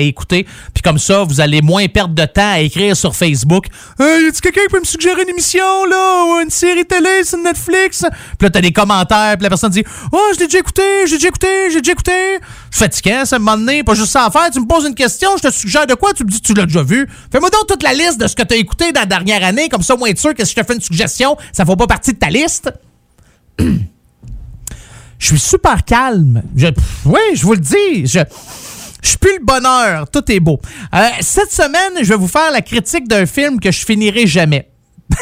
écouter. 0.00 0.46
Puis 0.74 0.82
comme 0.82 0.98
ça, 0.98 1.24
vous 1.24 1.40
allez 1.40 1.62
moins 1.62 1.86
perdre 1.88 2.14
de 2.14 2.24
temps 2.24 2.52
à 2.52 2.60
écrire 2.60 2.96
sur 2.96 3.14
Facebook. 3.14 3.66
Hey, 3.98 4.24
y 4.24 4.28
a-tu 4.28 4.40
quelqu'un 4.40 4.62
qui 4.62 4.68
peut 4.68 4.80
me 4.80 4.84
suggérer 4.84 5.22
une 5.22 5.28
émission, 5.28 5.84
là, 5.86 6.24
ou 6.24 6.40
une 6.40 6.50
série 6.50 6.84
télé 6.84 7.24
sur 7.24 7.38
Netflix? 7.38 8.04
Puis 8.38 8.46
là, 8.46 8.50
t'as 8.50 8.60
des 8.60 8.72
commentaires, 8.72 9.36
puis 9.36 9.42
la 9.42 9.48
personne 9.48 9.70
dit, 9.70 9.84
oh, 10.12 10.20
je 10.34 10.40
l'ai 10.40 10.46
déjà 10.46 10.58
écouté, 10.58 10.82
j'ai 11.06 11.16
déjà 11.16 11.28
écouté, 11.28 11.70
j'ai 11.70 11.80
déjà 11.80 11.92
écouté. 11.92 12.12
Fatiguant, 12.74 13.26
ça 13.26 13.38
me 13.38 13.44
donné, 13.44 13.84
pas 13.84 13.94
juste 13.94 14.12
ça 14.12 14.24
à 14.24 14.30
faire. 14.30 14.50
Tu 14.50 14.58
me 14.58 14.66
poses 14.66 14.86
une 14.86 14.94
question, 14.94 15.28
je 15.36 15.46
te 15.46 15.52
suggère 15.52 15.86
de 15.86 15.92
quoi? 15.92 16.14
Tu 16.14 16.24
me 16.24 16.30
dis, 16.30 16.40
tu 16.40 16.54
l'as 16.54 16.64
déjà 16.64 16.82
vu. 16.82 17.06
Fais-moi 17.30 17.50
donc 17.50 17.66
toute 17.68 17.82
la 17.82 17.92
liste 17.92 18.18
de 18.18 18.26
ce 18.26 18.34
que 18.34 18.42
t'as 18.42 18.56
écouté 18.56 18.92
dans 18.92 19.00
la 19.00 19.06
dernière 19.06 19.44
année, 19.44 19.68
comme 19.68 19.82
ça, 19.82 19.94
au 19.94 19.98
moins 19.98 20.08
être 20.08 20.18
sûr 20.18 20.34
que 20.34 20.42
si 20.42 20.54
je 20.56 20.60
te 20.60 20.66
fais 20.66 20.74
une 20.74 20.80
suggestion, 20.80 21.36
ça 21.52 21.66
fait 21.66 21.76
pas 21.76 21.86
partie 21.86 22.14
de 22.14 22.18
ta 22.18 22.30
liste. 22.30 22.72
Je 25.18 25.28
suis 25.28 25.38
super 25.38 25.84
calme. 25.84 26.42
Oui, 27.04 27.20
je 27.34 27.44
vous 27.44 27.52
le 27.52 27.60
dis. 27.60 28.06
Je, 28.06 28.18
je 29.00 29.08
suis 29.08 29.18
plus 29.18 29.38
le 29.38 29.44
bonheur. 29.44 30.10
Tout 30.10 30.32
est 30.32 30.40
beau. 30.40 30.58
Euh, 30.92 31.08
cette 31.20 31.52
semaine, 31.52 32.02
je 32.02 32.08
vais 32.08 32.16
vous 32.16 32.26
faire 32.26 32.50
la 32.50 32.60
critique 32.60 33.06
d'un 33.06 33.24
film 33.24 33.60
que 33.60 33.70
je 33.70 33.84
finirai 33.84 34.26
jamais. 34.26 34.68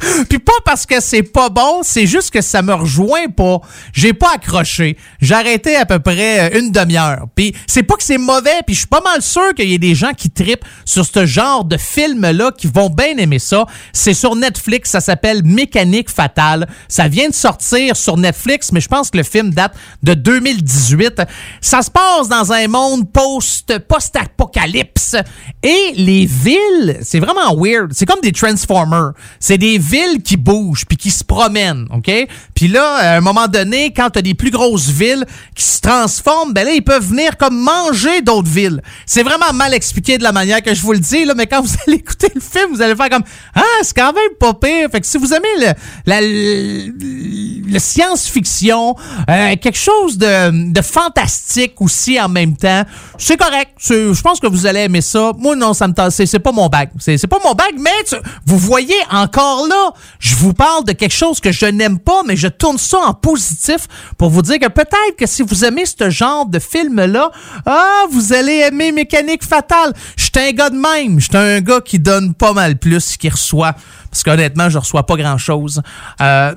Puis 0.28 0.38
pas 0.38 0.52
parce 0.64 0.86
que 0.86 1.00
c'est 1.00 1.22
pas 1.22 1.48
bon, 1.48 1.80
c'est 1.82 2.06
juste 2.06 2.30
que 2.30 2.40
ça 2.40 2.62
me 2.62 2.72
rejoint 2.72 3.28
pas. 3.28 3.60
J'ai 3.92 4.12
pas 4.12 4.32
accroché. 4.34 4.96
J'ai 5.20 5.34
arrêté 5.34 5.76
à 5.76 5.86
peu 5.86 5.98
près 5.98 6.50
euh, 6.54 6.60
une 6.60 6.70
demi-heure. 6.70 7.26
Puis 7.34 7.54
c'est 7.66 7.82
pas 7.82 7.94
que 7.96 8.04
c'est 8.04 8.18
mauvais, 8.18 8.60
puis 8.64 8.74
je 8.74 8.80
suis 8.80 8.88
pas 8.88 9.00
mal 9.00 9.22
sûr 9.22 9.54
qu'il 9.54 9.70
y 9.70 9.74
a 9.74 9.78
des 9.78 9.94
gens 9.94 10.12
qui 10.12 10.30
tripent 10.30 10.64
sur 10.84 11.04
ce 11.04 11.26
genre 11.26 11.64
de 11.64 11.76
film-là 11.76 12.52
qui 12.56 12.68
vont 12.68 12.90
bien 12.90 13.16
aimer 13.16 13.38
ça. 13.38 13.66
C'est 13.92 14.14
sur 14.14 14.36
Netflix, 14.36 14.90
ça 14.90 15.00
s'appelle 15.00 15.42
Mécanique 15.44 16.10
fatale. 16.10 16.68
Ça 16.88 17.08
vient 17.08 17.28
de 17.28 17.34
sortir 17.34 17.96
sur 17.96 18.16
Netflix, 18.16 18.72
mais 18.72 18.80
je 18.80 18.88
pense 18.88 19.10
que 19.10 19.16
le 19.16 19.24
film 19.24 19.50
date 19.50 19.74
de 20.02 20.14
2018. 20.14 21.22
Ça 21.60 21.82
se 21.82 21.90
passe 21.90 22.28
dans 22.28 22.52
un 22.52 22.68
monde 22.68 23.10
post 23.12 23.78
post-apocalypse 23.88 25.16
et 25.62 25.92
les 25.96 26.26
villes, 26.26 26.98
c'est 27.02 27.18
vraiment 27.18 27.54
weird. 27.56 27.92
C'est 27.92 28.06
comme 28.06 28.20
des 28.20 28.32
Transformers. 28.32 29.12
C'est 29.40 29.58
des 29.58 29.78
villes 29.78 29.87
qui 30.24 30.36
bougent 30.36 30.84
puis 30.86 30.96
qui 30.96 31.10
se 31.10 31.24
promènent, 31.24 31.86
OK? 31.94 32.10
Puis 32.54 32.68
là, 32.68 32.94
à 32.94 33.16
un 33.16 33.20
moment 33.20 33.48
donné, 33.48 33.92
quand 33.92 34.10
tu 34.10 34.18
as 34.18 34.22
des 34.22 34.34
plus 34.34 34.50
grosses 34.50 34.88
villes 34.88 35.24
qui 35.54 35.64
se 35.64 35.80
transforment, 35.80 36.52
ben 36.52 36.64
là 36.64 36.72
ils 36.72 36.82
peuvent 36.82 37.04
venir 37.04 37.36
comme 37.36 37.58
manger 37.58 38.22
d'autres 38.22 38.48
villes. 38.48 38.82
C'est 39.06 39.22
vraiment 39.22 39.52
mal 39.52 39.74
expliqué 39.74 40.18
de 40.18 40.22
la 40.22 40.32
manière 40.32 40.62
que 40.62 40.74
je 40.74 40.82
vous 40.82 40.92
le 40.92 40.98
dis 40.98 41.24
là, 41.24 41.34
mais 41.34 41.46
quand 41.46 41.62
vous 41.62 41.74
allez 41.86 41.96
écouter 41.98 42.30
le 42.34 42.40
film, 42.40 42.72
vous 42.72 42.82
allez 42.82 42.96
faire 42.96 43.10
comme 43.10 43.24
ah, 43.54 43.62
c'est 43.82 43.96
quand 43.96 44.12
même 44.12 44.34
pas 44.38 44.54
pire. 44.54 44.90
Fait 44.90 45.00
que 45.00 45.06
si 45.06 45.18
vous 45.18 45.32
aimez 45.32 45.48
le 45.58 45.72
la, 46.06 47.78
science-fiction, 47.78 48.96
euh, 49.28 49.56
quelque 49.56 49.78
chose 49.78 50.18
de, 50.18 50.72
de 50.72 50.82
fantastique 50.82 51.80
aussi 51.80 52.20
en 52.20 52.28
même 52.28 52.56
temps, 52.56 52.82
c'est 53.18 53.36
correct. 53.36 53.72
Je 53.80 54.20
pense 54.20 54.40
que 54.40 54.46
vous 54.46 54.66
allez 54.66 54.80
aimer 54.80 55.00
ça. 55.00 55.32
Moi, 55.38 55.56
non, 55.56 55.74
ça 55.74 55.86
me. 55.86 55.94
C'est 56.10 56.38
pas 56.38 56.52
mon 56.52 56.68
bag. 56.68 56.90
C'est 56.98 57.26
pas 57.26 57.38
mon 57.44 57.54
bag, 57.54 57.74
mais 57.78 58.18
vous 58.46 58.58
voyez 58.58 58.96
encore 59.10 59.66
là, 59.66 59.77
je 60.18 60.34
vous 60.36 60.52
parle 60.52 60.84
de 60.84 60.92
quelque 60.92 61.14
chose 61.14 61.40
que 61.40 61.52
je 61.52 61.66
n'aime 61.66 61.98
pas, 61.98 62.22
mais 62.26 62.36
je 62.36 62.48
tourne 62.48 62.78
ça 62.78 62.98
en 62.98 63.14
positif 63.14 63.86
pour 64.16 64.30
vous 64.30 64.42
dire 64.42 64.58
que 64.58 64.68
peut-être 64.68 65.16
que 65.18 65.26
si 65.26 65.42
vous 65.42 65.64
aimez 65.64 65.84
ce 65.86 66.10
genre 66.10 66.46
de 66.46 66.58
film-là, 66.58 67.30
ah, 67.66 68.04
vous 68.10 68.32
allez 68.32 68.58
aimer 68.58 68.92
Mécanique 68.92 69.44
Fatale. 69.44 69.92
Je 70.16 70.28
un 70.38 70.52
gars 70.52 70.70
de 70.70 70.76
même. 70.76 71.20
Je 71.20 71.26
suis 71.26 71.36
un 71.36 71.60
gars 71.60 71.80
qui 71.80 71.98
donne 71.98 72.34
pas 72.34 72.52
mal 72.52 72.76
plus 72.76 73.16
qu'il 73.16 73.30
reçoit. 73.30 73.74
Parce 74.10 74.22
qu'honnêtement, 74.22 74.70
je 74.70 74.78
reçois 74.78 75.04
pas 75.04 75.16
grand-chose. 75.16 75.82
Euh, 76.20 76.54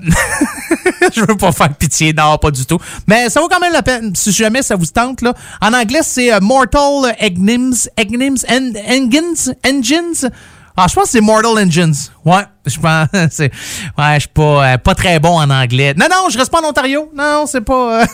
je 1.14 1.22
veux 1.22 1.38
pas 1.38 1.52
faire 1.52 1.74
pitié, 1.74 2.14
non, 2.14 2.38
pas 2.38 2.52
du 2.52 2.66
tout. 2.66 2.80
Mais 3.08 3.30
ça 3.30 3.42
vaut 3.42 3.48
quand 3.50 3.60
même 3.60 3.74
la 3.74 3.84
peine, 3.84 4.16
si 4.16 4.32
jamais 4.32 4.62
ça 4.62 4.76
vous 4.76 4.86
tente. 4.86 5.22
Là. 5.22 5.34
En 5.62 5.74
anglais, 5.74 6.02
c'est 6.04 6.32
euh, 6.32 6.40
Mortal 6.40 7.16
Engines, 7.22 7.74
Engines, 8.00 8.38
En- 8.50 8.94
Engines, 8.94 9.54
Engines. 9.66 10.30
Ah, 10.78 10.86
je 10.90 10.96
pense 10.96 11.06
que 11.06 11.10
c'est 11.12 11.22
Mortal 11.22 11.58
Engines. 11.64 11.94
Ouais, 12.24 12.44
je 12.68 12.80
pense. 12.80 13.08
Ouais, 13.98 14.16
je 14.16 14.20
suis 14.22 14.30
pas, 14.30 14.74
euh, 14.74 14.78
pas 14.78 14.96
très 14.96 15.20
bon 15.20 15.40
en 15.40 15.50
anglais. 15.50 15.94
Non, 15.98 16.06
non, 16.10 16.30
je 16.30 16.38
reste 16.38 16.52
pas 16.52 16.62
en 16.62 16.70
Ontario. 16.70 17.12
Non, 17.16 17.46
c'est 17.48 17.62
pas. 17.62 18.02
euh, 18.02 18.06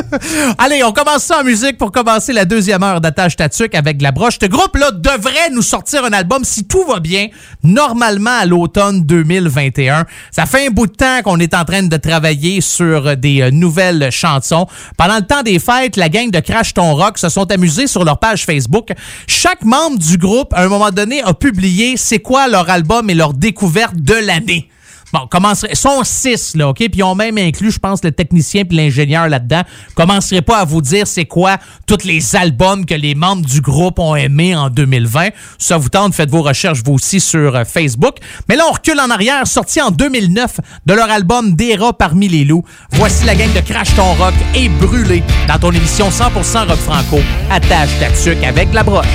Allez, 0.58 0.82
on 0.82 0.92
commence 0.92 1.24
ça 1.24 1.40
en 1.40 1.44
musique 1.44 1.76
pour 1.78 1.92
commencer 1.92 2.32
la 2.32 2.44
deuxième 2.44 2.82
heure 2.82 3.00
d'attache 3.00 3.36
tatuc 3.36 3.74
avec 3.74 4.00
la 4.02 4.12
broche. 4.12 4.38
Ce 4.40 4.46
groupe-là 4.46 4.90
devrait 4.92 5.50
nous 5.52 5.62
sortir 5.62 6.04
un 6.04 6.12
album 6.12 6.44
si 6.44 6.64
tout 6.66 6.84
va 6.84 7.00
bien, 7.00 7.28
normalement 7.62 8.38
à 8.40 8.46
l'automne 8.46 9.02
2021. 9.04 10.06
Ça 10.30 10.46
fait 10.46 10.66
un 10.66 10.70
bout 10.70 10.86
de 10.86 10.92
temps 10.92 11.20
qu'on 11.22 11.38
est 11.38 11.54
en 11.54 11.64
train 11.64 11.82
de 11.82 11.96
travailler 11.96 12.60
sur 12.60 13.16
des 13.16 13.42
euh, 13.42 13.50
nouvelles 13.50 14.10
chansons. 14.10 14.66
Pendant 14.96 15.16
le 15.16 15.26
temps 15.26 15.42
des 15.42 15.58
fêtes, 15.58 15.96
la 15.96 16.08
gang 16.08 16.30
de 16.30 16.40
Crash 16.40 16.74
Ton 16.74 16.94
Rock 16.94 17.18
se 17.18 17.28
sont 17.28 17.50
amusés 17.52 17.86
sur 17.86 18.04
leur 18.04 18.18
page 18.18 18.44
Facebook. 18.46 18.88
Chaque 19.26 19.64
membre 19.64 19.98
du 19.98 20.16
groupe, 20.16 20.52
à 20.54 20.62
un 20.62 20.68
moment 20.68 20.90
donné, 20.90 21.22
a 21.22 21.34
publié 21.34 21.96
c'est 21.96 22.20
quoi 22.20 22.48
leur 22.48 22.68
album 22.70 23.10
et 23.10 23.14
leur 23.14 23.32
découverte 23.34 23.49
de 23.52 24.26
l'année. 24.26 24.68
Bon, 25.12 25.26
commencerait, 25.28 25.74
sont 25.74 26.02
six, 26.04 26.54
là, 26.54 26.68
OK? 26.68 26.76
Puis 26.76 26.90
ils 26.94 27.02
ont 27.02 27.16
même 27.16 27.36
inclus, 27.36 27.72
je 27.72 27.78
pense, 27.80 28.04
le 28.04 28.12
technicien 28.12 28.64
puis 28.64 28.76
l'ingénieur 28.76 29.28
là-dedans. 29.28 29.62
Commencerai 29.96 30.40
pas 30.40 30.58
à 30.58 30.64
vous 30.64 30.80
dire 30.80 31.06
c'est 31.06 31.24
quoi 31.24 31.56
tous 31.86 32.04
les 32.04 32.36
albums 32.36 32.86
que 32.86 32.94
les 32.94 33.16
membres 33.16 33.44
du 33.44 33.60
groupe 33.60 33.98
ont 33.98 34.14
aimés 34.14 34.54
en 34.54 34.70
2020. 34.70 35.30
Si 35.58 35.66
ça 35.66 35.78
vous 35.78 35.88
tente, 35.88 36.14
faites 36.14 36.30
vos 36.30 36.42
recherches, 36.42 36.82
vous 36.84 36.92
aussi, 36.92 37.18
sur 37.18 37.56
euh, 37.56 37.64
Facebook. 37.64 38.18
Mais 38.48 38.54
là, 38.54 38.64
on 38.68 38.72
recule 38.72 39.00
en 39.00 39.10
arrière, 39.10 39.46
sorti 39.48 39.82
en 39.82 39.90
2009 39.90 40.60
de 40.86 40.94
leur 40.94 41.10
album 41.10 41.56
Des 41.56 41.76
parmi 41.98 42.28
les 42.28 42.44
loups. 42.44 42.64
Voici 42.92 43.24
la 43.24 43.34
gang 43.34 43.52
de 43.52 43.60
Crash 43.60 43.94
Ton 43.96 44.14
Rock 44.14 44.34
et 44.54 44.68
Brûlé 44.68 45.24
dans 45.48 45.58
ton 45.58 45.72
émission 45.72 46.08
100% 46.10 46.68
Rock 46.68 46.78
Franco. 46.78 47.20
Attache 47.50 47.90
ta 47.98 48.10
tuque 48.10 48.44
avec 48.44 48.72
la 48.72 48.84
broche. 48.84 49.06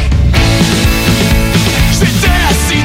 J'étais 1.94 2.34
assis 2.50 2.85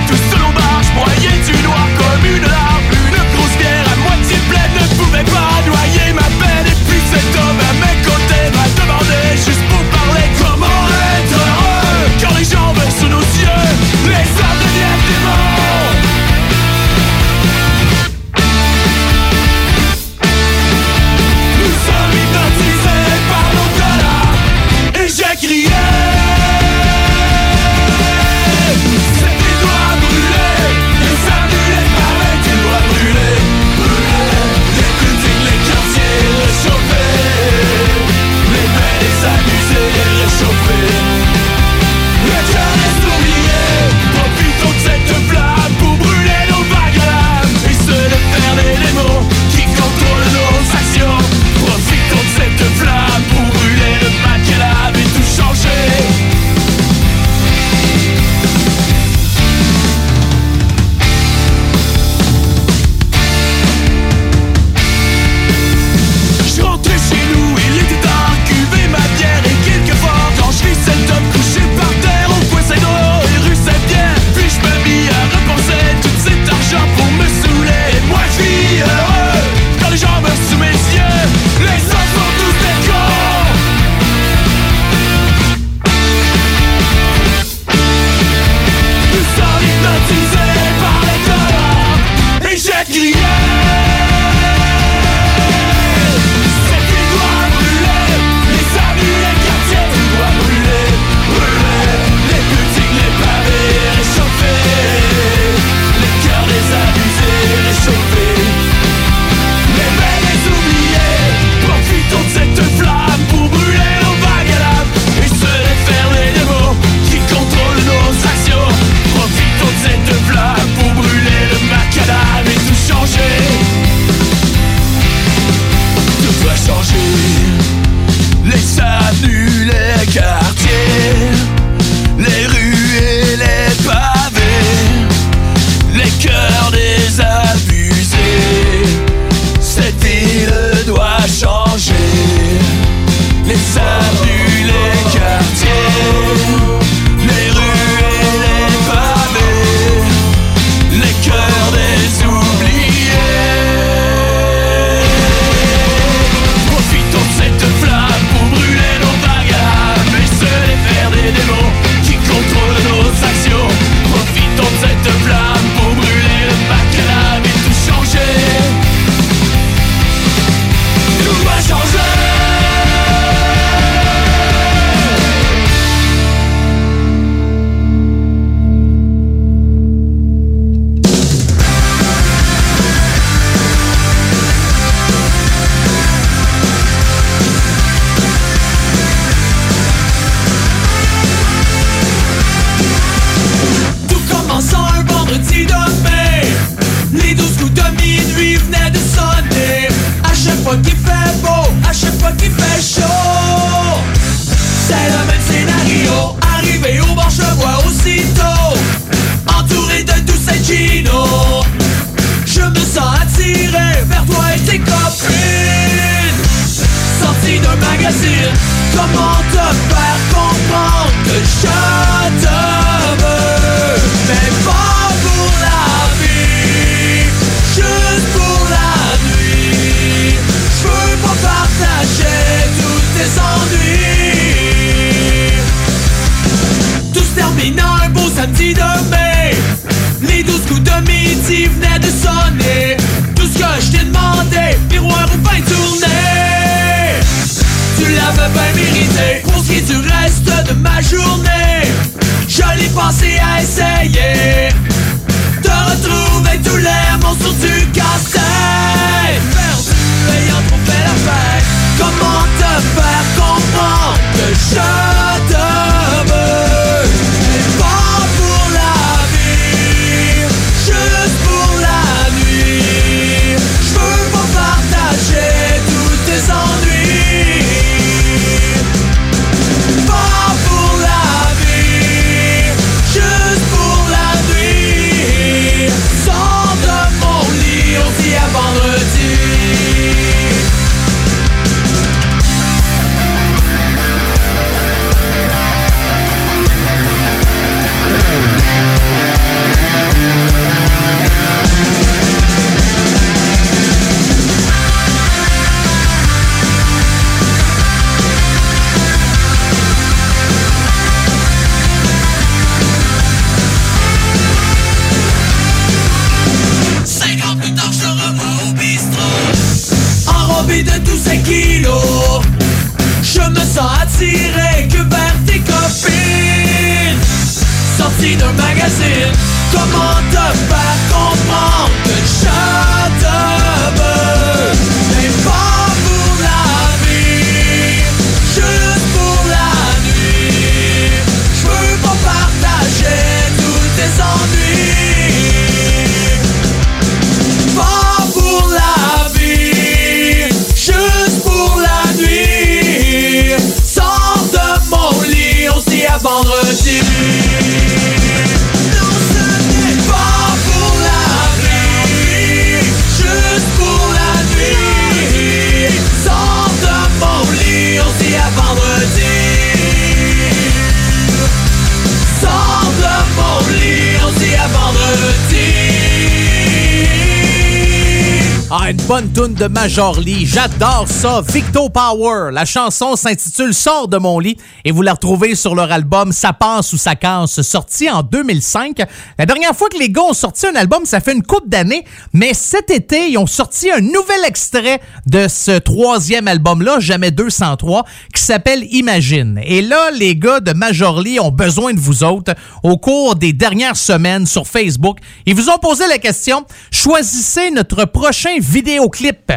bonne 379.11 379.33
tune 379.33 379.55
de 379.55 379.67
Major 379.67 380.21
Lee. 380.21 380.47
J'adore 380.47 381.07
ça. 381.09 381.43
Victo 381.45 381.89
Power. 381.89 382.53
La 382.53 382.65
chanson 382.65 383.17
s'intitule 383.17 383.75
Sors 383.75 384.07
de 384.07 384.19
mon 384.19 384.39
lit 384.39 384.57
et 384.85 384.93
vous 384.93 385.03
la 385.03 385.15
retrouvez 385.15 385.57
sur 385.57 385.75
leur 385.75 385.91
album 385.91 386.31
Ça 386.31 386.53
passe 386.53 386.93
ou 386.93 386.97
ça 386.97 387.17
casse, 387.17 387.61
sorti 387.63 388.09
en 388.09 388.23
2005. 388.23 388.99
La 389.37 389.47
dernière 389.47 389.75
fois 389.75 389.89
que 389.89 389.99
les 389.99 390.11
gars 390.11 390.23
ont 390.23 390.33
sorti 390.33 390.69
un 390.69 390.77
album, 390.77 391.07
ça 391.07 391.19
fait 391.19 391.33
une 391.33 391.43
couple 391.43 391.69
d'années, 391.69 392.05
mais 392.33 392.55
cet 392.55 392.91
été, 392.91 393.31
ils 393.31 393.37
ont 393.37 393.49
sorti 393.49 393.91
un 393.91 394.01
nouvel 394.01 394.45
extrait 394.47 395.01
de 395.27 395.49
ce 395.49 395.77
troisième 395.81 396.47
album-là, 396.47 397.01
Jamais 397.01 397.33
203, 397.33 398.05
qui 398.33 398.41
s'appelle 398.41 398.87
Imagine. 398.93 399.61
Et 399.65 399.83
là, 399.83 400.13
les 400.13 400.37
gars 400.37 400.61
de 400.61 400.73
Major 400.73 401.21
Lee 401.21 401.41
ont 401.41 401.51
besoin 401.51 401.95
de 401.95 401.99
vous 401.99 402.23
autres 402.23 402.55
au 402.85 402.97
cours 402.97 403.35
des 403.35 403.53
dernières 403.53 403.97
semaines 403.97 404.47
sur 404.47 404.69
Facebook. 404.69 405.19
Ils 405.47 405.57
vous 405.57 405.69
ont 405.69 405.79
posé 405.79 406.07
la 406.07 406.19
question, 406.19 406.65
choisissez 406.93 407.73
notre 407.73 408.05
prochain 408.05 408.57
vidéoclip. 409.01 409.53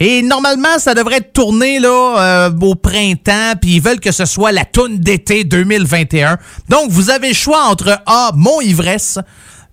Et 0.00 0.22
normalement, 0.22 0.78
ça 0.78 0.94
devrait 0.94 1.16
être 1.16 1.32
tourné 1.32 1.80
là 1.80 2.46
euh, 2.48 2.50
au 2.60 2.76
printemps, 2.76 3.54
puis 3.60 3.76
ils 3.76 3.82
veulent 3.82 3.98
que 3.98 4.12
ce 4.12 4.26
soit 4.26 4.52
la 4.52 4.64
toune 4.64 4.98
d'été 4.98 5.42
2021. 5.42 6.38
Donc, 6.68 6.90
vous 6.90 7.10
avez 7.10 7.28
le 7.28 7.34
choix 7.34 7.64
entre 7.64 8.00
A, 8.06 8.30
Mon 8.34 8.60
Ivresse, 8.60 9.18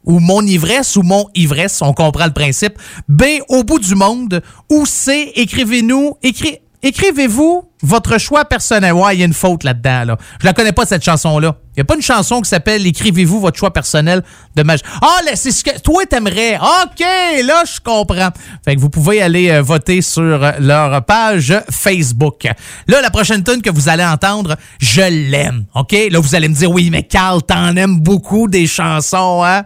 ou 0.03 0.19
Mon 0.19 0.41
Ivresse, 0.41 0.95
ou 0.95 1.03
Mon 1.03 1.27
Ivresse, 1.35 1.79
on 1.83 1.93
comprend 1.93 2.25
le 2.25 2.33
principe. 2.33 2.73
B, 3.07 3.23
Au 3.49 3.63
bout 3.63 3.77
du 3.77 3.93
monde, 3.93 4.41
ou 4.71 4.87
C, 4.87 5.31
écrivez-nous, 5.35 6.17
écri- 6.23 6.57
écrivez-vous 6.81 7.63
votre 7.85 8.17
choix 8.17 8.45
personnel. 8.45 8.93
Ouais, 8.93 9.15
il 9.15 9.19
y 9.19 9.23
a 9.23 9.25
une 9.25 9.33
faute 9.33 9.63
là-dedans. 9.63 10.03
Là. 10.05 10.17
Je 10.41 10.45
la 10.45 10.53
connais 10.53 10.73
pas, 10.73 10.85
cette 10.85 11.03
chanson-là. 11.03 11.55
Il 11.75 11.79
n'y 11.79 11.81
a 11.81 11.85
pas 11.85 11.95
une 11.95 12.01
chanson 12.01 12.39
qui 12.39 12.49
s'appelle 12.49 12.87
Écrivez-vous 12.87 13.41
votre 13.41 13.57
choix 13.57 13.73
personnel 13.73 14.23
de 14.55 14.63
Mag... 14.63 14.79
Ah, 15.01 15.19
c'est 15.33 15.51
ce 15.51 15.61
que 15.61 15.77
toi 15.81 16.05
t'aimerais. 16.05 16.55
OK, 16.55 17.05
là, 17.43 17.63
je 17.65 17.81
comprends. 17.83 18.29
Fait 18.63 18.75
que 18.75 18.79
vous 18.79 18.89
pouvez 18.89 19.21
aller 19.21 19.49
euh, 19.49 19.61
voter 19.61 20.01
sur 20.01 20.23
euh, 20.23 20.51
leur 20.59 21.03
page 21.03 21.53
Facebook. 21.69 22.47
Là, 22.87 23.01
la 23.01 23.09
prochaine 23.09 23.43
tune 23.43 23.61
que 23.61 23.69
vous 23.69 23.89
allez 23.89 24.05
entendre, 24.05 24.55
je 24.79 25.01
l'aime. 25.01 25.65
OK? 25.75 25.93
Là, 26.09 26.19
vous 26.19 26.33
allez 26.33 26.47
me 26.47 26.55
dire, 26.55 26.71
oui, 26.71 26.89
mais 26.89 27.03
Carl, 27.03 27.41
t'en 27.43 27.75
aimes 27.75 27.99
beaucoup 27.99 28.47
des 28.47 28.67
chansons, 28.67 29.43
hein? 29.43 29.63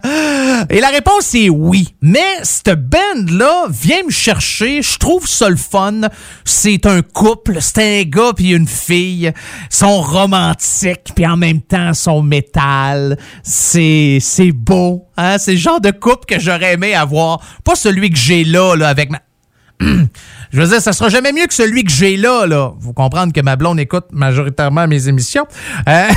Et 0.68 0.80
la 0.80 0.88
réponse 0.88 1.34
est 1.34 1.48
oui. 1.48 1.94
Mais 2.00 2.40
cette 2.42 2.74
band-là 2.74 3.66
vient 3.70 4.02
me 4.04 4.10
chercher. 4.10 4.82
Je 4.82 4.98
trouve 4.98 5.28
ça 5.28 5.48
le 5.48 5.56
fun. 5.56 6.00
C'est 6.44 6.86
un 6.86 7.02
couple. 7.02 7.58
C'est 7.60 7.78
un 7.78 8.09
gars 8.10 8.32
puis 8.34 8.50
une 8.50 8.66
fille 8.66 9.32
sont 9.70 10.00
romantiques 10.02 11.12
puis 11.14 11.26
en 11.26 11.36
même 11.36 11.62
temps 11.62 11.94
sont 11.94 12.22
métal. 12.22 13.16
C'est 13.42 14.18
c'est 14.20 14.52
beau, 14.52 15.08
hein? 15.16 15.38
C'est 15.38 15.52
le 15.52 15.58
genre 15.58 15.80
de 15.80 15.90
couple 15.90 16.26
que 16.26 16.40
j'aurais 16.40 16.74
aimé 16.74 16.94
avoir, 16.94 17.40
pas 17.64 17.74
celui 17.74 18.10
que 18.10 18.18
j'ai 18.18 18.44
là 18.44 18.74
là 18.74 18.88
avec 18.88 19.10
ma 19.10 19.20
Je 20.52 20.60
veux 20.60 20.66
dire, 20.66 20.80
ça 20.80 20.92
sera 20.92 21.08
jamais 21.08 21.32
mieux 21.32 21.46
que 21.46 21.54
celui 21.54 21.84
que 21.84 21.92
j'ai 21.92 22.16
là, 22.16 22.44
là. 22.44 22.72
Vous 22.80 22.92
comprendre 22.92 23.32
que 23.32 23.40
ma 23.40 23.54
blonde 23.54 23.78
écoute 23.78 24.06
majoritairement 24.10 24.88
mes 24.88 25.06
émissions. 25.06 25.46
Euh, 25.88 26.08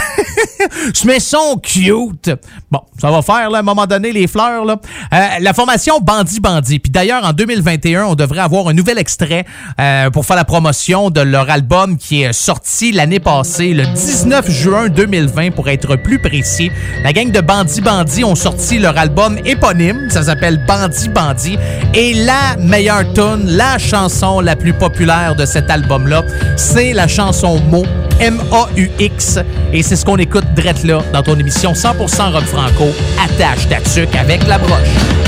mais 1.06 1.20
sont 1.20 1.60
cute. 1.62 2.32
Bon, 2.72 2.82
ça 3.00 3.12
va 3.12 3.22
faire, 3.22 3.52
là, 3.52 3.58
à 3.58 3.62
un 3.62 3.64
moment 3.64 3.86
donné, 3.86 4.12
les 4.12 4.26
fleurs, 4.26 4.66
là. 4.66 4.78
Euh, 5.14 5.28
la 5.40 5.54
formation 5.54 6.00
Bandit 6.00 6.40
Bandit. 6.40 6.80
Puis 6.80 6.92
d'ailleurs, 6.92 7.24
en 7.24 7.34
2021, 7.34 8.06
on 8.06 8.16
devrait 8.16 8.40
avoir 8.40 8.70
un 8.70 8.74
nouvel 8.74 8.98
extrait 8.98 9.46
euh, 9.80 10.10
pour 10.10 10.26
faire 10.26 10.36
la 10.36 10.46
promotion 10.46 11.12
de 11.12 11.22
leur 11.22 11.52
album 11.52 11.98
qui 11.98 12.24
est 12.24 12.34
sorti 12.34 12.92
l'année 12.92 13.20
passée, 13.20 13.76
le 13.76 13.86
19 13.86 14.50
juin 14.50 14.88
2020, 14.90 15.52
pour 15.52 15.70
être 15.70 15.96
plus 15.96 16.18
précis. 16.18 16.72
La 17.04 17.14
gang 17.14 17.32
de 17.32 17.40
Bandit 17.40 17.82
Bandit 17.82 18.24
ont 18.24 18.36
sorti 18.36 18.80
leur 18.80 18.98
album 18.98 19.38
éponyme. 19.46 20.10
Ça 20.10 20.24
s'appelle 20.24 20.66
Bandit 20.66 21.10
Bandit. 21.10 21.58
Et 21.94 22.16
la 22.16 22.58
meilleure 22.58 23.14
tune, 23.14 23.46
la 23.46 23.78
chanson 23.78 24.23
la 24.42 24.56
plus 24.56 24.74
populaire 24.74 25.36
de 25.36 25.46
cet 25.46 25.70
album-là, 25.70 26.24
c'est 26.56 26.94
la 26.94 27.08
chanson 27.08 27.60
Mo, 27.70 27.84
M-A-U-X. 28.20 29.40
Et 29.74 29.84
c'est 29.84 29.96
ce 29.96 30.06
qu'on 30.06 30.18
écoute 30.18 30.46
drette 30.56 30.84
là 30.84 31.02
dans 31.12 31.24
ton 31.24 31.38
émission 31.38 31.74
100% 31.74 32.32
rock 32.32 32.44
franco, 32.44 32.86
attache 33.24 33.68
ta 33.68 33.82
tuque 33.82 34.16
avec 34.16 34.48
la 34.48 34.58
broche. 34.58 35.23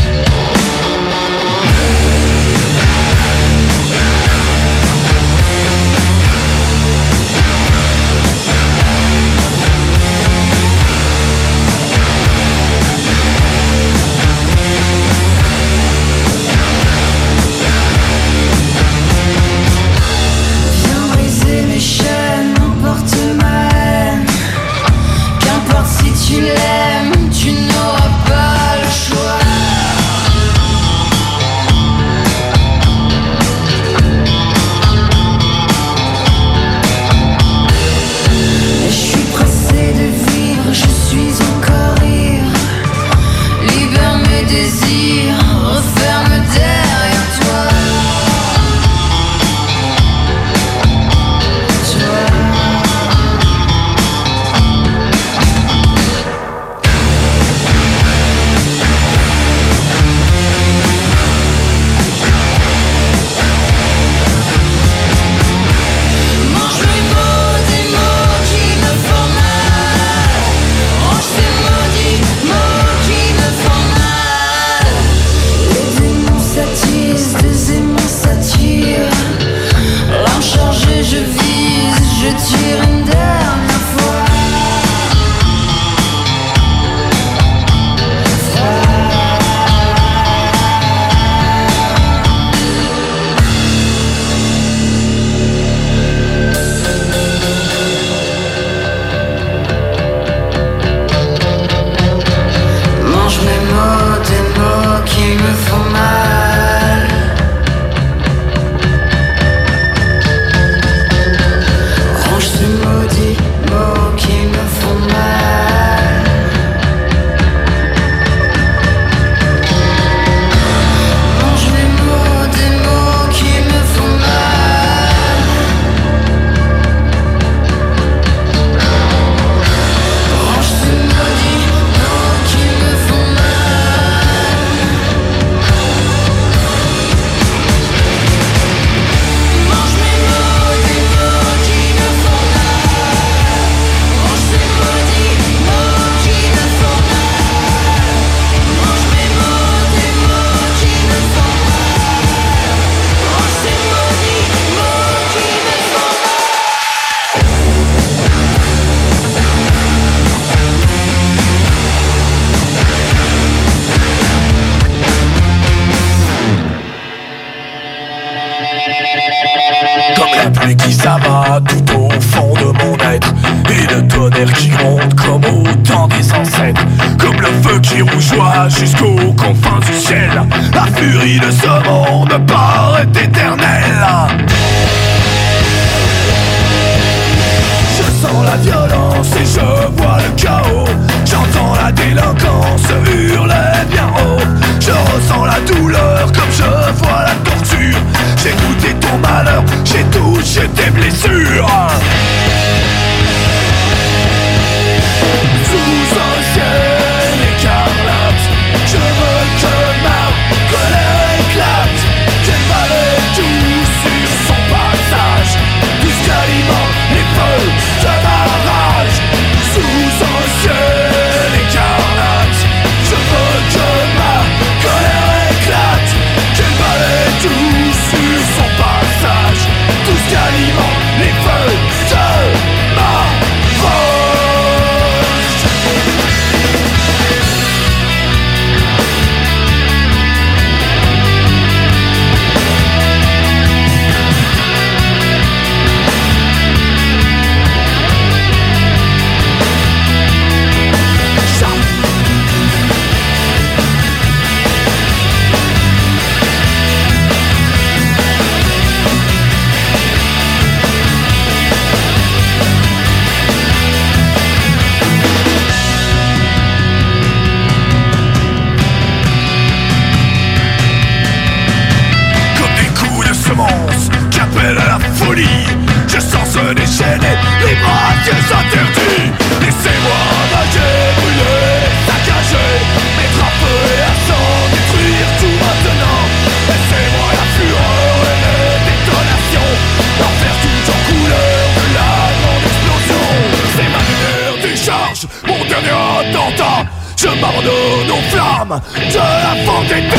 Mord-nous 297.45 298.07
nos 298.07 298.21
flammes 298.31 298.81
de 298.95 299.17
la 299.17 299.53
fantaisie 299.65 300.09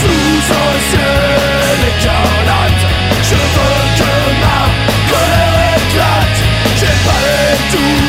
Sous 0.00 0.52
un 0.52 0.74
ciel 0.90 1.78
écarlate 1.90 2.82
Je 3.22 3.38
veux 3.54 3.82
que 3.98 4.12
ma 4.42 4.60
colère 5.08 5.76
éclate. 5.76 6.40
J'ai 6.78 6.96
pas 7.06 7.20
les 7.26 7.54
tout 7.70 7.99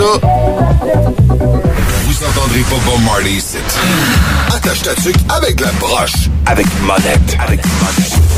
Vous 0.00 0.06
entendrez 2.24 2.60
pas 2.60 2.76
Bob 2.86 3.02
Marley 3.04 3.32
ici. 3.32 3.58
Attache 4.48 4.80
ta 4.80 4.94
tuque 4.94 5.16
avec 5.28 5.60
la 5.60 5.70
broche. 5.72 6.30
Avec 6.46 6.66
monette. 6.82 7.36
Avec 7.38 7.60
monette. 7.66 8.29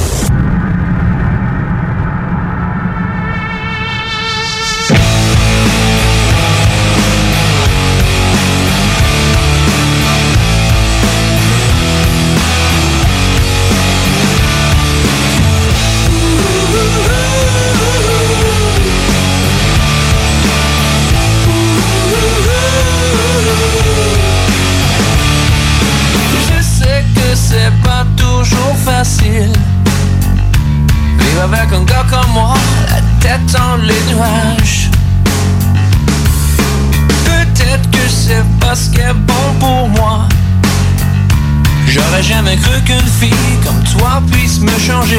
jamais 42.52 42.62
cru 42.62 42.80
qu'une 42.82 43.08
fille 43.20 43.58
comme 43.64 43.82
toi 43.98 44.22
puisse 44.30 44.60
me 44.60 44.78
changer. 44.78 45.16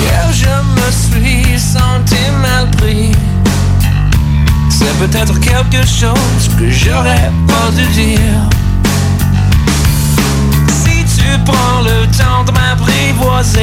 Hier 0.00 0.32
je 0.32 0.46
me 0.46 0.90
suis 0.90 1.58
senti 1.58 2.16
malpris 2.40 3.12
C'est 4.68 4.98
peut-être 4.98 5.38
quelque 5.40 5.86
chose 5.86 6.50
que 6.58 6.70
j'aurais 6.70 7.30
pas 7.46 7.70
dû 7.76 7.86
dire. 7.92 8.51
Tu 13.54 13.60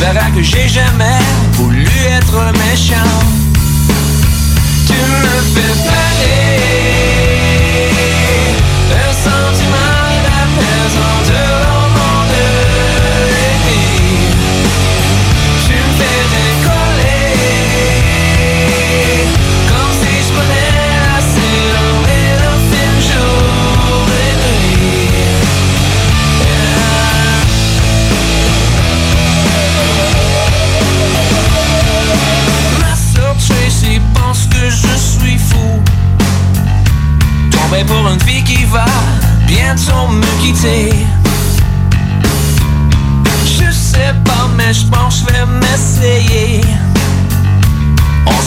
verras 0.00 0.30
que 0.34 0.42
j'ai 0.42 0.68
jamais 0.68 1.18
voulu 1.54 1.86
être 1.86 2.52
méchant. 2.58 3.39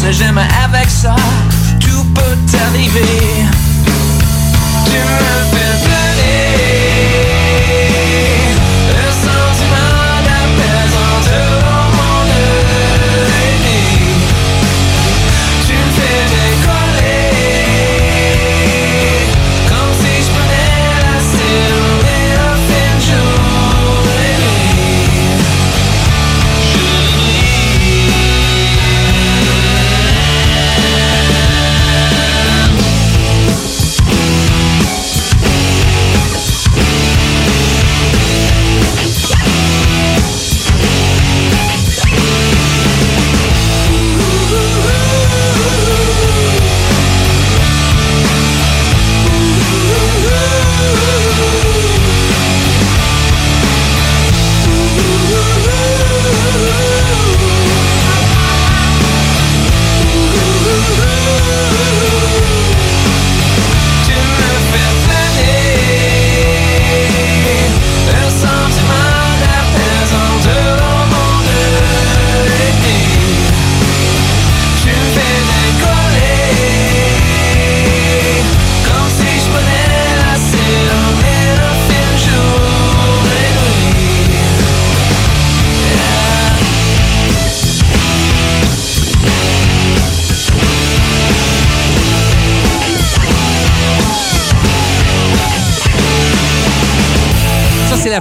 ça 0.04 0.12
j'aime 0.12 0.38
avec 0.38 0.90
ça, 0.90 1.16
tout 1.80 2.04
peut 2.14 2.58
arriver. 2.68 3.46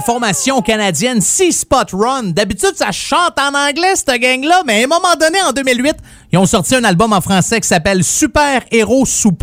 Formation 0.05 0.61
canadienne 0.61 1.21
Sea 1.21 1.51
Spot 1.51 1.89
Run. 1.93 2.31
D'habitude, 2.31 2.73
ça 2.75 2.91
chante 2.91 3.39
en 3.39 3.53
anglais, 3.55 3.95
cette 3.95 4.19
gang-là, 4.19 4.63
mais 4.65 4.81
à 4.81 4.83
un 4.83 4.87
moment 4.87 5.15
donné, 5.19 5.41
en 5.41 5.51
2008, 5.51 5.95
ils 6.31 6.37
ont 6.37 6.45
sorti 6.45 6.75
un 6.75 6.83
album 6.83 7.13
en 7.13 7.21
français 7.21 7.61
qui 7.61 7.67
s'appelle 7.67 8.03
Super 8.03 8.63
Héros 8.71 9.05
sous 9.05 9.33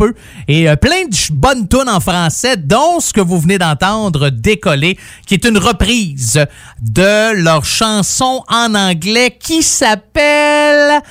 et 0.47 0.69
euh, 0.69 0.75
plein 0.75 1.05
de 1.05 1.33
bonnes 1.33 1.67
tunes 1.67 1.89
en 1.89 1.99
français, 1.99 2.57
dont 2.57 2.99
ce 2.99 3.11
que 3.13 3.21
vous 3.21 3.39
venez 3.39 3.57
d'entendre, 3.57 4.29
Décoller, 4.29 4.97
qui 5.25 5.33
est 5.33 5.45
une 5.45 5.57
reprise 5.57 6.45
de 6.81 7.33
leur 7.33 7.65
chanson 7.65 8.43
en 8.47 8.75
anglais 8.75 9.37
qui 9.39 9.63
s'appelle... 9.63 11.01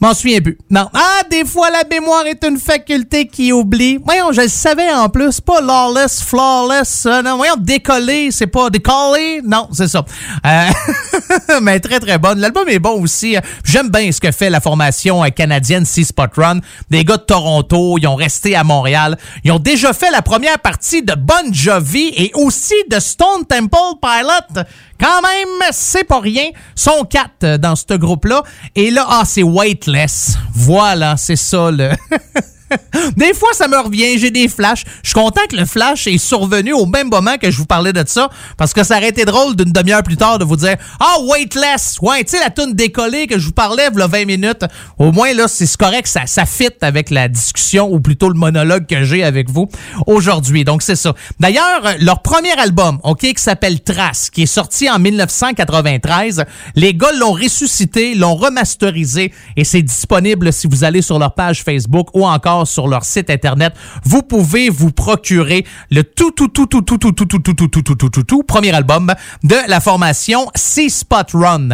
M'en 0.00 0.12
souviens 0.12 0.40
plus. 0.40 0.58
Non. 0.70 0.88
Ah, 0.92 1.22
des 1.30 1.44
fois, 1.44 1.70
la 1.70 1.84
mémoire 1.90 2.26
est 2.26 2.44
une 2.44 2.58
faculté 2.58 3.26
qui 3.26 3.52
oublie. 3.52 3.98
Voyons, 4.04 4.32
je 4.32 4.42
le 4.42 4.48
savais 4.48 4.92
en 4.92 5.08
plus. 5.08 5.40
Pas 5.40 5.60
lawless, 5.60 6.22
flawless. 6.22 7.06
euh, 7.06 7.22
non, 7.22 7.36
voyons, 7.36 7.54
décoller, 7.58 8.30
c'est 8.30 8.46
pas 8.46 8.70
décoller. 8.70 9.40
Non, 9.44 9.68
c'est 9.72 9.88
ça. 9.88 10.04
Euh, 10.46 10.68
mais 11.62 11.80
très, 11.80 12.00
très 12.00 12.18
bonne. 12.18 12.40
L'album 12.40 12.68
est 12.68 12.78
bon 12.78 13.00
aussi. 13.00 13.36
J'aime 13.64 13.88
bien 13.88 14.10
ce 14.12 14.20
que 14.20 14.30
fait 14.32 14.50
la 14.50 14.60
formation 14.60 15.24
euh, 15.24 15.28
canadienne 15.28 15.84
Sea 15.84 16.04
Spot 16.04 16.30
Run. 16.36 16.58
Des 16.90 17.04
gars 17.04 17.16
de 17.16 17.22
Toronto, 17.22 17.96
ils 17.98 18.06
ont 18.06 18.16
resté 18.16 18.56
à 18.56 18.64
Montréal. 18.64 19.16
Ils 19.44 19.52
ont 19.52 19.58
déjà 19.58 19.92
fait 19.92 20.10
la 20.10 20.22
première 20.22 20.58
partie 20.58 21.02
de 21.02 21.14
Bon 21.14 21.52
Jovi 21.52 22.12
et 22.16 22.30
aussi 22.34 22.74
de 22.90 22.98
Stone 22.98 23.44
Temple 23.48 23.98
Pilot. 24.02 24.64
Quand 25.00 25.22
même, 25.22 25.70
c'est 25.72 26.04
pas 26.04 26.20
rien. 26.20 26.50
Sont 26.74 27.04
quatre 27.04 27.44
euh, 27.44 27.58
dans 27.58 27.76
ce 27.76 27.94
groupe-là. 27.94 28.42
Et 28.74 28.90
là, 28.90 29.06
ah, 29.08 29.22
c'est 29.26 29.42
Weightless. 29.42 30.36
Voilà, 30.54 31.16
c'est 31.16 31.36
ça, 31.36 31.70
le... 31.70 31.90
Des 33.16 33.34
fois, 33.34 33.50
ça 33.52 33.68
me 33.68 33.76
revient, 33.76 34.18
j'ai 34.18 34.30
des 34.30 34.48
flashs. 34.48 34.84
Je 35.02 35.08
suis 35.08 35.14
content 35.14 35.40
que 35.48 35.56
le 35.56 35.64
flash 35.64 36.06
est 36.06 36.18
survenu 36.18 36.72
au 36.72 36.86
même 36.86 37.08
moment 37.08 37.36
que 37.38 37.50
je 37.50 37.58
vous 37.58 37.66
parlais 37.66 37.92
de 37.92 38.04
ça, 38.06 38.28
parce 38.56 38.72
que 38.72 38.84
ça 38.84 38.96
aurait 38.96 39.08
été 39.08 39.24
drôle 39.24 39.56
d'une 39.56 39.72
demi-heure 39.72 40.02
plus 40.02 40.16
tard 40.16 40.38
de 40.38 40.44
vous 40.44 40.56
dire 40.56 40.76
Ah, 41.00 41.16
Weightless! 41.24 41.96
Ouais, 42.02 42.24
tu 42.24 42.32
sais, 42.32 42.40
la 42.40 42.50
toune 42.50 42.74
décollée 42.74 43.26
que 43.26 43.38
je 43.38 43.46
vous 43.46 43.52
parlais, 43.52 43.88
il 43.92 44.04
20 44.04 44.24
minutes. 44.26 44.64
Au 44.98 45.12
moins, 45.12 45.32
là, 45.32 45.46
c'est 45.48 45.74
correct, 45.76 46.06
ça, 46.06 46.26
ça 46.26 46.46
fit 46.46 46.68
avec 46.80 47.10
la 47.10 47.28
discussion, 47.28 47.92
ou 47.92 48.00
plutôt 48.00 48.28
le 48.28 48.38
monologue 48.38 48.86
que 48.86 49.04
j'ai 49.04 49.24
avec 49.24 49.50
vous 49.50 49.68
aujourd'hui. 50.06 50.64
Donc, 50.64 50.82
c'est 50.82 50.96
ça. 50.96 51.14
D'ailleurs, 51.40 51.96
leur 52.00 52.22
premier 52.22 52.52
album, 52.52 52.98
OK, 53.02 53.20
qui 53.20 53.34
s'appelle 53.36 53.80
Trace, 53.80 54.30
qui 54.30 54.42
est 54.42 54.46
sorti 54.46 54.90
en 54.90 54.98
1993, 54.98 56.44
les 56.74 56.94
gars 56.94 57.12
l'ont 57.12 57.32
ressuscité, 57.32 58.14
l'ont 58.14 58.36
remasterisé, 58.36 59.32
et 59.56 59.64
c'est 59.64 59.82
disponible 59.82 60.52
si 60.52 60.66
vous 60.66 60.84
allez 60.84 61.02
sur 61.02 61.18
leur 61.18 61.34
page 61.34 61.62
Facebook 61.62 62.08
ou 62.14 62.26
encore 62.26 62.63
sur 62.64 62.88
leur 62.88 63.04
site 63.04 63.30
internet. 63.30 63.74
Vous 64.04 64.22
pouvez 64.22 64.70
vous 64.70 64.92
procurer 64.92 65.64
le 65.90 66.04
tout, 66.04 66.30
tout, 66.30 66.48
tout, 66.48 66.66
tout, 66.66 66.82
tout, 66.82 66.98
tout, 66.98 67.12
tout, 67.12 67.24
tout, 67.24 67.38
tout, 67.38 67.52
tout, 67.52 67.66
tout, 67.66 67.82
tout, 67.82 67.94
tout, 67.94 68.08
tout, 68.10 68.22
tout, 68.22 68.42
premier 68.42 68.72
album 68.72 69.12
de 69.42 69.56
la 69.68 69.80
formation 69.80 70.46
Sea 70.54 70.90
Spot 70.90 71.26
Run. 71.32 71.68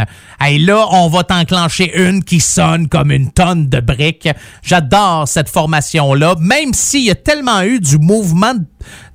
Et 0.46 0.58
là, 0.58 0.86
on 0.90 1.08
va 1.08 1.24
t'enclencher 1.24 1.92
une 1.94 2.24
qui 2.24 2.40
sonne 2.40 2.88
comme 2.88 3.10
une 3.10 3.30
tonne 3.30 3.68
de 3.68 3.80
briques. 3.80 4.28
J'adore 4.62 5.28
cette 5.28 5.48
formation-là, 5.48 6.34
même 6.38 6.72
s'il 6.74 7.04
y 7.04 7.10
a 7.10 7.14
tellement 7.14 7.62
eu 7.62 7.80
du 7.80 7.98
mouvement 7.98 8.54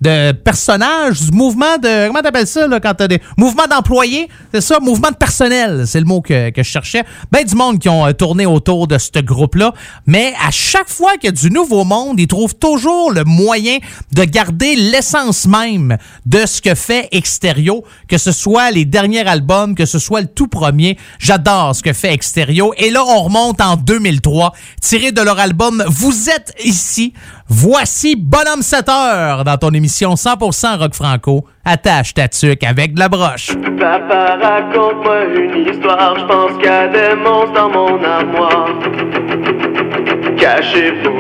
de 0.01 0.31
personnages, 0.31 1.21
du 1.21 1.31
mouvement 1.31 1.77
de. 1.77 2.07
Comment 2.07 2.21
t'appelles 2.21 2.47
ça, 2.47 2.67
là, 2.67 2.79
quand 2.79 2.93
t'as 2.93 3.07
des. 3.07 3.21
Mouvement 3.37 3.67
d'employés, 3.69 4.29
c'est 4.53 4.61
ça, 4.61 4.79
mouvement 4.79 5.09
de 5.09 5.15
personnel, 5.15 5.85
c'est 5.87 5.99
le 5.99 6.05
mot 6.05 6.21
que, 6.21 6.49
que 6.49 6.63
je 6.63 6.69
cherchais. 6.69 7.03
Ben, 7.31 7.43
du 7.43 7.55
monde 7.55 7.79
qui 7.79 7.89
ont 7.89 8.05
euh, 8.05 8.13
tourné 8.13 8.45
autour 8.45 8.87
de 8.87 8.97
ce 8.97 9.19
groupe-là. 9.19 9.73
Mais 10.05 10.33
à 10.45 10.51
chaque 10.51 10.89
fois 10.89 11.13
qu'il 11.13 11.25
y 11.25 11.27
a 11.27 11.31
du 11.31 11.49
nouveau 11.51 11.83
monde, 11.83 12.19
ils 12.19 12.27
trouvent 12.27 12.55
toujours 12.55 13.11
le 13.11 13.23
moyen 13.23 13.77
de 14.13 14.23
garder 14.23 14.75
l'essence 14.75 15.45
même 15.45 15.97
de 16.25 16.45
ce 16.45 16.61
que 16.61 16.75
fait 16.75 17.07
Exterio, 17.11 17.83
que 18.07 18.17
ce 18.17 18.31
soit 18.31 18.71
les 18.71 18.85
derniers 18.85 19.25
albums, 19.27 19.75
que 19.75 19.85
ce 19.85 19.99
soit 19.99 20.21
le 20.21 20.27
tout 20.27 20.47
premier. 20.47 20.97
J'adore 21.19 21.75
ce 21.75 21.83
que 21.83 21.93
fait 21.93 22.13
Exterio. 22.13 22.73
Et 22.77 22.89
là, 22.89 23.03
on 23.05 23.23
remonte 23.23 23.61
en 23.61 23.75
2003, 23.75 24.53
tiré 24.81 25.11
de 25.11 25.21
leur 25.21 25.39
album 25.39 25.83
Vous 25.87 26.29
êtes 26.29 26.53
ici. 26.63 27.13
Voici 27.47 28.15
Bonhomme 28.15 28.63
7 28.63 28.89
heures 28.89 29.43
dans 29.43 29.57
ton 29.57 29.69
émission 29.69 30.15
100% 30.15 30.79
rock 30.79 30.95
franco. 30.95 31.45
Attache 31.63 32.15
ta 32.15 32.27
tuque 32.27 32.63
avec 32.63 32.95
de 32.95 32.99
la 32.99 33.07
broche. 33.07 33.51
Papa, 33.79 34.37
raconte-moi 34.41 35.25
une 35.25 35.67
histoire, 35.67 36.17
je 36.17 36.25
pense 36.25 36.53
qu'il 36.53 36.65
y 36.65 36.67
a 36.67 36.87
des 36.87 37.15
monstres 37.15 37.53
dans 37.53 37.69
mon 37.69 38.03
armoire. 38.03 38.69
Cachés 40.37 40.93
pour 41.03 41.13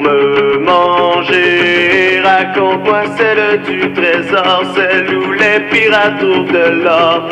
me 0.00 0.58
manger, 0.60 2.20
raconte-moi 2.24 3.02
celle 3.16 3.62
du 3.62 3.92
trésor, 3.92 4.62
celle 4.76 5.12
où 5.12 5.32
les 5.32 5.60
pirates 5.68 6.18
trouvent 6.18 6.52
de 6.52 6.84
l'or. 6.84 7.28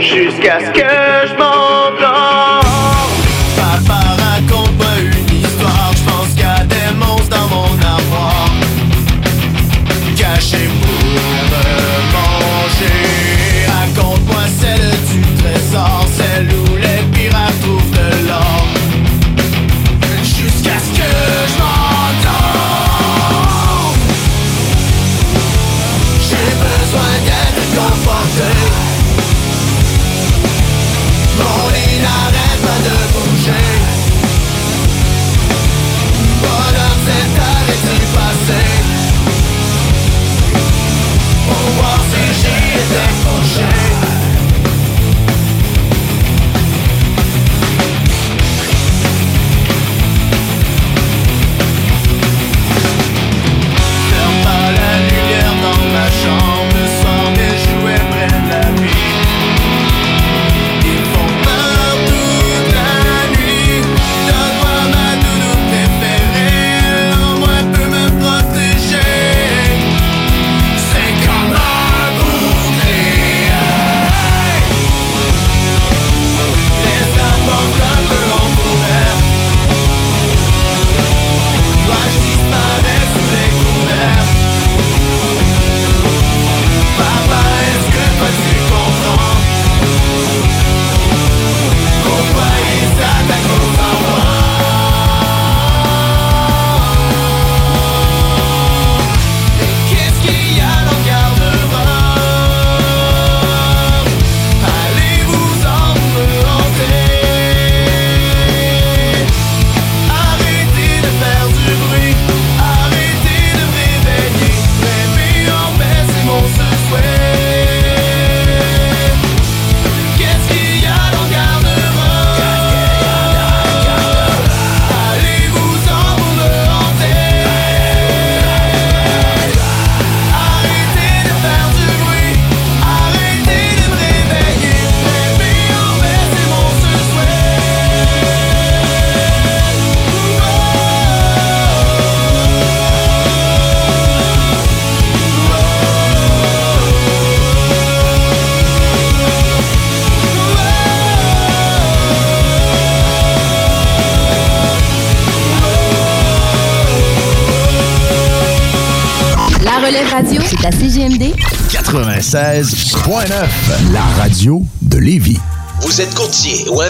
Jusqu'à 0.00 0.60
ce 0.60 0.70
que 0.70 1.28
je 1.28 1.34
m'endors. 1.36 2.63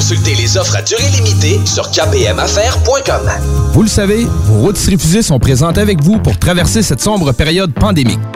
Consultez 0.00 0.34
les 0.34 0.56
offres 0.56 0.76
à 0.76 0.80
durée 0.80 1.10
limitée 1.10 1.60
sur 1.66 1.90
kbmaffaires.com. 1.90 3.30
Vous 3.74 3.82
le 3.82 3.88
savez, 3.88 4.26
vos 4.46 4.54
routes 4.54 4.78
refusées 4.78 5.20
sont 5.20 5.38
présentes 5.38 5.76
avec 5.76 6.02
vous 6.02 6.18
pour 6.18 6.38
traverser 6.38 6.82
cette 6.82 7.02
sombre 7.02 7.32
période 7.32 7.74
pandémique. 7.74 8.18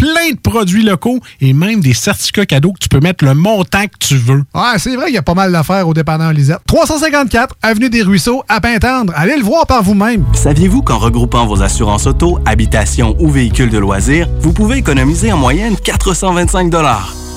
plein 0.00 0.30
de 0.32 0.40
produits 0.40 0.82
locaux 0.82 1.20
et 1.42 1.52
même 1.52 1.80
des 1.80 1.92
certificats 1.92 2.46
cadeaux 2.46 2.72
que 2.72 2.78
tu 2.78 2.88
peux 2.88 3.00
mettre 3.00 3.22
le 3.22 3.34
montant 3.34 3.84
que 3.84 3.98
tu 3.98 4.16
veux. 4.16 4.42
Ouais, 4.54 4.78
c'est 4.78 4.96
vrai 4.96 5.06
qu'il 5.06 5.14
y 5.14 5.18
a 5.18 5.22
pas 5.22 5.34
mal 5.34 5.52
d'affaires 5.52 5.86
au 5.86 5.92
dépanneur 5.92 6.32
Lisette. 6.32 6.60
354 6.66 7.54
Avenue 7.60 7.90
des 7.90 8.00
Ruisseaux, 8.00 8.42
à 8.48 8.62
Pintendre. 8.62 9.12
Allez 9.14 9.36
le 9.36 9.42
voir 9.42 9.66
par 9.66 9.82
vous-même. 9.82 10.24
Saviez-vous 10.32 10.80
qu'en 10.80 10.96
regroupant 10.96 11.46
vos 11.46 11.62
assurances 11.62 12.06
auto, 12.06 12.38
habitation 12.46 13.14
ou 13.18 13.28
véhicules 13.28 13.68
de 13.68 13.76
loisirs, 13.76 14.26
vous 14.40 14.54
pouvez 14.54 14.78
économiser 14.78 15.32
en 15.32 15.36
moyenne 15.36 15.76
425 15.76 16.70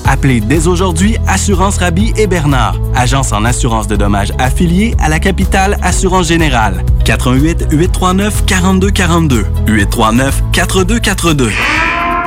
Appelez 0.06 0.40
dès 0.40 0.66
aujourd'hui 0.66 1.16
Assurance 1.26 1.76
Rabi 1.76 2.14
et 2.16 2.26
Bernard, 2.26 2.78
agence 2.94 3.32
en 3.32 3.44
assurance 3.44 3.88
de 3.88 3.96
dommages 3.96 4.32
affiliée 4.38 4.94
à 5.00 5.10
la 5.10 5.18
capitale 5.18 5.76
Assurance 5.82 6.28
Générale. 6.28 6.82
88 7.04 7.66
839 7.72 8.46
4242 8.46 9.44
839 9.66 10.42
4242. 10.52 11.50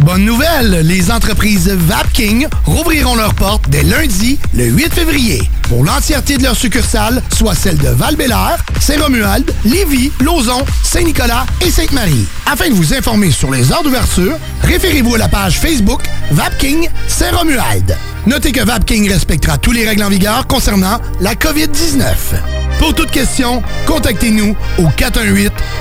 Bonne 0.00 0.24
nouvelle, 0.24 0.80
les 0.82 1.10
entreprises 1.10 1.68
Vapking 1.68 2.46
rouvriront 2.64 3.14
leurs 3.14 3.34
portes 3.34 3.68
dès 3.68 3.82
lundi, 3.82 4.38
le 4.54 4.64
8 4.64 4.92
février, 4.92 5.42
pour 5.68 5.84
l'entièreté 5.84 6.38
de 6.38 6.42
leurs 6.42 6.56
succursales, 6.56 7.22
soit 7.32 7.54
celles 7.54 7.78
de 7.78 7.88
val 7.88 8.16
Saint-Romuald, 8.80 9.52
Lévis, 9.64 10.10
Lauson, 10.20 10.64
Saint-Nicolas 10.82 11.46
et 11.64 11.70
Sainte-Marie. 11.70 12.26
Afin 12.46 12.68
de 12.68 12.74
vous 12.74 12.94
informer 12.94 13.30
sur 13.30 13.50
les 13.50 13.70
heures 13.70 13.84
d'ouverture, 13.84 14.36
référez-vous 14.62 15.14
à 15.14 15.18
la 15.18 15.28
page 15.28 15.60
Facebook 15.60 16.02
Vapking 16.32 16.88
Saint-Romuald. 17.06 17.96
Notez 18.26 18.52
que 18.52 18.64
Vapking 18.64 19.08
respectera 19.08 19.58
tous 19.58 19.72
les 19.72 19.86
règles 19.86 20.02
en 20.02 20.08
vigueur 20.08 20.46
concernant 20.46 20.98
la 21.20 21.34
COVID-19. 21.34 22.02
Pour 22.78 22.94
toute 22.94 23.12
question, 23.12 23.62
contactez-nous 23.86 24.56
au 24.78 24.88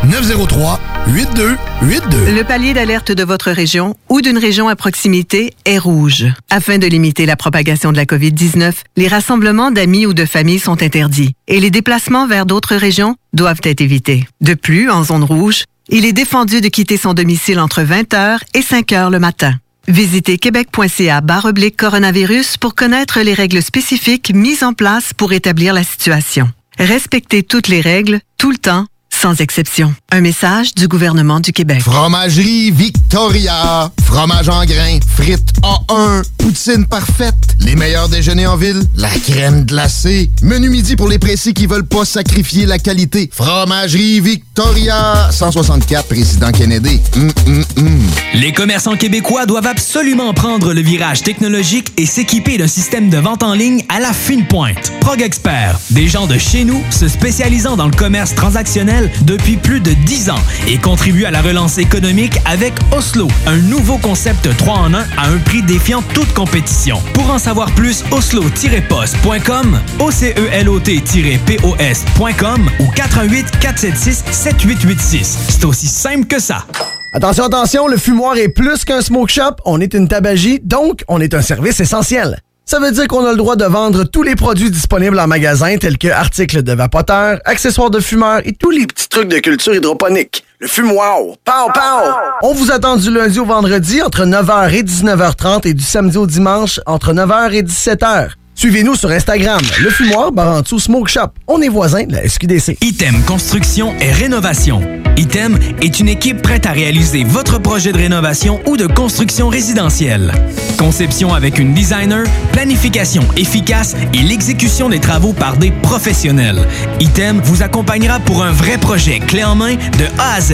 418-903-8282. 0.05 2.35
Le 2.35 2.43
palier 2.43 2.75
d'alerte 2.75 3.11
de 3.11 3.23
votre 3.23 3.49
région 3.49 3.95
ou 4.11 4.19
d'une 4.19 4.37
région 4.37 4.67
à 4.67 4.75
proximité 4.75 5.53
est 5.63 5.77
rouge. 5.77 6.25
Afin 6.49 6.77
de 6.77 6.85
limiter 6.85 7.25
la 7.25 7.37
propagation 7.37 7.93
de 7.93 7.97
la 7.97 8.03
COVID-19, 8.03 8.73
les 8.97 9.07
rassemblements 9.07 9.71
d'amis 9.71 10.05
ou 10.05 10.13
de 10.13 10.25
familles 10.25 10.59
sont 10.59 10.83
interdits 10.83 11.33
et 11.47 11.61
les 11.61 11.71
déplacements 11.71 12.27
vers 12.27 12.45
d'autres 12.45 12.75
régions 12.75 13.15
doivent 13.31 13.61
être 13.63 13.79
évités. 13.79 14.27
De 14.41 14.53
plus, 14.53 14.89
en 14.89 15.05
zone 15.05 15.23
rouge, 15.23 15.63
il 15.87 16.05
est 16.05 16.11
défendu 16.11 16.59
de 16.59 16.67
quitter 16.67 16.97
son 16.97 17.13
domicile 17.13 17.57
entre 17.57 17.83
20h 17.83 18.39
et 18.53 18.59
5h 18.59 19.09
le 19.09 19.19
matin. 19.19 19.53
Visitez 19.87 20.37
québec.ca 20.37 21.21
oblique 21.45 21.77
coronavirus 21.77 22.57
pour 22.57 22.75
connaître 22.75 23.21
les 23.21 23.33
règles 23.33 23.63
spécifiques 23.63 24.33
mises 24.35 24.63
en 24.63 24.73
place 24.73 25.13
pour 25.13 25.31
établir 25.31 25.73
la 25.73 25.83
situation. 25.83 26.51
Respectez 26.77 27.43
toutes 27.43 27.69
les 27.69 27.81
règles, 27.81 28.19
tout 28.37 28.51
le 28.51 28.57
temps, 28.57 28.87
sans 29.09 29.39
exception. 29.39 29.95
Un 30.13 30.19
message 30.19 30.75
du 30.75 30.89
gouvernement 30.89 31.39
du 31.39 31.53
Québec. 31.53 31.81
Fromagerie 31.81 32.69
Victoria. 32.69 33.89
Fromage 34.03 34.49
en 34.49 34.65
grains. 34.65 34.99
Frites 35.07 35.53
A1. 35.63 36.23
Poutine 36.37 36.85
parfaite. 36.85 37.55
Les 37.59 37.77
meilleurs 37.77 38.09
déjeuners 38.09 38.45
en 38.45 38.57
ville. 38.57 38.81
La 38.97 39.07
crème 39.07 39.63
glacée. 39.63 40.29
Menu 40.41 40.69
midi 40.69 40.97
pour 40.97 41.07
les 41.07 41.17
pressés 41.17 41.53
qui 41.53 41.65
veulent 41.65 41.87
pas 41.87 42.03
sacrifier 42.03 42.65
la 42.65 42.77
qualité. 42.77 43.29
Fromagerie 43.31 44.19
Victoria. 44.19 45.29
164 45.31 46.09
Président 46.09 46.51
Kennedy. 46.51 46.99
Hum, 47.15 47.31
hum, 47.47 47.65
hum. 47.77 48.01
Les 48.33 48.51
commerçants 48.51 48.97
québécois 48.97 49.45
doivent 49.45 49.67
absolument 49.67 50.33
prendre 50.33 50.73
le 50.73 50.81
virage 50.81 51.21
technologique 51.21 51.93
et 51.95 52.05
s'équiper 52.05 52.57
d'un 52.57 52.67
système 52.67 53.09
de 53.09 53.17
vente 53.17 53.43
en 53.43 53.53
ligne 53.53 53.85
à 53.87 54.01
la 54.01 54.11
fine 54.11 54.45
pointe. 54.45 54.91
Prog 54.99 55.21
Expert, 55.21 55.79
des 55.91 56.09
gens 56.09 56.27
de 56.27 56.37
chez 56.37 56.65
nous 56.65 56.83
se 56.89 57.07
spécialisant 57.07 57.77
dans 57.77 57.87
le 57.87 57.95
commerce 57.95 58.35
transactionnel 58.35 59.09
depuis 59.21 59.55
plus 59.55 59.79
de 59.79 60.00
10 60.05 60.29
ans 60.29 60.39
et 60.67 60.77
contribuent 60.77 61.25
à 61.25 61.31
la 61.31 61.41
relance 61.41 61.77
économique 61.77 62.37
avec 62.45 62.73
Oslo, 62.95 63.27
un 63.45 63.57
nouveau 63.57 63.97
concept 63.97 64.47
3 64.57 64.73
en 64.73 64.93
1 64.93 64.99
à 65.17 65.27
un 65.27 65.37
prix 65.37 65.61
défiant 65.63 66.01
toute 66.13 66.31
compétition. 66.33 67.01
Pour 67.13 67.29
en 67.31 67.39
savoir 67.39 67.71
plus, 67.71 68.05
oslo-post.com, 68.11 69.79
OCELOT-POS.com 69.99 72.69
ou 72.79 72.87
418 72.95 73.59
476 73.59 74.23
7886. 74.31 75.37
C'est 75.49 75.65
aussi 75.65 75.87
simple 75.87 76.27
que 76.27 76.39
ça. 76.39 76.65
Attention, 77.13 77.43
attention, 77.43 77.87
le 77.87 77.97
fumoir 77.97 78.37
est 78.37 78.47
plus 78.47 78.85
qu'un 78.85 79.01
smoke 79.01 79.29
shop, 79.29 79.57
on 79.65 79.81
est 79.81 79.93
une 79.93 80.07
tabagie, 80.07 80.61
donc 80.63 81.03
on 81.09 81.19
est 81.19 81.33
un 81.33 81.41
service 81.41 81.81
essentiel. 81.81 82.39
Ça 82.65 82.79
veut 82.79 82.91
dire 82.91 83.07
qu'on 83.07 83.25
a 83.25 83.31
le 83.31 83.37
droit 83.37 83.55
de 83.55 83.65
vendre 83.65 84.03
tous 84.03 84.23
les 84.23 84.35
produits 84.35 84.71
disponibles 84.71 85.19
en 85.19 85.27
magasin, 85.27 85.77
tels 85.77 85.97
que 85.97 86.07
articles 86.07 86.63
de 86.63 86.73
vapoteurs, 86.73 87.39
accessoires 87.43 87.89
de 87.89 87.99
fumeurs 87.99 88.41
et 88.45 88.53
tous 88.53 88.69
les 88.69 88.87
petits 88.87 89.09
trucs 89.09 89.27
de 89.27 89.39
culture 89.39 89.75
hydroponique. 89.75 90.45
Le 90.59 90.67
fumoir. 90.67 91.17
Pow, 91.43 91.71
pow! 91.73 92.11
On 92.43 92.53
vous 92.53 92.71
attend 92.71 92.95
du 92.95 93.11
lundi 93.11 93.39
au 93.39 93.45
vendredi 93.45 94.01
entre 94.01 94.25
9h 94.25 94.71
et 94.73 94.83
19h30 94.83 95.67
et 95.67 95.73
du 95.73 95.83
samedi 95.83 96.17
au 96.17 96.27
dimanche 96.27 96.79
entre 96.85 97.13
9h 97.13 97.51
et 97.51 97.63
17h. 97.63 98.29
Suivez-nous 98.61 98.93
sur 98.93 99.09
Instagram, 99.09 99.59
le 99.81 99.89
fumoir 99.89 100.31
Barantou 100.31 100.77
Smoke 100.77 101.09
Shop. 101.09 101.29
On 101.47 101.63
est 101.63 101.67
voisins 101.67 102.03
de 102.03 102.13
la 102.13 102.29
SQDC. 102.29 102.77
Item 102.81 103.23
Construction 103.25 103.95
et 103.99 104.11
Rénovation. 104.11 104.83
Item 105.17 105.57
est 105.81 105.99
une 105.99 106.07
équipe 106.07 106.43
prête 106.43 106.67
à 106.67 106.71
réaliser 106.71 107.23
votre 107.23 107.57
projet 107.57 107.91
de 107.91 107.97
rénovation 107.97 108.59
ou 108.67 108.77
de 108.77 108.85
construction 108.85 109.49
résidentielle. 109.49 110.31
Conception 110.77 111.33
avec 111.33 111.57
une 111.57 111.73
designer, 111.73 112.23
planification 112.51 113.23
efficace 113.35 113.95
et 114.13 114.21
l'exécution 114.21 114.89
des 114.89 114.99
travaux 114.99 115.33
par 115.33 115.57
des 115.57 115.71
professionnels. 115.71 116.67
Item 116.99 117.41
vous 117.43 117.63
accompagnera 117.63 118.19
pour 118.19 118.43
un 118.43 118.51
vrai 118.51 118.77
projet 118.77 119.17
clé 119.17 119.43
en 119.43 119.55
main 119.55 119.73
de 119.73 120.05
A 120.19 120.35
à 120.35 120.39
Z. 120.39 120.53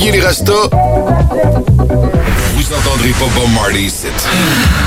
Oubliez 0.00 0.12
les 0.12 0.26
restos. 0.26 0.70
Vous 2.54 2.72
entendrez 2.72 3.10
pas 3.10 3.26
Bob 3.34 3.52
Marley 3.54 3.82
ici. 3.82 4.06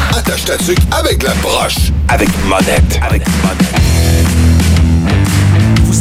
Attache 0.10 0.46
ta 0.46 0.58
tuque 0.58 0.80
avec 0.90 1.22
la 1.22 1.36
broche. 1.36 1.92
Avec 2.10 2.30
monette. 2.48 3.00
Avec 3.08 3.22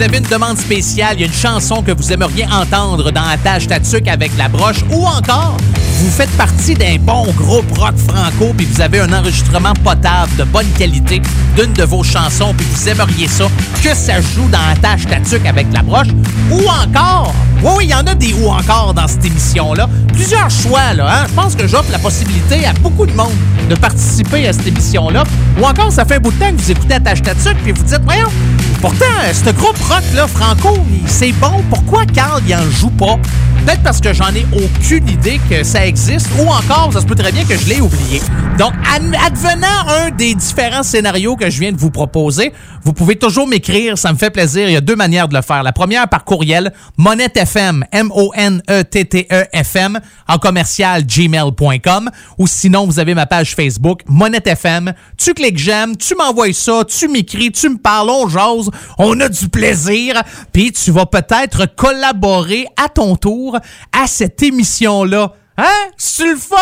Avez 0.02 0.18
une 0.18 0.24
demande 0.24 0.58
spéciale, 0.58 1.14
il 1.16 1.20
y 1.20 1.22
a 1.22 1.26
une 1.28 1.32
chanson 1.32 1.80
que 1.80 1.92
vous 1.92 2.12
aimeriez 2.12 2.44
entendre 2.46 3.12
dans 3.12 3.22
Attache 3.22 3.68
Tatuc 3.68 4.08
avec 4.08 4.36
la 4.36 4.48
broche 4.48 4.82
ou 4.90 5.06
encore 5.06 5.56
vous 6.00 6.10
faites 6.10 6.30
partie 6.30 6.74
d'un 6.74 6.96
bon 6.98 7.30
groupe 7.36 7.70
rock 7.78 7.94
franco 7.96 8.52
puis 8.56 8.66
vous 8.66 8.80
avez 8.80 8.98
un 8.98 9.12
enregistrement 9.12 9.74
potable 9.84 10.34
de 10.36 10.42
bonne 10.42 10.66
qualité 10.76 11.22
d'une 11.56 11.72
de 11.72 11.84
vos 11.84 12.02
chansons 12.02 12.52
puis 12.52 12.66
vous 12.68 12.88
aimeriez 12.88 13.28
ça 13.28 13.48
que 13.80 13.94
ça 13.94 14.20
joue 14.20 14.48
dans 14.48 14.58
Attache 14.72 15.06
Tatuc 15.06 15.46
avec 15.46 15.68
la 15.72 15.82
broche 15.82 16.08
ou 16.50 16.58
encore 16.68 17.32
oui, 17.62 17.70
oui, 17.76 17.84
il 17.84 17.90
y 17.90 17.94
en 17.94 18.04
a 18.04 18.16
des 18.16 18.34
ou 18.34 18.48
encore 18.48 18.92
dans 18.92 19.06
cette 19.06 19.24
émission-là. 19.24 19.88
Plusieurs 20.12 20.50
choix, 20.50 20.94
là. 20.94 21.06
Hein? 21.08 21.26
Je 21.28 21.34
pense 21.34 21.54
que 21.54 21.68
j'offre 21.68 21.92
la 21.92 22.00
possibilité 22.00 22.66
à 22.66 22.72
beaucoup 22.72 23.06
de 23.06 23.12
monde 23.12 23.36
de 23.70 23.76
participer 23.76 24.48
à 24.48 24.52
cette 24.52 24.66
émission-là. 24.66 25.22
Ou 25.60 25.64
encore, 25.64 25.92
ça 25.92 26.04
fait 26.04 26.16
un 26.16 26.18
bout 26.18 26.32
de 26.32 26.38
temps 26.40 26.50
que 26.50 26.60
vous 26.60 26.70
écoutez 26.72 26.94
Attache 26.94 27.22
Tatuc 27.22 27.56
puis 27.62 27.70
vous 27.70 27.84
dites, 27.84 28.00
voyons, 28.04 28.26
pourtant, 28.82 29.04
ce 29.32 29.50
groupe 29.50 29.78
rock-là, 29.88 30.26
Franco, 30.26 30.76
c'est 31.06 31.32
bon. 31.32 31.62
Pourquoi 31.70 32.04
Carl, 32.04 32.42
il 32.46 32.54
en 32.54 32.68
joue 32.70 32.90
pas? 32.90 33.16
Peut-être 33.64 33.82
parce 33.84 34.00
que 34.00 34.12
j'en 34.12 34.34
ai 34.34 34.44
aucune 34.52 35.08
idée 35.08 35.40
que 35.48 35.62
ça 35.62 35.86
existe, 35.86 36.26
ou 36.38 36.48
encore, 36.48 36.90
ça 36.92 37.00
se 37.00 37.06
peut 37.06 37.14
très 37.14 37.30
bien 37.30 37.44
que 37.44 37.56
je 37.56 37.68
l'ai 37.68 37.80
oublié. 37.80 38.20
Donc, 38.58 38.72
ad- 38.92 39.14
advenant 39.24 39.86
un 39.88 40.10
des 40.10 40.34
différents 40.34 40.82
scénarios 40.82 41.36
que 41.36 41.48
je 41.48 41.60
viens 41.60 41.70
de 41.70 41.76
vous 41.76 41.92
proposer, 41.92 42.52
vous 42.82 42.92
pouvez 42.92 43.14
toujours 43.14 43.46
m'écrire, 43.46 43.96
ça 43.96 44.12
me 44.12 44.18
fait 44.18 44.30
plaisir. 44.30 44.68
Il 44.68 44.72
y 44.72 44.76
a 44.76 44.80
deux 44.80 44.96
manières 44.96 45.28
de 45.28 45.36
le 45.36 45.42
faire. 45.42 45.62
La 45.62 45.70
première 45.72 46.08
par 46.08 46.24
courriel, 46.24 46.72
monettefm, 46.96 47.84
M-O-N-E-T-T-E-F-M, 47.92 50.00
en 50.28 50.38
commercial 50.38 51.06
gmail.com, 51.06 52.10
ou 52.38 52.46
sinon, 52.48 52.86
vous 52.86 52.98
avez 52.98 53.14
ma 53.14 53.26
page 53.26 53.54
Facebook, 53.54 54.00
monettefm. 54.08 54.92
Tu 55.16 55.34
cliques 55.34 55.58
j'aime, 55.58 55.96
tu 55.96 56.16
m'envoies 56.16 56.52
ça, 56.52 56.82
tu 56.84 57.06
m'écris, 57.06 57.52
tu 57.52 57.68
me 57.68 57.78
parles, 57.78 58.10
on 58.10 58.28
jase, 58.28 58.70
on 58.98 59.20
a 59.20 59.28
du 59.28 59.48
plaisir, 59.48 60.20
puis 60.52 60.72
tu 60.72 60.90
vas 60.90 61.06
peut-être 61.06 61.66
collaborer 61.76 62.66
à 62.82 62.88
ton 62.88 63.14
tour 63.14 63.51
à 63.92 64.06
cette 64.06 64.42
émission-là. 64.42 65.32
Hein? 65.58 65.90
C'est 65.98 66.26
le 66.26 66.36
fun! 66.36 66.56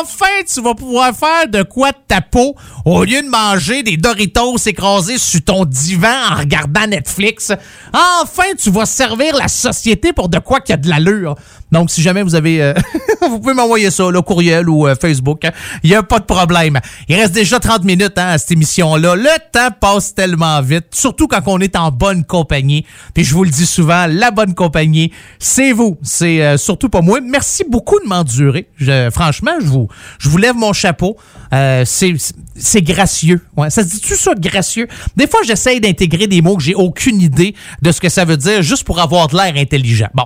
Enfin, 0.00 0.26
tu 0.46 0.62
vas 0.62 0.74
pouvoir 0.74 1.14
faire 1.14 1.48
de 1.48 1.64
quoi 1.64 1.90
de 1.90 1.98
ta 2.06 2.20
peau 2.20 2.54
au 2.84 3.02
lieu 3.02 3.22
de 3.22 3.28
manger 3.28 3.82
des 3.82 3.96
Doritos 3.96 4.56
écrasés 4.66 5.18
sur 5.18 5.42
ton 5.44 5.64
divan 5.64 6.14
en 6.30 6.36
regardant 6.36 6.86
Netflix. 6.86 7.52
Enfin, 7.92 8.54
tu 8.56 8.70
vas 8.70 8.86
servir 8.86 9.34
la 9.34 9.48
société 9.48 10.12
pour 10.12 10.28
de 10.28 10.38
quoi 10.38 10.60
qu'il 10.60 10.72
y 10.72 10.74
a 10.74 10.76
de 10.76 10.88
l'allure. 10.88 11.34
Donc, 11.72 11.90
si 11.90 12.02
jamais 12.02 12.22
vous 12.22 12.34
avez... 12.34 12.62
euh, 12.62 12.74
vous 13.28 13.38
pouvez 13.38 13.54
m'envoyer 13.54 13.90
ça, 13.90 14.10
là, 14.10 14.22
courriel 14.22 14.68
ou 14.68 14.86
euh, 14.86 14.94
Facebook. 15.00 15.42
Il 15.82 15.90
n'y 15.90 15.96
a 15.96 16.02
pas 16.02 16.18
de 16.18 16.24
problème. 16.24 16.78
Il 17.08 17.16
reste 17.16 17.32
déjà 17.32 17.58
30 17.58 17.84
minutes 17.84 18.18
hein, 18.18 18.28
à 18.28 18.38
cette 18.38 18.52
émission-là. 18.52 19.14
Le 19.16 19.28
temps 19.52 19.68
passe 19.78 20.14
tellement 20.14 20.60
vite, 20.62 20.86
surtout 20.92 21.26
quand 21.26 21.40
on 21.46 21.58
est 21.60 21.76
en 21.76 21.90
bonne 21.90 22.24
compagnie. 22.24 22.84
Puis 23.14 23.24
je 23.24 23.34
vous 23.34 23.44
le 23.44 23.50
dis 23.50 23.66
souvent, 23.66 24.06
la 24.08 24.30
bonne 24.30 24.54
compagnie, 24.54 25.12
c'est 25.38 25.72
vous. 25.72 25.98
C'est 26.02 26.42
euh, 26.42 26.56
surtout 26.56 26.88
pas 26.88 27.00
moi. 27.00 27.20
Merci 27.20 27.64
beaucoup 27.68 27.98
de 28.00 28.08
m'endurer. 28.08 28.68
Franchement, 29.12 29.52
je 29.60 29.66
vous, 29.66 29.88
je 30.18 30.28
vous 30.28 30.38
lève 30.38 30.54
mon 30.54 30.72
chapeau. 30.72 31.16
Euh, 31.52 31.84
c'est 31.86 32.14
c'est 32.60 32.82
gracieux. 32.82 33.40
Ouais, 33.56 33.70
ça 33.70 33.82
se 33.82 33.88
dit-tu 33.88 34.14
ça, 34.14 34.34
gracieux? 34.34 34.86
Des 35.16 35.26
fois, 35.26 35.40
j'essaye 35.44 35.80
d'intégrer 35.80 36.26
des 36.26 36.42
mots 36.42 36.56
que 36.56 36.62
j'ai 36.62 36.74
aucune 36.74 37.20
idée 37.20 37.54
de 37.82 37.92
ce 37.92 38.00
que 38.00 38.08
ça 38.08 38.24
veut 38.24 38.36
dire 38.36 38.62
juste 38.62 38.84
pour 38.84 39.00
avoir 39.00 39.28
de 39.28 39.36
l'air 39.36 39.54
intelligent. 39.56 40.08
Bon, 40.14 40.24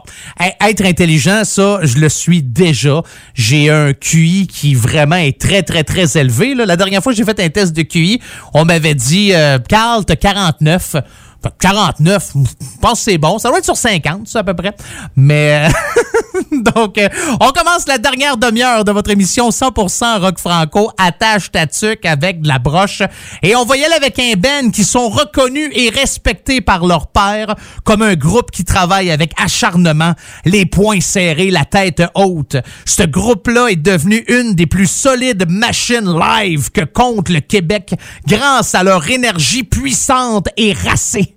être 0.61 0.85
intelligent, 0.85 1.45
ça, 1.45 1.81
je 1.83 1.99
le 1.99 2.09
suis 2.09 2.43
déjà. 2.43 3.03
J'ai 3.35 3.71
un 3.71 3.93
QI 3.93 4.47
qui 4.47 4.75
vraiment 4.75 5.17
est 5.17 5.41
très, 5.41 5.63
très, 5.63 5.85
très 5.85 6.19
élevé. 6.19 6.55
là. 6.55 6.67
La 6.67 6.77
dernière 6.77 7.03
fois 7.03 7.13
que 7.13 7.19
j'ai 7.19 7.25
fait 7.25 7.41
un 7.41 7.49
test 7.49 7.73
de 7.73 7.83
QI, 7.83 8.21
on 8.53 8.65
m'avait 8.65 8.95
dit, 8.95 9.33
euh, 9.33 9.59
Carl, 9.69 10.05
t'as 10.05 10.17
49. 10.17 10.97
Fait 11.43 11.51
que 11.51 11.55
49, 11.61 12.33
je 12.35 12.79
pense 12.81 13.05
que 13.05 13.11
c'est 13.11 13.19
bon. 13.19 13.39
Ça 13.39 13.51
doit 13.51 13.59
être 13.59 13.65
sur 13.65 13.77
50, 13.77 14.29
ça, 14.29 14.41
à 14.41 14.45
peu 14.45 14.55
près. 14.55 14.75
Mais, 15.15 15.69
donc, 16.53 16.99
euh, 16.99 17.09
on 17.41 17.51
commence 17.51 17.87
la 17.87 17.99
dernière 17.99 18.37
demi-heure 18.37 18.85
de 18.85 18.93
votre 18.93 19.11
émission 19.11 19.51
100% 19.51 20.21
rock 20.21 20.39
franco, 20.39 20.91
attache 20.99 21.51
ta 21.53 21.67
tuque 21.67 22.05
avec 22.05 22.41
de 22.41 22.49
la 22.49 22.59
broche. 22.59 23.03
Et 23.43 23.55
on 23.55 23.65
va 23.65 23.77
y 23.77 23.85
aller 23.85 23.95
avec 23.95 24.19
un 24.19 24.33
band 24.37 24.71
qui 24.71 24.85
sont 24.85 25.09
reconnus 25.09 25.71
et 25.75 25.91
respectés 25.91 26.61
par 26.61 26.87
leur 26.87 27.09
père 27.09 27.55
comme 27.85 28.03
un 28.03 28.15
groupe 28.15 28.51
qui 28.51 28.65
travaille 28.65 29.11
avec 29.11 29.33
acharnement, 29.41 30.15
les 30.45 30.67
poings 30.67 31.01
serrés, 31.01 31.51
la 31.51 31.65
tête 31.65 32.03
haute. 32.15 32.57
Ce 32.85 33.03
groupe-là 33.03 33.69
est 33.69 33.77
devenu 33.77 34.25
une 34.29 34.55
des 34.55 34.67
plus 34.67 34.91
solides 34.91 35.47
machines 35.49 36.19
live 36.19 36.71
que 36.71 36.85
compte 36.85 37.29
le 37.29 37.41
Québec 37.41 37.95
grâce 38.27 38.75
à 38.75 38.83
leur 38.83 39.09
énergie 39.09 39.63
puissante 39.63 40.49
et 40.57 40.73
racée. 40.73 41.34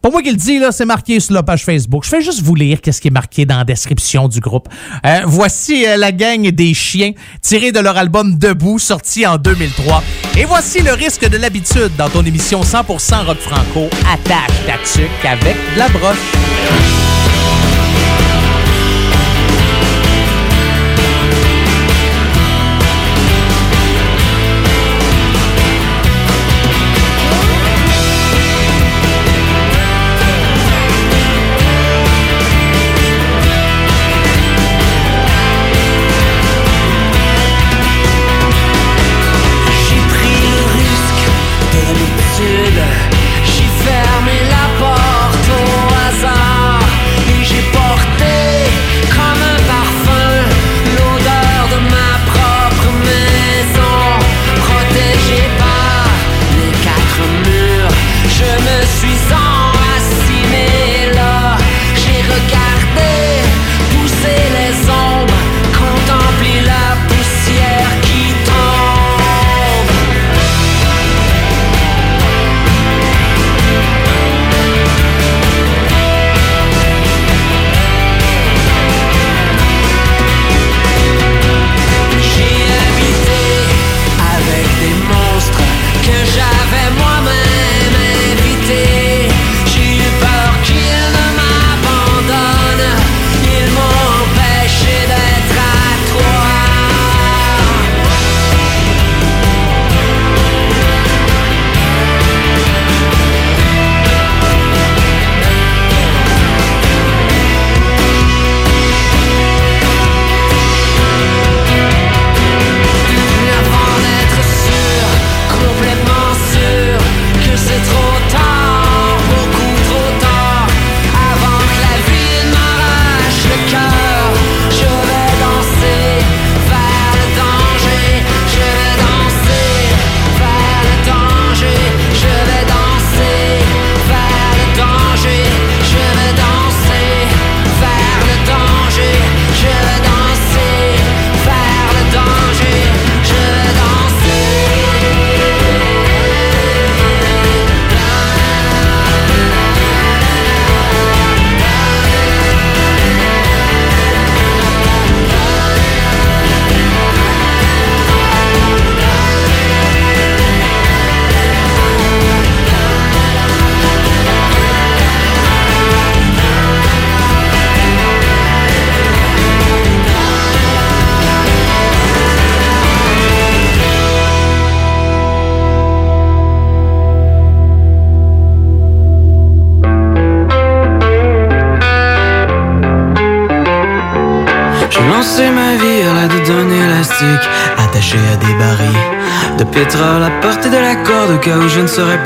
Pas 0.00 0.10
moi 0.10 0.22
qui 0.22 0.30
le 0.30 0.36
dis, 0.36 0.58
là, 0.58 0.72
c'est 0.72 0.84
marqué 0.84 1.20
sur 1.20 1.34
la 1.34 1.42
page 1.42 1.64
Facebook. 1.64 2.04
Je 2.04 2.10
fais 2.10 2.22
juste 2.22 2.42
vous 2.42 2.54
lire 2.54 2.80
qu'est-ce 2.80 3.00
qui 3.00 3.08
est 3.08 3.12
marqué 3.12 3.44
dans 3.44 3.58
la 3.58 3.64
description 3.64 4.28
du 4.28 4.40
groupe. 4.40 4.68
Euh, 5.04 5.20
voici 5.26 5.86
euh, 5.86 5.96
la 5.96 6.12
gang 6.12 6.48
des 6.50 6.74
chiens, 6.74 7.12
tiré 7.42 7.72
de 7.72 7.80
leur 7.80 7.96
album 7.96 8.38
Debout, 8.38 8.78
sorti 8.78 9.26
en 9.26 9.36
2003. 9.36 10.02
Et 10.36 10.44
voici 10.44 10.82
le 10.82 10.92
risque 10.92 11.28
de 11.28 11.36
l'habitude 11.36 11.90
dans 11.96 12.08
ton 12.08 12.24
émission 12.24 12.60
100% 12.62 13.26
rock 13.26 13.38
franco, 13.38 13.88
attache 14.12 14.66
ta 14.66 15.30
avec 15.30 15.56
de 15.74 15.78
la 15.78 15.88
broche. 15.88 17.17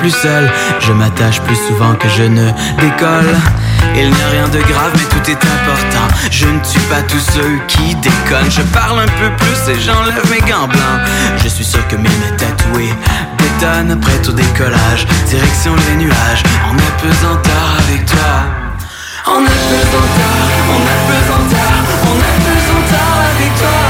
Plus 0.02 0.10
seul. 0.10 0.50
Je 0.80 0.92
m'attache 0.92 1.40
plus 1.42 1.60
souvent 1.68 1.94
que 1.94 2.08
je 2.08 2.24
ne 2.24 2.46
décolle. 2.82 3.34
Il 3.94 4.10
n'y 4.10 4.22
a 4.22 4.28
rien 4.36 4.48
de 4.48 4.58
grave, 4.58 4.92
mais 4.94 5.06
tout 5.14 5.30
est 5.30 5.44
important. 5.56 6.06
Je 6.30 6.46
ne 6.46 6.58
tue 6.58 6.84
pas 6.90 7.02
tous 7.02 7.24
ceux 7.34 7.54
qui 7.68 7.94
déconnent. 7.94 8.50
Je 8.50 8.62
parle 8.78 8.98
un 8.98 9.12
peu 9.20 9.30
plus 9.38 9.60
et 9.72 9.78
j'enlève 9.78 10.26
mes 10.28 10.42
gants 10.50 10.66
blancs. 10.66 11.00
Je 11.42 11.48
suis 11.48 11.64
sûr 11.64 11.86
que 11.86 11.94
mes 11.94 12.18
tatouées 12.36 12.94
détonnent 13.38 14.00
prêtes 14.00 14.28
au 14.28 14.32
décollage. 14.32 15.06
Direction 15.28 15.72
les 15.86 15.96
nuages, 16.04 16.42
en 16.68 16.74
apesanteur 16.90 17.64
avec 17.86 18.04
toi. 18.06 18.34
En 19.24 19.42
apesanteur, 19.56 20.38
en 20.74 20.82
apesanteur, 20.98 21.78
en 22.10 22.18
apesanteur 22.34 23.10
avec 23.30 23.52
toi. 23.62 23.80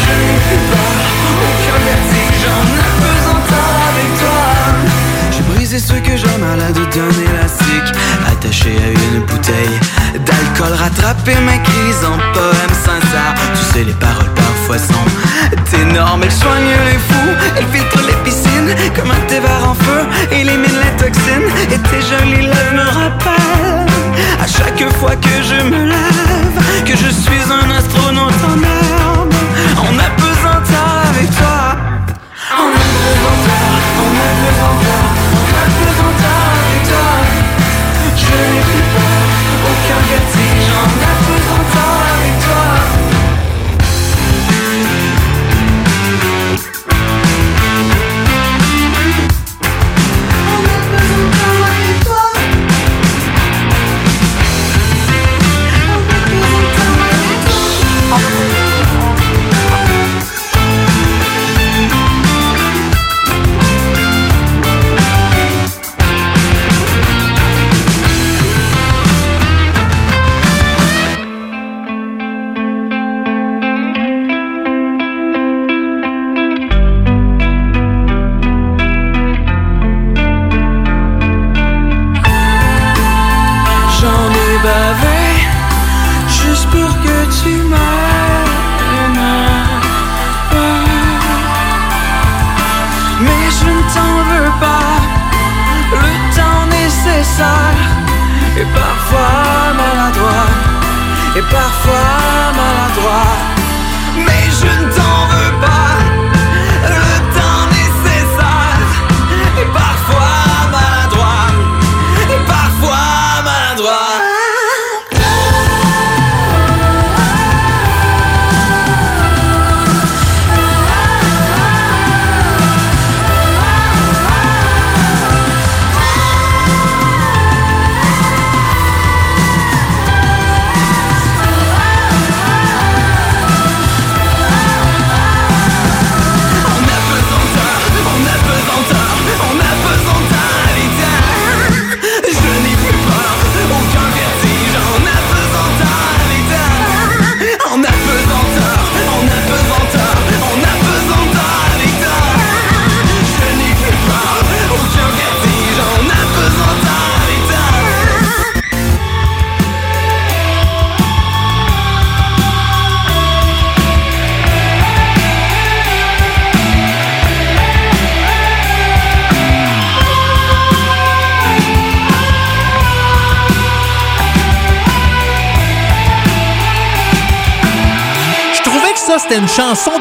Je 0.00 0.10
n'ai 0.20 0.38
plus 0.46 0.62
peur, 0.68 0.92
aucun 1.48 1.78
vertige, 1.88 2.17
Brisé 5.78 5.94
ce 5.94 6.00
que 6.00 6.16
j'ai 6.16 6.38
malade 6.38 6.74
d'un 6.74 7.10
élastique. 7.30 7.94
Attaché 8.26 8.70
à 8.70 8.90
une 8.90 9.20
bouteille 9.26 9.78
d'alcool 10.26 10.72
Rattrapé 10.72 11.34
ma 11.44 11.58
crise 11.58 12.04
en 12.04 12.18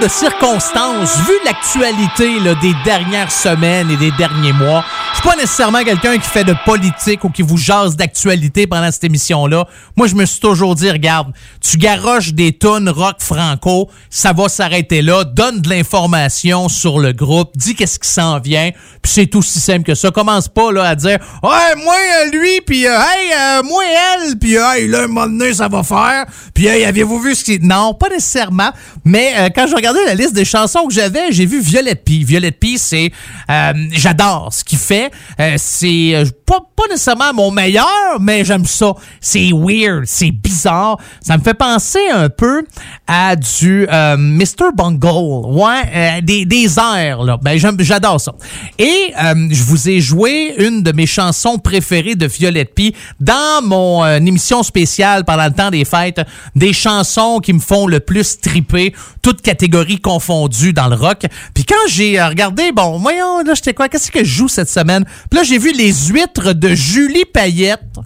de 0.08 0.12
circonstance, 0.12 1.18
vu 1.28 1.34
l'actualité 1.44 2.40
des 2.62 2.74
dernières 2.86 3.32
semaines 3.32 3.92
et 3.92 3.98
des 3.98 4.12
derniers 4.12 4.54
mois. 4.54 4.86
Je 5.12 5.20
suis 5.20 5.28
pas 5.28 5.36
nécessairement 5.36 5.84
quelqu'un 5.84 6.18
qui 6.18 6.30
fait 6.30 6.46
de 6.46 6.56
politique 6.66 7.26
ou 7.26 7.30
qui 7.30 7.42
vous 7.42 7.58
jase 7.58 7.98
d'actualité 7.98 8.68
pendant 8.68 8.90
cette 8.90 9.04
émission-là. 9.04 9.66
Moi, 9.98 10.08
je 10.08 10.16
me 10.16 10.26
suis 10.26 10.40
toujours 10.40 10.76
dit, 10.76 10.90
regarde, 10.90 11.34
tu 11.60 11.78
garoches 11.78 12.34
des 12.34 12.54
tonnes 12.54 12.88
rock 12.88 13.18
franco, 13.20 13.90
ça 14.10 14.32
va 14.32 14.48
s'arrêter 14.48 15.02
là, 15.02 15.26
donne 15.26 15.60
de 15.60 15.70
l'information 15.70 16.70
sur 16.70 17.00
le 17.00 17.12
groupe, 17.12 17.52
dis 17.56 17.76
qu'est-ce 17.76 18.00
qui 18.00 18.10
s'en 18.10 18.40
vient, 18.40 18.70
puis 19.02 19.12
c'est 19.12 19.36
aussi 19.36 19.60
simple 19.60 19.84
que 19.84 19.96
ça. 19.96 20.12
Commence 20.12 20.48
pas 20.48 20.72
là 20.72 20.84
à 20.86 20.96
dire, 20.96 21.18
ouais, 21.44 21.84
moi, 21.84 21.96
lui, 22.32 22.62
puis 22.66 22.88
euh, 22.88 22.92
hey, 22.92 23.32
euh, 23.34 23.64
moi, 23.64 23.84
elle, 23.84 24.38
puis 24.38 24.56
hey, 24.56 24.88
là, 24.88 25.04
un 25.04 25.08
moment 25.08 25.28
donné, 25.28 25.54
ça 25.54 25.68
va 25.68 25.84
faire, 25.84 26.26
puis 26.58 26.66
hey, 26.66 26.86
avez-vous 26.86 27.20
vu 27.20 27.36
ce 27.36 27.44
qui... 27.44 27.60
Non, 27.60 27.94
pas 27.94 28.10
nécessairement, 28.10 28.72
mais 29.06 29.32
euh, 29.38 29.50
quand 29.56 29.68
je 29.68 29.76
regardais 29.76 30.04
la 30.08 30.16
liste 30.16 30.34
des 30.34 30.44
chansons 30.44 30.88
que 30.88 30.94
j'avais, 30.96 31.32
j'ai 31.32 31.46
vu 31.46 31.62
Violette 31.62 32.04
P. 32.04 32.24
Violette 32.24 32.60
P, 32.60 32.78
c'est... 32.80 33.12
euh, 33.52 33.74
J'adore 33.92 34.50
ce 34.52 34.64
qu'il 34.64 34.80
fait. 34.80 35.12
Euh, 35.40 35.54
c'est 35.58 36.16
euh, 36.16 36.26
pas, 36.48 36.58
pas 36.76 36.86
nécessairement 36.90 37.32
mon 37.32 37.52
meilleur, 37.52 37.86
mais 38.20 38.44
j'aime 38.44 38.66
ça. 38.66 38.94
C'est 39.22 39.52
weird, 39.54 40.06
c'est 40.08 40.32
bizarre. 40.32 40.98
Ça 41.22 41.38
me 41.38 41.44
fait 41.44 41.54
penser 41.54 42.00
un 42.12 42.28
peu 42.30 42.64
à 43.06 43.36
du 43.36 43.86
euh, 43.94 44.18
Mr. 44.18 44.72
Bungle. 44.76 45.46
Ouais, 45.56 45.70
euh, 45.94 46.22
des, 46.24 46.46
des 46.46 46.80
airs, 46.80 47.22
là. 47.22 47.38
Ben, 47.40 47.60
j'adore 47.78 48.20
ça. 48.20 48.34
Et 48.80 49.14
je 49.52 49.64
vous 49.64 49.90
ai 49.90 50.02
joué 50.02 50.56
une 50.58 50.82
de 50.82 50.92
mes 50.92 51.06
chansons 51.06 51.60
préférées 51.60 52.16
de 52.16 52.26
Violette 52.26 52.74
P 52.74 52.96
dans 53.20 53.62
mon 53.64 54.04
émission 54.16 54.64
spéciale 54.64 55.24
pendant 55.24 55.46
le 55.46 55.54
temps 55.54 55.70
des 55.70 55.86
fêtes. 55.86 56.22
Des 56.56 56.74
chansons 56.74 57.40
qui 57.40 57.54
me 57.54 57.60
font 57.60 57.88
le 57.88 58.00
plus 58.00 58.40
triper, 58.40 58.94
toutes 59.22 59.42
catégories 59.42 60.00
confondues 60.00 60.74
dans 60.74 60.88
le 60.88 60.96
rock. 60.96 61.26
Puis 61.54 61.66
quand 61.66 61.88
j'ai 61.88 62.20
euh, 62.20 62.28
regardé, 62.28 62.72
bon, 62.72 62.98
voyons, 62.98 63.44
là, 63.44 63.54
j'étais 63.54 63.74
quoi? 63.74 63.90
Qu'est-ce 63.90 64.12
que 64.12 64.24
je 64.24 64.30
joue 64.30 64.48
cette 64.48 64.70
semaine? 64.70 65.06
Puis 65.30 65.38
là, 65.38 65.44
j'ai 65.44 65.58
vu 65.58 65.72
les 65.74 65.94
huîtres 65.94 66.54
de 66.54 66.70
Julie 66.70 67.26
Payette. 67.26 68.00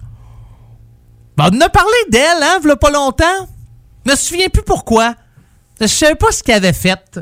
Ben, 1.36 1.50
on 1.52 1.60
a 1.60 1.68
parlé 1.68 1.96
d'elle, 2.10 2.42
hein, 2.42 2.58
v'là 2.62 2.76
pas 2.76 2.90
longtemps. 2.90 3.48
Je 4.04 4.10
me 4.10 4.16
souviens 4.16 4.48
plus 4.48 4.62
pourquoi. 4.62 5.14
Je 5.80 5.86
savais 5.86 6.14
pas 6.14 6.30
ce 6.30 6.42
qu'elle 6.42 6.56
avait 6.56 6.72
fait. 6.72 7.20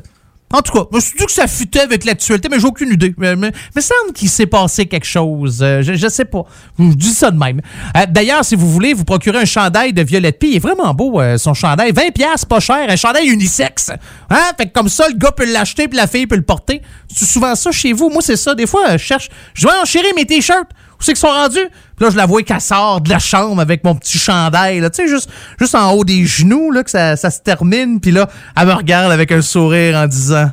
En 0.52 0.62
tout 0.62 0.72
cas, 0.72 0.84
je 0.90 0.96
me 0.96 1.00
suis 1.00 1.16
dit 1.16 1.24
que 1.26 1.30
ça 1.30 1.46
futait 1.46 1.80
avec 1.82 2.04
l'actualité, 2.04 2.48
mais 2.50 2.58
j'ai 2.58 2.66
aucune 2.66 2.92
idée. 2.92 3.14
Mais, 3.16 3.36
mais, 3.36 3.52
mais 3.74 3.80
semble 3.80 4.12
qu'il 4.12 4.28
s'est 4.28 4.46
passé 4.46 4.86
quelque 4.86 5.06
chose. 5.06 5.60
Euh, 5.62 5.80
je, 5.82 5.94
je 5.94 6.08
sais 6.08 6.24
pas. 6.24 6.42
Je 6.76 6.92
dis 6.94 7.12
ça 7.12 7.30
de 7.30 7.38
même. 7.38 7.60
Euh, 7.96 8.06
D'ailleurs, 8.08 8.44
si 8.44 8.56
vous 8.56 8.68
voulez 8.68 8.92
vous 8.92 9.04
procurer 9.04 9.38
un 9.38 9.44
chandail 9.44 9.92
de 9.92 10.02
Violette 10.02 10.40
P, 10.40 10.48
il 10.48 10.56
est 10.56 10.58
vraiment 10.58 10.92
beau, 10.92 11.20
euh, 11.20 11.38
son 11.38 11.54
chandail. 11.54 11.92
20 11.92 12.10
pièces 12.10 12.44
pas 12.44 12.58
cher. 12.58 12.84
Un 12.88 12.96
chandail 12.96 13.28
unisexe. 13.28 13.92
Hein? 14.28 14.50
Fait 14.56 14.66
que 14.66 14.72
comme 14.72 14.88
ça, 14.88 15.08
le 15.08 15.14
gars 15.14 15.30
peut 15.30 15.50
l'acheter 15.50 15.86
puis 15.86 15.96
la 15.96 16.08
fille 16.08 16.26
peut 16.26 16.36
le 16.36 16.42
porter. 16.42 16.82
C'est 17.14 17.26
souvent 17.26 17.54
ça 17.54 17.70
chez 17.70 17.92
vous. 17.92 18.10
Moi, 18.10 18.20
c'est 18.20 18.36
ça. 18.36 18.56
Des 18.56 18.66
fois, 18.66 18.96
je 18.96 19.04
cherche. 19.04 19.28
Je 19.54 19.68
vais 19.68 19.74
enchérir 19.80 20.10
mes 20.16 20.24
t-shirts. 20.24 20.68
Où 21.00 21.02
c'est 21.02 21.12
qu'ils 21.12 21.20
sont 21.20 21.28
rendus? 21.28 21.68
Puis 21.96 22.04
là, 22.04 22.10
je 22.10 22.16
la 22.16 22.26
vois 22.26 22.42
qu'elle 22.42 22.60
sort 22.60 23.00
de 23.00 23.08
la 23.08 23.18
chambre 23.18 23.60
avec 23.60 23.82
mon 23.84 23.94
petit 23.94 24.18
chandail, 24.18 24.80
tu 24.80 24.88
sais, 24.92 25.08
juste, 25.08 25.30
juste 25.58 25.74
en 25.74 25.92
haut 25.92 26.04
des 26.04 26.26
genoux, 26.26 26.70
là, 26.70 26.84
que 26.84 26.90
ça, 26.90 27.16
ça 27.16 27.30
se 27.30 27.40
termine. 27.40 28.00
Puis 28.00 28.10
là, 28.10 28.28
elle 28.56 28.66
me 28.66 28.72
regarde 28.74 29.10
avec 29.10 29.32
un 29.32 29.40
sourire 29.40 29.96
en 29.96 30.06
disant 30.06 30.50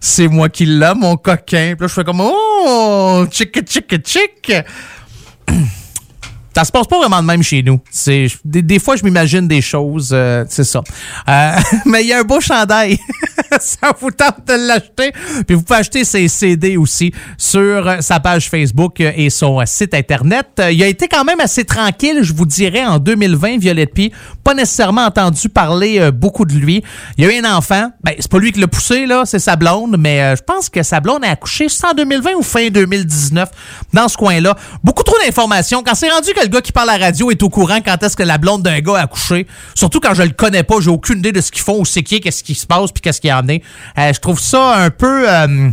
C'est 0.00 0.28
moi 0.28 0.48
qui 0.48 0.64
l'a, 0.64 0.94
mon 0.94 1.16
coquin. 1.16 1.74
Puis 1.76 1.82
là, 1.82 1.88
je 1.88 1.92
fais 1.92 2.04
comme 2.04 2.22
Oh, 2.22 3.26
chick, 3.30 3.54
chick, 3.68 3.94
chick. 4.06 4.52
Ça 6.54 6.64
se 6.64 6.72
passe 6.72 6.86
pas 6.86 6.98
vraiment 6.98 7.22
de 7.22 7.26
même 7.26 7.42
chez 7.42 7.62
nous. 7.62 7.80
C'est 7.90 8.26
des, 8.44 8.60
des 8.60 8.78
fois 8.78 8.96
je 8.96 9.04
m'imagine 9.04 9.48
des 9.48 9.62
choses, 9.62 10.10
euh, 10.12 10.44
c'est 10.48 10.64
ça. 10.64 10.82
Euh, 11.28 11.56
mais 11.86 12.02
il 12.02 12.08
y 12.08 12.12
a 12.12 12.18
un 12.18 12.24
beau 12.24 12.40
chandail. 12.40 12.98
ça 13.60 13.92
vous 14.00 14.10
tente 14.10 14.46
de 14.46 14.54
l'acheter. 14.54 15.12
Puis 15.46 15.54
vous 15.54 15.62
pouvez 15.62 15.78
acheter 15.78 16.04
ses 16.04 16.28
CD 16.28 16.76
aussi 16.76 17.12
sur 17.36 17.60
euh, 17.60 17.96
sa 18.00 18.20
page 18.20 18.48
Facebook 18.48 19.00
euh, 19.00 19.12
et 19.16 19.30
son 19.30 19.60
euh, 19.60 19.64
site 19.66 19.94
internet. 19.94 20.62
Il 20.70 20.82
a 20.82 20.86
été 20.86 21.08
quand 21.08 21.24
même 21.24 21.40
assez 21.40 21.64
tranquille, 21.64 22.20
je 22.22 22.32
vous 22.32 22.46
dirais, 22.46 22.84
en 22.84 22.98
2020, 22.98 23.58
Violette 23.58 23.94
P. 23.94 24.12
Pas 24.44 24.54
nécessairement 24.54 25.06
entendu 25.06 25.48
parler 25.48 26.10
beaucoup 26.10 26.44
de 26.44 26.54
lui. 26.54 26.82
Il 27.16 27.24
y 27.24 27.28
a 27.28 27.32
eu 27.32 27.44
un 27.44 27.56
enfant. 27.56 27.90
Ben, 28.02 28.14
c'est 28.18 28.30
pas 28.30 28.38
lui 28.38 28.52
qui 28.52 28.60
l'a 28.60 28.66
poussé, 28.66 29.06
là, 29.06 29.22
c'est 29.24 29.38
sa 29.38 29.56
blonde, 29.56 29.96
mais 29.98 30.34
je 30.36 30.42
pense 30.42 30.68
que 30.68 30.82
sa 30.82 31.00
blonde 31.00 31.24
a 31.24 31.30
accouché, 31.30 31.66
en 31.88 31.94
2020 31.94 32.32
ou 32.34 32.42
fin 32.42 32.68
2019, 32.68 33.48
dans 33.92 34.08
ce 34.08 34.16
coin-là. 34.16 34.56
Beaucoup 34.82 35.02
trop 35.02 35.16
d'informations. 35.24 35.82
Quand 35.82 35.94
c'est 35.94 36.10
rendu 36.10 36.32
que 36.32 36.40
le 36.40 36.48
gars 36.48 36.60
qui 36.60 36.72
parle 36.72 36.90
à 36.90 36.98
la 36.98 37.06
radio 37.06 37.30
est 37.30 37.42
au 37.42 37.48
courant 37.48 37.78
quand 37.84 38.02
est-ce 38.02 38.16
que 38.16 38.22
la 38.22 38.38
blonde 38.38 38.62
d'un 38.62 38.80
gars 38.80 38.96
a 38.96 39.02
accouché, 39.02 39.46
surtout 39.74 40.00
quand 40.00 40.14
je 40.14 40.22
le 40.22 40.30
connais 40.30 40.62
pas, 40.62 40.76
j'ai 40.80 40.90
aucune 40.90 41.18
idée 41.18 41.32
de 41.32 41.40
ce 41.40 41.52
qu'ils 41.52 41.62
font, 41.62 41.80
où 41.80 41.84
c'est 41.84 42.02
qui, 42.02 42.16
est, 42.16 42.20
qu'est-ce 42.20 42.42
qui 42.42 42.54
se 42.54 42.66
passe, 42.66 42.90
puis 42.90 43.00
qu'est-ce 43.00 43.20
qu'il 43.20 43.30
y 43.30 43.32
en 43.32 43.41
Euh, 43.50 44.12
je 44.12 44.20
trouve 44.20 44.40
ça 44.40 44.76
un 44.76 44.90
peu... 44.90 45.28
euh, 45.28 45.70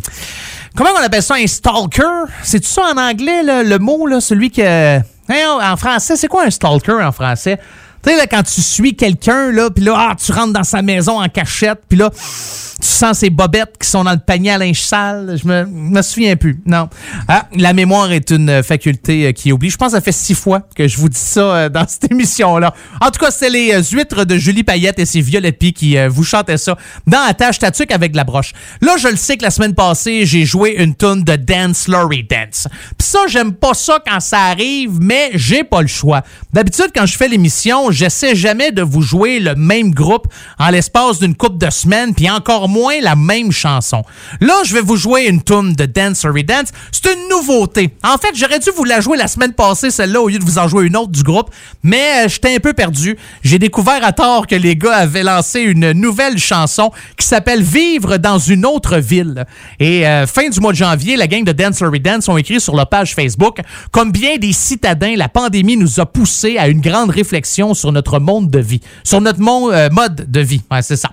comment 0.75 0.89
on 0.99 1.03
appelle 1.03 1.23
ça, 1.23 1.35
un 1.35 1.47
stalker? 1.47 2.25
C'est 2.43 2.63
ça 2.65 2.83
en 2.93 2.97
anglais, 2.97 3.41
le 3.43 3.77
mot, 3.77 4.07
là, 4.07 4.21
celui 4.21 4.51
que... 4.51 4.99
En 5.29 5.77
français, 5.77 6.15
c'est 6.15 6.27
quoi 6.27 6.45
un 6.45 6.49
stalker 6.49 7.03
en 7.03 7.11
français? 7.11 7.59
Tu 8.03 8.09
sais, 8.09 8.17
là, 8.17 8.27
quand 8.27 8.43
tu 8.43 8.61
suis 8.61 8.95
quelqu'un, 8.95 9.51
là, 9.51 9.69
puis 9.69 9.83
là, 9.83 9.95
ah, 9.97 10.15
tu 10.15 10.31
rentres 10.31 10.53
dans 10.53 10.63
sa 10.63 10.81
maison 10.81 11.21
en 11.21 11.27
cachette, 11.27 11.79
puis 11.87 11.97
là, 11.97 12.09
tu 12.09 12.87
sens 12.87 13.19
ses 13.19 13.29
bobettes 13.29 13.75
qui 13.79 13.87
sont 13.87 14.03
dans 14.03 14.13
le 14.13 14.19
panier 14.19 14.51
à 14.51 14.57
linge 14.57 14.81
sale. 14.81 15.37
Je 15.41 15.47
me, 15.47 15.65
me 15.65 16.01
souviens 16.01 16.35
plus. 16.35 16.61
Non. 16.65 16.89
Ah, 17.27 17.47
la 17.55 17.73
mémoire 17.73 18.11
est 18.11 18.31
une 18.31 18.49
euh, 18.49 18.63
faculté 18.63 19.27
euh, 19.27 19.31
qui 19.33 19.51
oublie. 19.51 19.69
Je 19.69 19.77
pense 19.77 19.91
que 19.91 19.97
ça 19.97 20.01
fait 20.01 20.13
six 20.13 20.33
fois 20.33 20.61
que 20.75 20.87
je 20.87 20.97
vous 20.97 21.09
dis 21.09 21.19
ça 21.19 21.41
euh, 21.41 21.69
dans 21.69 21.85
cette 21.87 22.09
émission-là. 22.11 22.73
En 23.01 23.11
tout 23.11 23.19
cas, 23.19 23.31
c'est 23.31 23.49
les 23.49 23.83
huîtres 23.91 24.23
de 24.23 24.37
Julie 24.37 24.63
Payette 24.63 24.97
et 24.99 25.05
ses 25.05 25.21
Violettes 25.21 25.59
Pie 25.59 25.73
qui 25.73 25.97
vous 26.07 26.23
chantaient 26.23 26.57
ça 26.57 26.77
dans 27.05 27.21
Attache 27.27 27.59
Tatuc 27.59 27.91
avec 27.91 28.11
de 28.13 28.17
la 28.17 28.23
broche. 28.23 28.53
Là, 28.81 28.95
je 28.97 29.07
le 29.07 29.17
sais 29.17 29.35
que 29.35 29.43
la 29.43 29.51
semaine 29.51 29.75
passée, 29.75 30.25
j'ai 30.25 30.45
joué 30.45 30.75
une 30.77 30.95
tune 30.95 31.23
de 31.23 31.35
Dance 31.35 31.87
Lorry 31.87 32.23
Dance. 32.23 32.67
Puis 32.97 33.07
ça, 33.07 33.19
j'aime 33.27 33.53
pas 33.53 33.73
ça 33.73 33.99
quand 34.05 34.19
ça 34.19 34.39
arrive, 34.39 34.99
mais 35.01 35.31
j'ai 35.33 35.63
pas 35.63 35.81
le 35.81 35.87
choix. 35.87 36.21
D'habitude, 36.53 36.91
quand 36.95 37.05
je 37.05 37.17
fais 37.17 37.27
l'émission, 37.27 37.88
j'essaie 37.91 38.35
jamais 38.35 38.71
de 38.71 38.81
vous 38.81 39.01
jouer 39.01 39.39
le 39.39 39.55
même 39.55 39.91
groupe 39.91 40.27
en 40.57 40.69
l'espace 40.69 41.19
d'une 41.19 41.35
couple 41.35 41.57
de 41.57 41.69
semaines, 41.69 42.13
puis 42.13 42.29
encore 42.29 42.69
moins 42.69 42.99
la 43.01 43.15
même 43.15 43.51
chanson. 43.51 44.03
Là, 44.41 44.53
je 44.65 44.73
vais 44.73 44.81
vous 44.81 44.97
jouer 44.97 45.25
une 45.27 45.41
tune 45.43 45.73
de 45.73 45.85
Dance 45.85 46.23
Lorry 46.25 46.43
Dance. 46.43 46.69
C'est 46.91 47.13
une 47.13 47.29
nouveauté. 47.29 47.93
En 48.03 48.17
fait, 48.17 48.35
j'aurais 48.35 48.59
dû 48.59 48.69
vous 48.75 48.83
la 48.83 49.01
jouer 49.01 49.17
la 49.17 49.27
semaine 49.27 49.53
passée, 49.53 49.91
celle-là, 49.91 50.21
au 50.21 50.29
lieu 50.29 50.39
de 50.39 50.45
vous 50.45 50.57
en 50.57 50.67
jouer 50.67 50.85
une 50.85 50.97
autre 50.97 51.11
du 51.11 51.23
groupe, 51.23 51.49
mais 51.83 52.25
euh, 52.25 52.27
j'étais 52.27 52.55
un 52.55 52.59
peu 52.59 52.73
perdu. 52.73 53.17
J'ai 53.43 53.59
découvert 53.59 54.03
à 54.03 54.11
tort 54.11 54.47
que 54.47 54.55
les 54.55 54.75
gars 54.75 54.95
avaient 54.95 55.23
lancé 55.23 55.61
une 55.61 55.91
nouvelle 55.91 56.37
chanson 56.37 56.91
qui 57.17 57.25
s'appelle 57.25 57.61
Vivre 57.61 58.17
dans 58.17 58.39
une 58.39 58.65
autre 58.65 58.97
ville. 58.97 59.45
Et 59.79 60.07
euh, 60.07 60.25
fin 60.27 60.49
du 60.49 60.59
mois 60.59 60.71
de 60.71 60.77
janvier, 60.77 61.15
la 61.15 61.27
gang 61.27 61.43
de 61.43 61.51
Dance 61.51 61.81
Lorry 61.81 61.99
Dance 61.99 62.27
ont 62.29 62.37
écrit 62.37 62.59
sur 62.59 62.75
leur 62.75 62.87
page 62.87 63.15
Facebook 63.15 63.59
Comme 63.91 64.11
bien 64.11 64.37
des 64.37 64.53
citadins, 64.53 65.15
la 65.15 65.29
pandémie 65.29 65.77
nous 65.77 65.99
a 65.99 66.05
poussé 66.05 66.57
à 66.57 66.67
une 66.67 66.81
grande 66.81 67.09
réflexion 67.09 67.73
sur 67.79 67.91
notre 67.91 68.19
monde 68.19 68.49
de 68.49 68.59
vie, 68.59 68.81
sur 69.03 69.21
notre 69.21 69.39
euh, 69.41 69.89
mode 69.89 70.29
de 70.29 70.39
vie. 70.39 70.61
C'est 70.81 70.95
ça. 70.95 71.11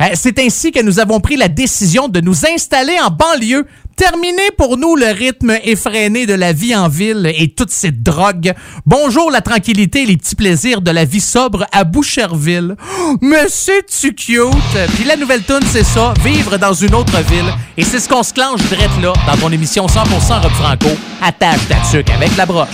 Euh, 0.00 0.06
c'est 0.14 0.38
ainsi 0.38 0.72
que 0.72 0.82
nous 0.82 0.98
avons 0.98 1.20
pris 1.20 1.36
la 1.36 1.48
décision 1.48 2.08
de 2.08 2.20
nous 2.20 2.46
installer 2.46 2.96
en 3.00 3.10
banlieue 3.10 3.66
Terminé 3.96 4.42
pour 4.58 4.76
nous 4.76 4.94
le 4.94 5.06
rythme 5.06 5.56
effréné 5.64 6.26
de 6.26 6.34
la 6.34 6.52
vie 6.52 6.76
en 6.76 6.86
ville 6.86 7.32
et 7.34 7.48
toutes 7.48 7.70
ces 7.70 7.92
drogues. 7.92 8.52
Bonjour 8.84 9.30
la 9.30 9.40
tranquillité 9.40 10.02
et 10.02 10.06
les 10.06 10.18
petits 10.18 10.34
plaisirs 10.34 10.82
de 10.82 10.90
la 10.90 11.06
vie 11.06 11.22
sobre 11.22 11.64
à 11.72 11.84
Boucherville. 11.84 12.76
Oh, 13.00 13.16
mais 13.22 13.46
c'est-tu 13.48 14.14
cute? 14.14 14.90
Puis 14.96 15.04
la 15.04 15.16
nouvelle 15.16 15.44
tune, 15.44 15.66
c'est 15.72 15.82
ça, 15.82 16.12
vivre 16.22 16.58
dans 16.58 16.74
une 16.74 16.94
autre 16.94 17.22
ville. 17.22 17.50
Et 17.78 17.84
c'est 17.84 17.98
ce 17.98 18.06
qu'on 18.06 18.22
se 18.22 18.34
clenche 18.34 18.60
direct 18.68 19.00
là, 19.00 19.14
dans 19.26 19.36
ton 19.38 19.50
émission 19.50 19.86
100% 19.86 20.42
Rob 20.42 20.52
Franco, 20.52 20.88
attache 21.22 21.66
ta 21.66 21.76
tuque 21.90 22.10
avec 22.10 22.36
la 22.36 22.44
broche. 22.44 22.68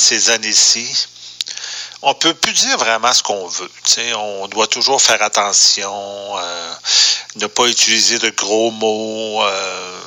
Ces 0.00 0.30
années-ci, 0.30 1.08
on 2.02 2.14
peut 2.14 2.34
plus 2.34 2.52
dire 2.52 2.78
vraiment 2.78 3.12
ce 3.12 3.22
qu'on 3.22 3.46
veut. 3.46 3.70
on 4.16 4.48
doit 4.48 4.66
toujours 4.66 5.00
faire 5.02 5.22
attention, 5.22 6.38
euh, 6.38 6.74
ne 7.36 7.46
pas 7.46 7.66
utiliser 7.66 8.18
de 8.18 8.30
gros 8.30 8.70
mots. 8.70 9.44
Euh, 9.44 10.00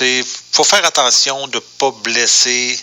il 0.00 0.24
faut 0.52 0.62
faire 0.62 0.84
attention 0.84 1.48
de 1.48 1.56
ne 1.56 1.60
pas 1.78 1.90
blesser 1.90 2.78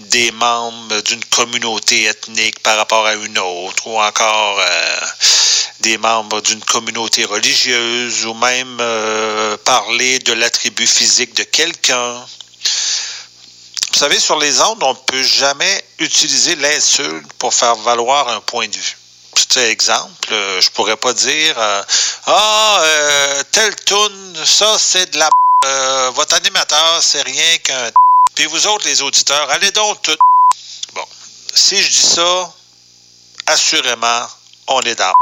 des 0.00 0.32
membres 0.32 1.00
d'une 1.02 1.24
communauté 1.26 2.04
ethnique 2.04 2.60
par 2.60 2.76
rapport 2.76 3.06
à 3.06 3.14
une 3.14 3.38
autre, 3.38 3.86
ou 3.86 4.00
encore 4.00 4.58
euh, 4.58 5.00
des 5.80 5.98
membres 5.98 6.40
d'une 6.40 6.64
communauté 6.64 7.24
religieuse, 7.24 8.26
ou 8.26 8.34
même 8.34 8.78
parler 9.64 10.18
de 10.18 10.32
l'attribut 10.32 10.88
physique 10.88 11.34
de 11.34 11.44
quelqu'un. 11.44 12.26
Vous 13.92 13.98
savez, 13.98 14.20
sur 14.20 14.38
les 14.38 14.60
ondes, 14.60 14.82
on 14.82 14.92
ne 14.92 14.98
peut 14.98 15.22
jamais 15.22 15.84
utiliser 15.98 16.56
l'insulte 16.56 17.32
pour 17.38 17.54
faire 17.54 17.74
valoir 17.76 18.28
un 18.28 18.40
point 18.40 18.68
de 18.68 18.76
vue. 18.76 18.96
Petit 19.34 19.60
exemple, 19.60 20.32
euh, 20.32 20.60
je 20.60 20.70
pourrais 20.70 20.96
pas 20.96 21.12
dire 21.12 21.54
euh, 21.58 21.82
Ah, 22.26 22.78
euh, 22.82 23.42
telle 23.52 23.74
tune, 23.84 24.36
ça 24.44 24.76
c'est 24.78 25.12
de 25.12 25.18
la 25.18 25.28
euh, 25.66 26.10
votre 26.14 26.36
animateur, 26.36 27.02
c'est 27.02 27.22
rien 27.22 27.58
qu'un 27.58 27.90
Puis 28.34 28.46
vous 28.46 28.66
autres, 28.68 28.86
les 28.86 29.02
auditeurs, 29.02 29.50
allez 29.50 29.72
donc 29.72 30.00
tout. 30.02 30.16
Bon, 30.94 31.04
si 31.54 31.82
je 31.82 31.88
dis 31.90 31.96
ça, 31.96 32.52
assurément, 33.46 34.26
on 34.68 34.80
est 34.82 34.94
dans 34.94 35.12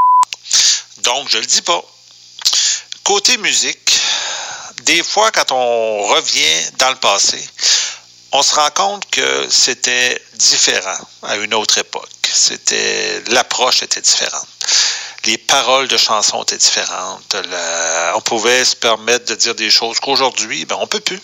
Donc, 0.99 1.29
je 1.29 1.39
le 1.39 1.47
dis 1.47 1.63
pas. 1.63 1.83
Côté 3.05 3.37
musique, 3.39 3.99
des 4.83 5.03
fois, 5.03 5.31
quand 5.31 5.53
on 5.53 6.07
revient 6.09 6.71
dans 6.79 6.91
le 6.91 6.97
passé, 6.97 7.43
on 8.33 8.43
se 8.43 8.55
rend 8.55 8.71
compte 8.71 9.11
que 9.11 9.47
c'était 9.51 10.21
différent 10.35 10.99
à 11.23 11.37
une 11.37 11.55
autre 11.55 11.79
époque. 11.79 12.09
C'était 12.33 13.23
l'approche 13.29 13.83
était 13.83 14.01
différente. 14.01 14.47
Les 15.25 15.39
paroles 15.39 15.89
de 15.89 15.97
chansons 15.97 16.43
étaient 16.43 16.57
différentes. 16.57 17.37
On 18.15 18.21
pouvait 18.21 18.65
se 18.65 18.77
permettre 18.77 19.27
de 19.27 19.35
dire 19.35 19.55
des 19.55 19.71
choses 19.71 19.99
qu'aujourd'hui, 20.01 20.65
ben, 20.65 20.77
on 20.79 20.87
peut 20.87 21.01
plus. 21.01 21.21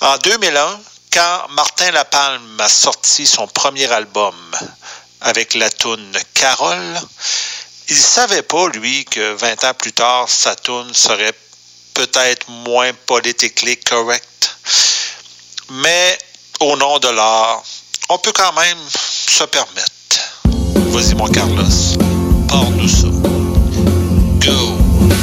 En 0.00 0.18
2001, 0.18 0.80
quand 1.12 1.46
Martin 1.50 1.90
Lapalme 1.92 2.60
a 2.60 2.68
sorti 2.68 3.26
son 3.26 3.46
premier 3.46 3.90
album 3.92 4.34
avec 5.20 5.54
la 5.54 5.70
tune 5.70 6.18
Carole, 6.34 7.00
il 7.88 7.96
savait 7.96 8.42
pas, 8.42 8.68
lui, 8.68 9.04
que 9.04 9.34
20 9.34 9.64
ans 9.64 9.74
plus 9.74 9.92
tard, 9.92 10.28
sa 10.28 10.56
tune 10.56 10.92
serait 10.94 11.34
peut-être 11.94 12.48
moins 12.48 12.92
politically 13.06 13.76
correct. 13.78 14.56
Mais 15.74 16.18
au 16.60 16.76
nom 16.76 16.98
de 16.98 17.08
l'art, 17.08 17.62
on 18.10 18.18
peut 18.18 18.32
quand 18.36 18.52
même 18.52 18.76
se 18.90 19.44
permettre. 19.44 20.34
Vas-y, 20.90 21.14
mon 21.14 21.26
Carlos, 21.28 21.64
parle-nous 22.46 22.88
ça. 22.88 23.08
Go! 24.44 24.76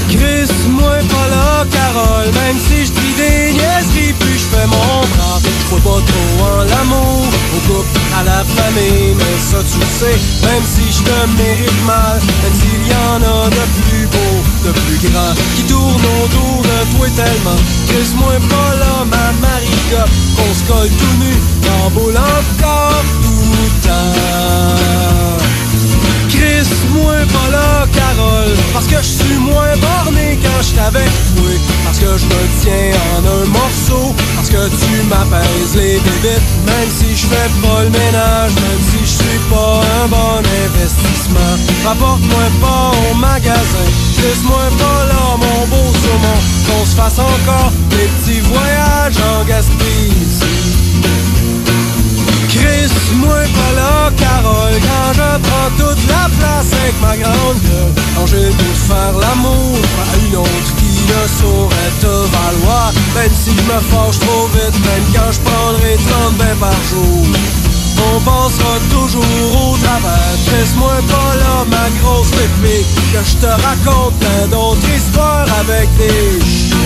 Chris, 0.10 0.50
moi 0.70 0.98
pas 1.08 1.28
là, 1.30 1.66
Carole 1.72 2.32
Même 2.34 2.58
si 2.68 2.86
je 2.86 2.92
dis 2.92 3.14
des 3.14 3.52
niaiseries 3.54 4.14
Puis 4.20 4.40
je 4.40 4.58
fais 4.58 4.66
mon 4.66 5.06
bras 5.16 5.40
crois 5.70 5.80
pas 5.80 6.02
trop 6.02 6.44
en 6.44 6.64
l'amour 6.64 7.26
Au 7.56 7.60
couple, 7.68 8.00
à 8.18 8.24
la 8.24 8.44
famille 8.44 9.14
Mais 9.16 9.38
ça 9.52 9.60
tu 9.62 9.80
sais 10.00 10.18
Même 10.44 10.64
si 10.66 10.92
je 10.92 11.04
te 11.04 11.18
mérite 11.38 11.86
mal 11.86 12.20
Même 12.42 12.56
s'il 12.60 12.88
y 12.88 12.96
en 12.96 13.22
a 13.22 13.50
de 13.50 13.66
plus 13.82 14.08
beau 14.08 14.34
De 14.66 14.72
plus 14.72 15.10
grand 15.10 15.34
Qui 15.56 15.64
tournent 15.64 16.10
autour 16.24 16.64
de 16.64 16.98
toi 16.98 17.08
tellement 17.16 17.60
Chris, 17.88 18.10
moi 18.16 18.34
pas 18.50 18.76
là, 18.76 19.06
ma 19.06 19.30
maricotte 19.90 20.10
On 20.38 20.54
se 20.54 20.64
colle 20.68 20.90
tout 20.90 21.18
nu 21.20 21.34
En 21.84 21.90
boule 21.92 22.18
encore 22.18 23.04
tout 23.22 23.44
le 23.52 25.09
Carole. 27.52 28.56
Parce 28.74 28.88
que 28.88 28.98
je 28.98 29.24
suis 29.24 29.38
moins 29.38 29.76
borné 29.78 30.38
quand 30.42 30.62
je 30.62 30.76
t'avais 30.76 31.06
toi 31.36 31.52
Parce 31.86 32.00
que 32.00 32.18
je 32.18 32.26
me 32.26 32.42
tiens 32.62 32.92
en 33.16 33.26
un 33.26 33.46
morceau. 33.48 34.16
Parce 34.36 34.50
que 34.50 34.70
tu 34.70 35.04
m'apaises 35.10 35.76
les 35.76 36.00
bébites. 36.00 36.50
Même 36.66 36.90
si 36.90 37.16
je 37.16 37.26
fais 37.28 37.50
pas 37.62 37.84
le 37.84 37.90
ménage. 37.90 38.54
Même 38.56 38.84
si 38.92 39.00
je 39.02 39.24
suis 39.24 39.40
pas 39.50 39.82
un 40.04 40.08
bon 40.08 40.40
investissement. 40.66 41.54
Rapporte-moi 41.86 42.46
pas 42.62 42.92
au 43.10 43.16
magasin. 43.16 43.88
Laisse-moi 44.22 44.66
pas 44.78 45.06
là, 45.06 45.38
mon 45.38 45.68
beau 45.68 45.94
saumon. 46.02 46.40
Qu'on 46.68 46.86
se 46.86 46.96
fasse 46.96 47.20
encore 47.20 47.72
des 47.90 48.08
petits 48.08 48.42
voyages 48.42 49.18
en 49.18 49.46
Gaspésie 49.46 50.80
Chris, 52.70 52.92
moi 53.16 53.42
pas 53.58 53.74
là, 53.76 54.12
Carole 54.16 54.78
Quand 54.88 55.14
je 55.14 55.30
prends 55.46 55.72
toute 55.78 56.08
la 56.08 56.30
place 56.38 56.72
avec 56.82 56.96
ma 57.02 57.18
grande 57.18 57.60
gueule. 57.66 57.94
Quand 58.16 58.28
j'ai 58.28 58.50
de 58.50 58.70
faire 58.88 59.14
l'amour 59.14 59.78
à 60.06 60.18
une 60.26 60.36
autre 60.36 60.72
qui 60.78 60.92
ne 61.10 61.22
saurait 61.40 61.94
te 62.00 62.14
valoir. 62.36 62.94
Même 63.16 63.34
si 63.34 63.52
je 63.58 63.64
me 63.64 63.80
fâche 63.90 64.20
trop 64.20 64.48
vite, 64.54 64.78
même 64.86 65.06
quand 65.14 65.32
je 65.32 65.40
prendrai 65.40 65.96
30 65.96 66.38
bains 66.38 66.60
par 66.60 66.80
jour. 66.90 67.26
On 68.12 68.20
pensera 68.22 68.76
toujours 68.92 69.74
au 69.74 69.78
travers. 69.78 70.36
Laisse-moi 70.52 70.98
pas 71.10 71.66
ma 71.66 71.90
grosse 72.00 72.30
pépée 72.32 72.86
Que 73.12 73.20
je 73.26 73.36
te 73.36 73.48
raconte 73.48 74.14
plein 74.20 74.48
d'autres 74.48 74.88
histoires 74.96 75.48
avec 75.60 75.90
des 75.98 76.40
chiens. 76.46 76.78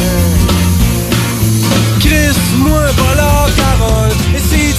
Chris, 2.00 2.38
moi 2.58 2.86
pas 2.98 3.48
Carole 3.58 4.14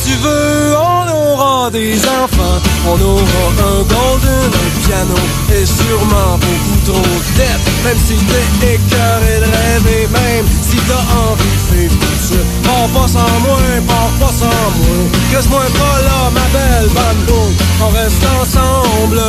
tu 0.04 0.12
veux, 0.16 0.76
on 0.76 1.32
aura 1.32 1.70
des 1.70 1.96
enfants. 2.06 2.60
On 2.86 3.00
aura 3.00 3.22
un 3.22 3.82
golden, 3.82 4.50
un 4.52 4.70
piano 4.86 5.14
Et 5.56 5.64
sûrement 5.64 6.36
beaucoup 6.36 6.78
trop 6.84 7.00
de 7.00 7.88
Même 7.88 7.98
si 8.04 8.14
t'es 8.14 8.74
écœuré 8.74 9.40
de 9.40 9.46
rêver 9.46 10.08
Même 10.12 10.46
si 10.60 10.76
t'as 10.86 11.04
envie 11.16 11.44
de 11.44 11.76
vivre 11.76 11.94
tout 11.98 12.26
suite 12.26 12.46
Pars 12.62 12.88
pas 12.92 13.08
sans 13.08 13.40
moi, 13.40 13.56
pars 13.86 14.12
pas 14.20 14.32
sans 14.32 14.44
moi 14.44 14.96
Chris-moi 15.32 15.62
pas 15.62 16.02
là, 16.02 16.30
ma 16.34 16.46
belle 16.52 16.90
bande 16.90 17.54
On 17.80 17.88
reste 17.88 18.24
ensemble 18.42 19.22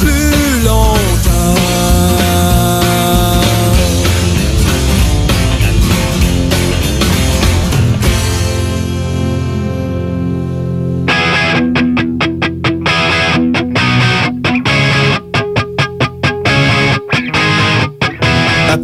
plus 0.00 0.64
longtemps 0.66 1.08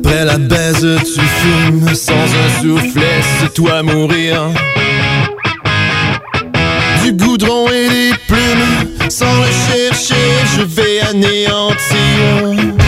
Après 0.04 0.26
la 0.26 0.36
baise, 0.36 0.86
tu 1.02 1.20
fumes 1.20 1.94
sans 1.94 2.12
un 2.12 2.60
soufflet, 2.60 3.22
c'est 3.40 3.54
toi 3.54 3.82
mourir. 3.82 4.50
Du 7.02 7.12
goudron 7.14 7.68
et 7.68 7.88
des 7.88 8.12
plumes, 8.28 9.08
sans 9.08 9.24
le 9.24 9.46
chercher, 9.46 10.14
je 10.56 10.62
vais 10.62 11.00
anéantir. 11.08 12.83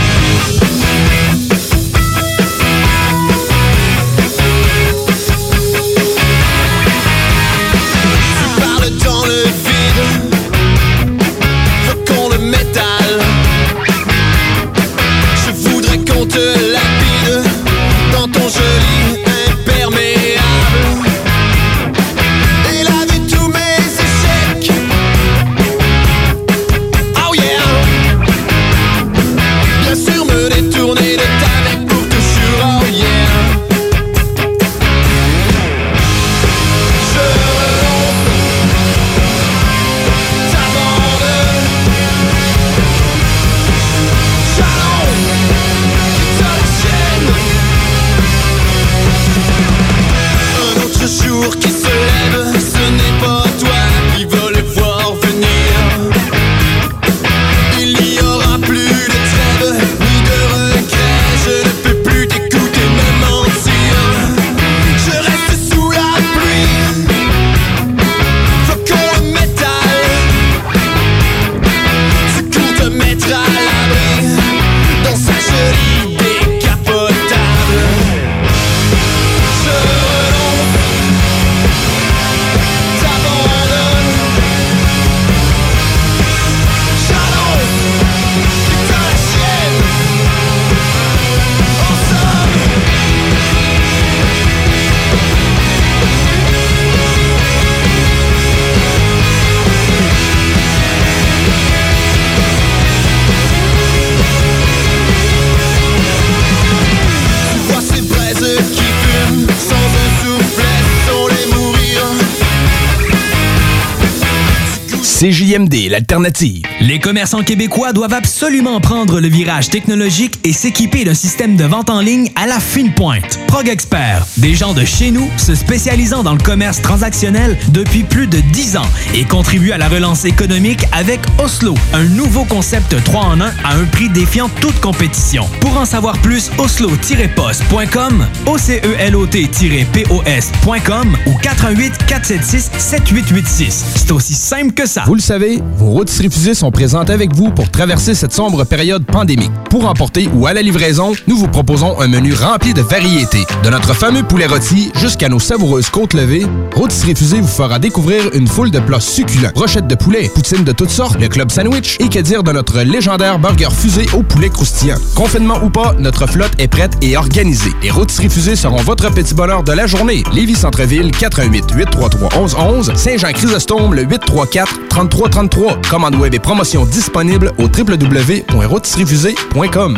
Les 116.79 116.99
commerçants 116.99 117.43
québécois 117.43 117.91
doivent 117.91 118.13
absolument 118.13 118.79
prendre 118.79 119.19
le 119.19 119.27
virage 119.27 119.69
technologique 119.69 120.37
et 120.43 120.53
s'équiper 120.53 121.03
d'un 121.03 121.15
système 121.15 121.55
de 121.55 121.63
vente 121.63 121.89
en 121.89 122.01
ligne 122.01 122.29
à 122.35 122.45
la 122.45 122.59
fine 122.59 122.93
pointe. 122.93 123.39
Prog 123.47 123.67
Expert, 123.69 124.27
des 124.37 124.53
gens 124.53 124.73
de 124.73 124.85
chez 124.85 125.09
nous 125.11 125.29
se 125.37 125.55
spécialisant 125.55 126.23
dans 126.23 126.33
le 126.33 126.37
commerce 126.37 126.81
transactionnel 126.81 127.57
depuis 127.69 128.03
plus 128.03 128.27
de 128.27 128.39
10 128.39 128.75
ans 128.77 128.85
et 129.15 129.23
contribuent 129.23 129.71
à 129.71 129.77
la 129.77 129.87
relance 129.87 130.25
économique 130.25 130.85
avec 130.91 131.21
Oslo, 131.43 131.73
un 131.93 132.03
nouveau 132.03 132.43
concept 132.45 132.95
3 133.03 133.21
en 133.21 133.41
1 133.41 133.45
à 133.63 133.75
un 133.75 133.85
prix 133.85 134.09
défiant 134.09 134.49
toute 134.61 134.79
compétition. 134.79 135.47
Pour 135.61 135.75
en 135.77 135.85
savoir 135.85 136.17
plus, 136.19 136.51
oslo-post.com, 136.57 138.25
OCELOT-POS.com 138.45 141.17
ou 141.25 141.33
418 141.41 142.05
476 142.05 142.71
7886. 142.77 143.85
C'est 143.95 144.11
aussi 144.11 144.33
simple 144.33 144.73
que 144.73 144.85
ça. 144.85 145.03
Vous 145.07 145.15
le 145.15 145.21
savez, 145.21 145.61
vos 145.77 145.91
routes 145.91 146.09
refusées 146.09 146.53
sont 146.53 146.71
présentes 146.71 147.09
avec 147.09 147.33
vous 147.33 147.51
pour 147.51 147.69
traverser 147.69 148.13
cette 148.13 148.33
sombre 148.33 148.65
période 148.65 149.05
pandémique. 149.05 149.51
Pour 149.69 149.87
emporter 149.87 150.27
ou 150.33 150.47
à 150.47 150.53
la 150.53 150.61
livraison, 150.61 151.13
nous 151.27 151.37
vous 151.37 151.47
proposons 151.47 151.97
un 151.99 152.07
menu 152.07 152.33
rempli 152.33 152.73
de 152.73 152.81
variétés. 152.81 153.36
De 153.63 153.69
notre 153.69 153.93
fameux 153.93 154.23
poulet 154.23 154.47
rôti 154.47 154.91
jusqu'à 154.95 155.29
nos 155.29 155.39
savoureuses 155.39 155.89
côtes 155.89 156.13
levées, 156.13 156.45
Rôtisserie 156.75 157.15
Fusée 157.15 157.39
vous 157.41 157.47
fera 157.47 157.79
découvrir 157.79 158.23
une 158.33 158.47
foule 158.47 158.71
de 158.71 158.79
plats 158.79 158.99
succulents. 158.99 159.51
Brochettes 159.53 159.87
de 159.87 159.95
poulet, 159.95 160.29
poutines 160.33 160.63
de 160.63 160.71
toutes 160.71 160.89
sortes, 160.89 161.19
le 161.19 161.27
club 161.27 161.51
sandwich 161.51 161.97
et 161.99 162.09
que 162.09 162.17
dire 162.19 162.41
de 162.43 162.51
notre 162.51 162.81
légendaire 162.81 163.39
burger 163.39 163.69
fusé 163.71 164.05
au 164.13 164.23
poulet 164.23 164.49
croustillant. 164.49 164.97
Confinement 165.15 165.59
ou 165.63 165.69
pas, 165.69 165.95
notre 165.99 166.27
flotte 166.27 166.53
est 166.57 166.67
prête 166.67 166.93
et 167.01 167.15
organisée. 167.17 167.71
Les 167.81 167.91
Rôtisseries 167.91 168.29
Fusées 168.29 168.55
seront 168.55 168.81
votre 168.81 169.11
petit 169.11 169.33
bonheur 169.33 169.63
de 169.63 169.71
la 169.71 169.87
journée. 169.87 170.23
Lévis 170.33 170.55
Centreville, 170.55 171.11
88 171.11 171.65
833 171.75 172.29
1111 172.39 172.93
Saint-Jean-Chrysostome, 172.95 173.93
le 173.93 174.03
834 174.03 174.87
3333. 174.89 175.81
Commande 175.89 176.15
web 176.15 176.33
et 176.33 176.39
promotion 176.39 176.85
disponible 176.85 177.51
au 177.57 177.63
www.rôtisseriefusée.com. 177.63 179.97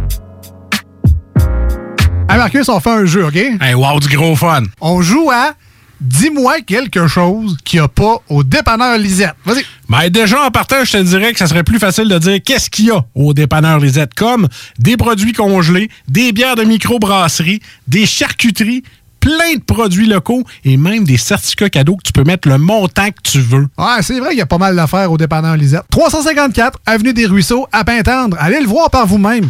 Hey 2.31 2.37
Marcus, 2.37 2.69
on 2.69 2.79
fait 2.79 2.89
un 2.91 3.05
jeu, 3.05 3.25
OK? 3.25 3.35
Hey, 3.35 3.73
wow, 3.73 3.99
du 3.99 4.07
gros 4.15 4.37
fun. 4.37 4.63
On 4.79 5.01
joue 5.01 5.29
à 5.31 5.51
Dis-moi 5.99 6.61
quelque 6.61 7.05
chose 7.05 7.57
qu'il 7.65 7.79
n'y 7.81 7.83
a 7.83 7.89
pas 7.89 8.21
au 8.29 8.45
dépanneur 8.45 8.97
Lisette. 8.97 9.35
Vas-y. 9.43 9.65
Ben 9.89 10.07
déjà, 10.09 10.45
en 10.45 10.49
partant, 10.49 10.85
je 10.85 10.93
te 10.93 10.97
dirais 11.03 11.33
que 11.33 11.39
ça 11.39 11.47
serait 11.47 11.65
plus 11.65 11.77
facile 11.77 12.07
de 12.07 12.17
dire 12.17 12.39
qu'est-ce 12.41 12.69
qu'il 12.69 12.85
y 12.85 12.91
a 12.91 13.03
au 13.15 13.33
dépanneur 13.33 13.79
Lisette, 13.79 14.13
comme 14.13 14.47
des 14.79 14.95
produits 14.95 15.33
congelés, 15.33 15.89
des 16.07 16.31
bières 16.31 16.55
de 16.55 16.63
microbrasserie, 16.63 17.59
des 17.89 18.05
charcuteries, 18.05 18.83
plein 19.19 19.55
de 19.57 19.63
produits 19.63 20.07
locaux 20.07 20.45
et 20.63 20.77
même 20.77 21.03
des 21.03 21.17
certificats 21.17 21.69
cadeaux 21.69 21.97
que 21.97 22.03
tu 22.03 22.13
peux 22.13 22.23
mettre 22.23 22.47
le 22.47 22.57
montant 22.57 23.09
que 23.09 23.29
tu 23.29 23.41
veux. 23.41 23.67
Ouais, 23.77 24.01
c'est 24.03 24.21
vrai 24.21 24.29
qu'il 24.29 24.39
y 24.39 24.41
a 24.41 24.45
pas 24.45 24.57
mal 24.57 24.73
d'affaires 24.73 25.11
au 25.11 25.17
dépanneur 25.17 25.57
Lisette. 25.57 25.83
354 25.91 26.79
Avenue 26.85 27.11
des 27.11 27.25
Ruisseaux, 27.25 27.67
à 27.73 27.83
Pintendre. 27.83 28.37
Allez 28.39 28.61
le 28.61 28.67
voir 28.67 28.89
par 28.89 29.05
vous-même. 29.05 29.49